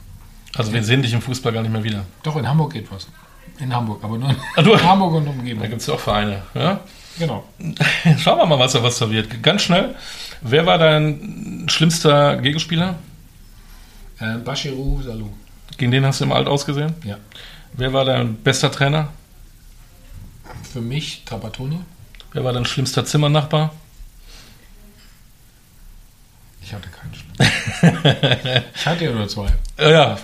Also 0.55 0.71
wir 0.73 0.83
sehen 0.83 1.01
dich 1.01 1.13
im 1.13 1.21
Fußball 1.21 1.51
gar 1.53 1.61
nicht 1.61 1.71
mehr 1.71 1.83
wieder. 1.83 2.05
Doch, 2.23 2.35
in 2.37 2.47
Hamburg 2.47 2.73
geht 2.73 2.89
was. 2.91 3.07
In 3.59 3.73
Hamburg, 3.75 4.03
aber 4.03 4.17
nur 4.17 4.29
in 4.57 4.71
Ah, 4.71 4.83
Hamburg 4.83 5.13
und 5.15 5.25
Da 5.25 5.31
Umgebung. 5.31 5.63
gibt 5.69 5.81
es 5.81 5.87
ja 5.87 5.93
auch 5.95 5.99
Vereine. 5.99 6.41
Ja? 6.53 6.79
Genau. 7.19 7.43
Schauen 8.17 8.37
wir 8.37 8.45
mal, 8.45 8.57
was 8.59 8.71
da 8.73 8.81
was 8.83 8.97
da 8.99 9.09
wird. 9.09 9.43
Ganz 9.43 9.63
schnell. 9.63 9.95
Wer 10.41 10.65
war 10.65 10.77
dein 10.77 11.65
schlimmster 11.67 12.37
Gegenspieler? 12.37 12.95
Äh, 14.19 14.37
Bashiru 14.37 15.01
Salou. 15.01 15.29
Gegen 15.77 15.91
den 15.91 16.05
hast 16.05 16.19
du 16.21 16.25
im 16.25 16.31
Alt 16.31 16.47
ausgesehen? 16.47 16.93
Ja. 17.03 17.17
Wer 17.73 17.93
war 17.93 18.05
dein 18.05 18.35
bester 18.35 18.71
Trainer? 18.71 19.09
Für 20.71 20.81
mich 20.81 21.23
Trapattoni. 21.25 21.79
Wer 22.33 22.43
war 22.43 22.53
dein 22.53 22.65
schlimmster 22.65 23.05
Zimmernachbar? 23.05 23.73
Ich 26.63 26.73
hatte 26.73 26.89
keinen 26.89 27.11
ich 28.75 28.85
hatte 28.85 29.05
ja 29.05 29.11
nur 29.11 29.27
zwei. 29.27 29.47
Äh, 29.77 29.91
ja, 29.91 30.17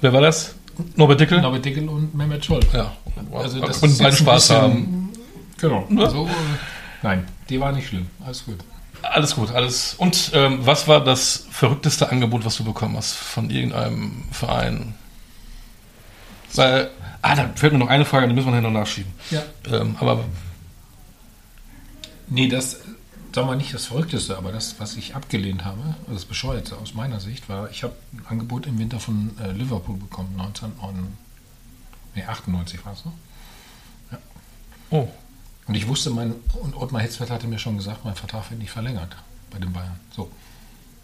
wer 0.00 0.12
war 0.12 0.20
das? 0.22 0.54
Norbert 0.96 1.20
Dickel? 1.20 1.40
Norbert 1.40 1.64
Dickel 1.64 1.88
und 1.88 2.14
Mehmet 2.14 2.44
Scholl. 2.44 2.60
Ja, 2.72 2.92
Also 3.32 3.60
da 3.60 3.66
das 3.66 3.82
ist 3.82 3.98
beide 3.98 4.16
Spaß 4.16 4.42
bisschen- 4.48 4.62
haben. 4.62 5.12
Genau. 5.58 5.86
Also, 5.98 6.28
nein, 7.02 7.28
die 7.48 7.60
war 7.60 7.70
nicht 7.72 7.86
schlimm. 7.88 8.08
Alles 8.24 8.44
gut. 8.44 8.58
Alles 9.02 9.34
gut, 9.34 9.50
alles. 9.50 9.94
Und 9.94 10.30
ähm, 10.34 10.60
was 10.64 10.88
war 10.88 11.02
das 11.02 11.46
verrückteste 11.50 12.10
Angebot, 12.10 12.44
was 12.44 12.56
du 12.56 12.64
bekommen 12.64 12.96
hast 12.96 13.14
von 13.14 13.50
irgendeinem 13.50 14.24
Verein? 14.30 14.94
Weil, 16.54 16.90
ah, 17.22 17.34
da 17.34 17.50
fällt 17.54 17.72
mir 17.72 17.78
noch 17.78 17.88
eine 17.88 18.04
Frage, 18.04 18.28
die 18.28 18.34
müssen 18.34 18.52
wir 18.52 18.60
noch 18.60 18.70
nachschieben. 18.70 19.12
Ja. 19.30 19.42
Ähm, 19.70 19.96
aber 19.98 20.24
Nee, 22.34 22.48
das, 22.48 22.80
sagen 23.34 23.48
wir 23.48 23.56
nicht 23.56 23.74
das 23.74 23.84
Verrückteste, 23.84 24.38
aber 24.38 24.52
das, 24.52 24.80
was 24.80 24.96
ich 24.96 25.14
abgelehnt 25.14 25.66
habe, 25.66 25.82
also 26.02 26.14
das 26.14 26.24
Bescheuerte 26.24 26.78
aus 26.78 26.94
meiner 26.94 27.20
Sicht, 27.20 27.46
war, 27.50 27.70
ich 27.70 27.82
habe 27.82 27.94
ein 28.14 28.24
Angebot 28.26 28.66
im 28.66 28.78
Winter 28.78 29.00
von 29.00 29.36
äh, 29.38 29.52
Liverpool 29.52 29.98
bekommen, 29.98 30.40
1998, 30.40 31.10
nee, 32.14 32.24
98 32.24 32.86
war 32.86 32.92
es 32.94 33.04
noch. 33.04 33.12
oh, 34.90 35.08
Und 35.66 35.74
ich 35.74 35.86
wusste, 35.86 36.10
mein, 36.10 36.34
und 36.60 36.76
Ottmar 36.76 37.02
Hitzfeld 37.02 37.30
hatte 37.30 37.46
mir 37.46 37.58
schon 37.58 37.76
gesagt, 37.76 38.04
mein 38.04 38.14
Vertrag 38.14 38.50
wird 38.50 38.60
nicht 38.60 38.70
verlängert 38.70 39.16
bei 39.50 39.58
den 39.58 39.72
Bayern. 39.72 39.98
So. 40.14 40.30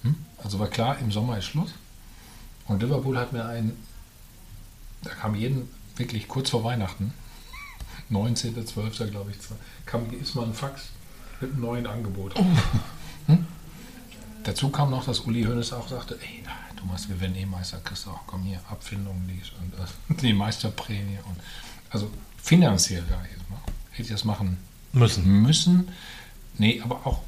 Hm? 0.02 0.16
Also 0.42 0.58
war 0.58 0.68
klar, 0.68 0.98
im 0.98 1.12
Sommer 1.12 1.38
ist 1.38 1.46
Schluss. 1.46 1.72
Und 2.66 2.82
Liverpool 2.82 3.18
hat 3.18 3.32
mir 3.32 3.44
einen, 3.44 3.76
da 5.02 5.10
kam 5.10 5.34
jeden, 5.34 5.68
wirklich 5.96 6.28
kurz 6.28 6.50
vor 6.50 6.64
Weihnachten, 6.64 7.12
19.12. 8.10 9.06
glaube 9.06 9.30
ich, 9.30 9.36
kam 9.86 10.10
ist 10.12 10.34
mal 10.34 10.44
ein 10.44 10.54
Fax 10.54 10.88
mit 11.40 11.52
einem 11.52 11.60
neuen 11.60 11.86
Angebot. 11.86 12.34
Hm? 13.26 13.46
Dazu 14.44 14.70
kam 14.70 14.90
noch, 14.90 15.04
dass 15.04 15.20
Uli 15.20 15.44
Hoeneß 15.44 15.72
auch 15.72 15.88
sagte, 15.88 16.18
ey, 16.20 16.42
Thomas, 16.78 17.08
wir 17.08 17.20
werden 17.20 17.36
eh 17.36 17.44
Meister, 17.44 17.78
kriegst 17.78 18.06
du 18.06 18.10
auch, 18.10 18.20
komm 18.26 18.42
hier, 18.42 18.60
Abfindung 18.70 19.20
dies 19.28 19.50
und 19.60 19.72
das, 19.78 19.90
die 20.22 20.32
Meisterprämie. 20.32 21.18
Und, 21.26 21.36
also 21.90 22.10
finanziell, 22.42 23.04
ja, 23.10 23.20
jetzt 23.30 23.50
mal, 23.50 23.60
hätte 23.98 24.08
ich 24.08 24.12
das 24.14 24.24
machen 24.24 24.56
müssen. 24.92 25.42
müssen. 25.42 25.88
Nee, 26.56 26.80
aber 26.82 27.00
auch 27.06 27.20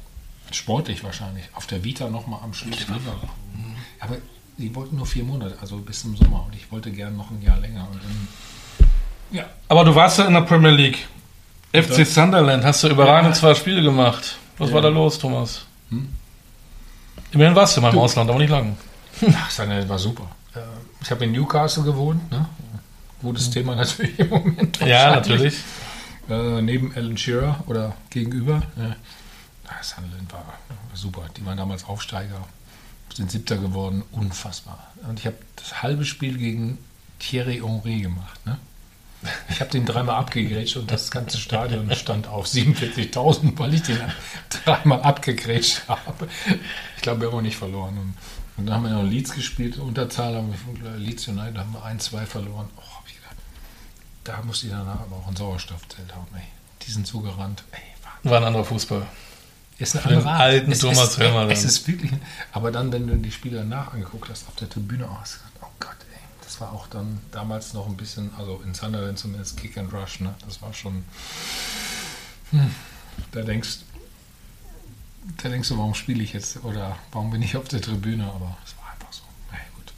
sportlich 0.51 1.03
wahrscheinlich. 1.03 1.45
Auf 1.53 1.67
der 1.67 1.83
Vita 1.83 2.09
nochmal 2.09 2.39
am 2.43 2.53
Schluss. 2.53 2.79
Liverpool. 2.79 3.29
Aber 3.99 4.17
die 4.57 4.73
wollten 4.75 4.95
nur 4.97 5.05
vier 5.05 5.23
Monate, 5.23 5.57
also 5.61 5.77
bis 5.77 6.01
zum 6.01 6.15
Sommer. 6.17 6.45
Und 6.45 6.55
ich 6.55 6.71
wollte 6.71 6.91
gern 6.91 7.15
noch 7.15 7.29
ein 7.31 7.41
Jahr 7.41 7.57
länger. 7.59 7.87
Dann, 7.91 8.87
ja, 9.31 9.45
Aber 9.69 9.85
du 9.85 9.95
warst 9.95 10.17
ja 10.19 10.25
in 10.25 10.33
der 10.33 10.41
Premier 10.41 10.71
League. 10.71 11.07
FC. 11.73 12.05
Sunderland, 12.05 12.63
hast 12.65 12.83
du 12.83 12.89
überragende 12.89 13.29
Ja. 13.33 13.39
zwei 13.39 13.55
Spiele 13.55 13.81
gemacht. 13.81 14.37
Was 14.57 14.69
Ja. 14.69 14.75
war 14.75 14.81
da 14.81 14.89
los, 14.89 15.17
Thomas? 15.19 15.65
Hm? 15.89 16.09
Immerhin 17.31 17.55
warst 17.55 17.77
du 17.77 17.81
mal 17.81 17.89
im 17.89 17.93
Du. 17.95 18.01
Ausland, 18.01 18.29
aber 18.29 18.39
nicht 18.39 18.49
lange. 18.49 18.75
Ach, 19.33 19.49
Sunderland 19.49 19.87
war 19.87 19.97
super. 19.99 20.29
Äh, 20.53 20.59
Ich 21.01 21.09
habe 21.11 21.23
in 21.23 21.31
Newcastle 21.31 21.83
gewohnt. 21.83 22.29
Ne? 22.29 22.45
Gutes 23.21 23.49
Thema 23.49 23.75
natürlich 23.75 24.19
im 24.19 24.29
Moment. 24.29 24.79
Ja, 24.81 25.11
natürlich. 25.15 25.55
Äh, 26.29 26.61
neben 26.61 26.93
Alan 26.95 27.17
Shearer 27.17 27.63
oder 27.67 27.95
gegenüber. 28.09 28.61
Ja. 28.77 28.95
Ah, 29.67 29.83
Sunderland 29.83 30.31
war, 30.33 30.59
super. 30.93 31.25
Die 31.37 31.45
waren 31.45 31.57
damals 31.57 31.85
Aufsteiger, 31.85 32.45
sind 33.13 33.31
Siebter 33.31 33.57
geworden. 33.57 34.03
Unfassbar. 34.11 34.91
Und 35.07 35.19
ich 35.19 35.25
habe 35.25 35.37
das 35.55 35.81
halbe 35.81 36.05
Spiel 36.05 36.37
gegen 36.37 36.77
Thierry 37.19 37.61
Henry 37.63 38.01
gemacht. 38.01 38.45
Ne? 38.45 38.57
Ich 39.49 39.61
habe 39.61 39.69
den 39.69 39.85
dreimal 39.85 40.15
abgegrätscht 40.15 40.77
und 40.77 40.89
das 40.89 41.11
ganze 41.11 41.37
Stadion 41.37 41.93
stand 41.95 42.27
auf 42.27 42.47
47.000, 42.47 43.57
weil 43.57 43.73
ich 43.75 43.83
den 43.83 43.99
dreimal 44.49 45.01
abgegrätscht 45.03 45.87
habe. 45.87 46.27
Ich 46.95 47.01
glaube, 47.03 47.21
wir 47.21 47.27
haben 47.27 47.37
auch 47.37 47.41
nicht 47.41 47.57
verloren. 47.57 47.97
Und, 47.97 48.15
dann 48.65 48.75
haben 48.75 48.83
wir 48.83 48.91
noch 48.91 49.03
Leeds 49.03 49.33
gespielt, 49.33 49.77
Unterzahl 49.79 50.35
haben 50.35 50.53
wir 50.81 50.91
Leeds 50.97 51.27
United 51.27 51.57
haben 51.57 51.73
wir 51.73 51.83
1-2 51.83 52.25
verloren. 52.25 52.69
Oh, 52.77 52.90
da 54.23 54.41
muss 54.43 54.61
die 54.61 54.69
danach 54.69 54.99
aber 55.01 55.15
auch 55.17 55.27
ein 55.27 55.35
Sauerstoffzelt 55.35 56.13
haben. 56.15 56.27
Ey. 56.35 56.43
Die 56.85 56.91
sind 56.91 57.07
so 57.07 57.19
gerannt. 57.21 57.63
Ey, 57.71 57.79
War 58.29 58.37
ein 58.37 58.43
anderer 58.43 58.65
Fußball. 58.65 59.05
ist 59.77 59.95
eine 59.95 60.01
Für 60.03 60.09
andere 60.09 60.29
Art. 60.29 60.39
alten 60.41 60.71
es 60.71 60.79
Thomas 60.79 61.17
Helmer 61.17 61.49
Es 61.49 61.63
ist 61.63 61.87
wirklich. 61.87 62.11
Aber 62.51 62.71
dann, 62.71 62.91
wenn 62.91 63.07
du 63.07 63.15
die 63.15 63.31
Spiele 63.31 63.57
danach 63.57 63.93
angeguckt 63.93 64.29
hast, 64.29 64.47
auf 64.47 64.55
der 64.55 64.69
Tribüne, 64.69 65.07
oh, 65.09 65.17
hast 65.19 65.35
du 65.35 65.37
gedacht, 65.39 65.53
oh 65.63 65.73
Gott, 65.79 65.95
ey, 66.13 66.19
das 66.43 66.59
war 66.61 66.71
auch 66.73 66.87
dann 66.87 67.19
damals 67.31 67.73
noch 67.73 67.87
ein 67.87 67.97
bisschen, 67.97 68.31
also 68.37 68.61
in 68.65 68.73
Sunderland 68.73 69.17
zumindest 69.19 69.57
Kick 69.57 69.77
and 69.77 69.91
Rush, 69.93 70.19
ne? 70.19 70.33
Das 70.45 70.61
war 70.61 70.73
schon. 70.73 71.03
Hm, 72.51 72.75
da 73.31 73.41
denkst 73.41 73.79
da 75.43 75.49
denkst 75.49 75.69
du, 75.69 75.77
warum 75.77 75.93
spiele 75.93 76.23
ich 76.23 76.33
jetzt 76.33 76.63
oder 76.63 76.97
warum 77.11 77.29
bin 77.29 77.41
ich 77.43 77.55
auf 77.55 77.67
der 77.67 77.79
Tribüne? 77.81 78.23
Aber 78.25 78.57
es 78.65 78.75
war 78.77 78.91
einfach 78.91 79.13
so. 79.13 79.21
Na 79.51 79.57
ja, 79.57 79.63
gut. 79.75 79.93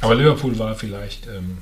Aber 0.00 0.14
Liverpool 0.14 0.56
war 0.58 0.74
vielleicht, 0.76 1.26
ähm, 1.26 1.58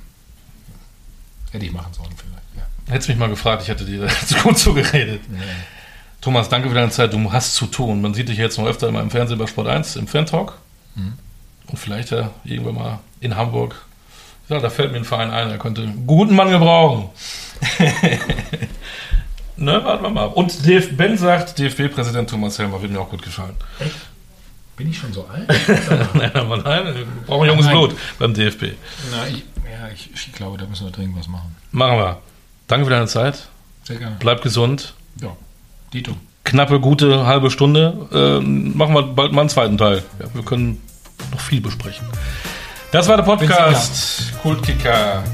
hätte 1.56 1.66
ich 1.66 1.72
machen 1.72 1.92
sollen 1.92 2.10
vielleicht. 2.16 2.42
Ja. 2.56 2.92
Hättest 2.92 3.08
mich 3.08 3.18
mal 3.18 3.28
gefragt, 3.28 3.62
ich 3.62 3.68
hätte 3.68 3.84
dir 3.84 4.06
zu 4.26 4.34
gut 4.36 4.58
zugeredet. 4.58 5.20
Nee. 5.28 5.38
Thomas, 6.20 6.48
danke 6.48 6.68
für 6.68 6.74
deine 6.74 6.90
Zeit. 6.90 7.12
Du 7.12 7.32
hast 7.32 7.54
zu 7.54 7.66
tun. 7.66 8.00
Man 8.00 8.14
sieht 8.14 8.28
dich 8.28 8.38
jetzt 8.38 8.58
noch 8.58 8.66
öfter 8.66 8.88
immer 8.88 9.00
im 9.00 9.10
Fernsehen 9.10 9.38
bei 9.38 9.46
Sport 9.46 9.68
1, 9.68 9.96
im 9.96 10.06
Fan-Talk. 10.06 10.58
Mhm. 10.94 11.14
Und 11.68 11.78
vielleicht 11.78 12.10
ja 12.10 12.30
irgendwann 12.44 12.74
mal 12.74 12.98
in 13.20 13.36
Hamburg. 13.36 13.74
Ja, 14.48 14.60
da 14.60 14.70
fällt 14.70 14.92
mir 14.92 14.98
ein 14.98 15.04
Verein 15.04 15.30
ein, 15.30 15.48
der 15.48 15.58
könnte 15.58 15.82
einen 15.82 16.06
guten 16.06 16.34
Mann 16.34 16.50
gebrauchen. 16.50 17.10
ne, 19.56 19.84
warten 19.84 20.04
wir 20.04 20.10
mal 20.10 20.26
ab. 20.26 20.36
Und 20.36 20.64
DF 20.64 20.96
Ben 20.96 21.18
sagt, 21.18 21.58
DFB-Präsident 21.58 22.30
Thomas 22.30 22.58
Helmer 22.58 22.80
wird 22.80 22.92
mir 22.92 23.00
auch 23.00 23.10
gut 23.10 23.22
gefallen. 23.22 23.54
Bin 24.76 24.90
ich 24.90 24.98
schon 24.98 25.12
so 25.12 25.26
alt? 25.26 25.48
nein, 26.14 26.34
aber 26.34 26.58
nein, 26.58 26.94
wir 26.94 27.06
brauchen 27.26 27.48
junges 27.48 27.64
Nein. 27.66 27.74
Blut 27.74 27.96
beim 28.18 28.34
DFB. 28.34 28.74
Na, 29.10 29.26
ich, 29.26 29.36
ja, 29.64 29.88
ich, 29.94 30.10
ich 30.14 30.32
glaube, 30.32 30.58
da 30.58 30.66
müssen 30.66 30.84
wir 30.86 30.92
dringend 30.92 31.18
was 31.18 31.28
machen. 31.28 31.56
Machen 31.72 31.96
wir. 31.98 32.18
Danke 32.68 32.84
für 32.84 32.90
deine 32.90 33.06
Zeit. 33.06 33.48
Sehr 33.84 33.96
gerne. 33.96 34.16
Bleib 34.18 34.42
gesund. 34.42 34.92
Ja, 35.20 35.34
Dito. 35.94 36.14
Knappe, 36.44 36.78
gute 36.78 37.26
halbe 37.26 37.50
Stunde. 37.50 38.06
Ähm, 38.12 38.76
machen 38.76 38.94
wir 38.94 39.02
bald 39.02 39.32
mal 39.32 39.40
einen 39.40 39.50
zweiten 39.50 39.78
Teil. 39.78 40.02
Ja, 40.20 40.26
wir 40.34 40.44
können 40.44 40.82
noch 41.32 41.40
viel 41.40 41.60
besprechen. 41.60 42.06
Das 42.92 43.08
war 43.08 43.16
der 43.16 43.24
Podcast 43.24 44.34
Kultkicker 44.42 45.24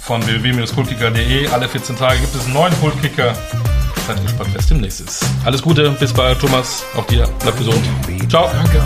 von 0.00 0.24
www.kultkicker.de. 0.24 1.48
Alle 1.48 1.68
14 1.68 1.96
Tage 1.96 2.20
gibt 2.20 2.34
es 2.34 2.44
einen 2.44 2.54
neuen 2.54 2.80
Kultkicker. 2.80 3.34
Seid 4.08 4.22
gespannt, 4.22 4.48
wer 4.54 4.60
es 4.60 4.66
demnächst 4.66 5.00
ist. 5.02 5.22
Alles 5.44 5.60
Gute, 5.60 5.90
bis 5.90 6.14
bald, 6.14 6.38
Thomas. 6.40 6.82
Auch 6.96 7.04
dir. 7.04 7.28
Bleib 7.40 7.58
gesund. 7.58 7.84
Ciao. 8.30 8.48
Danke. 8.50 8.82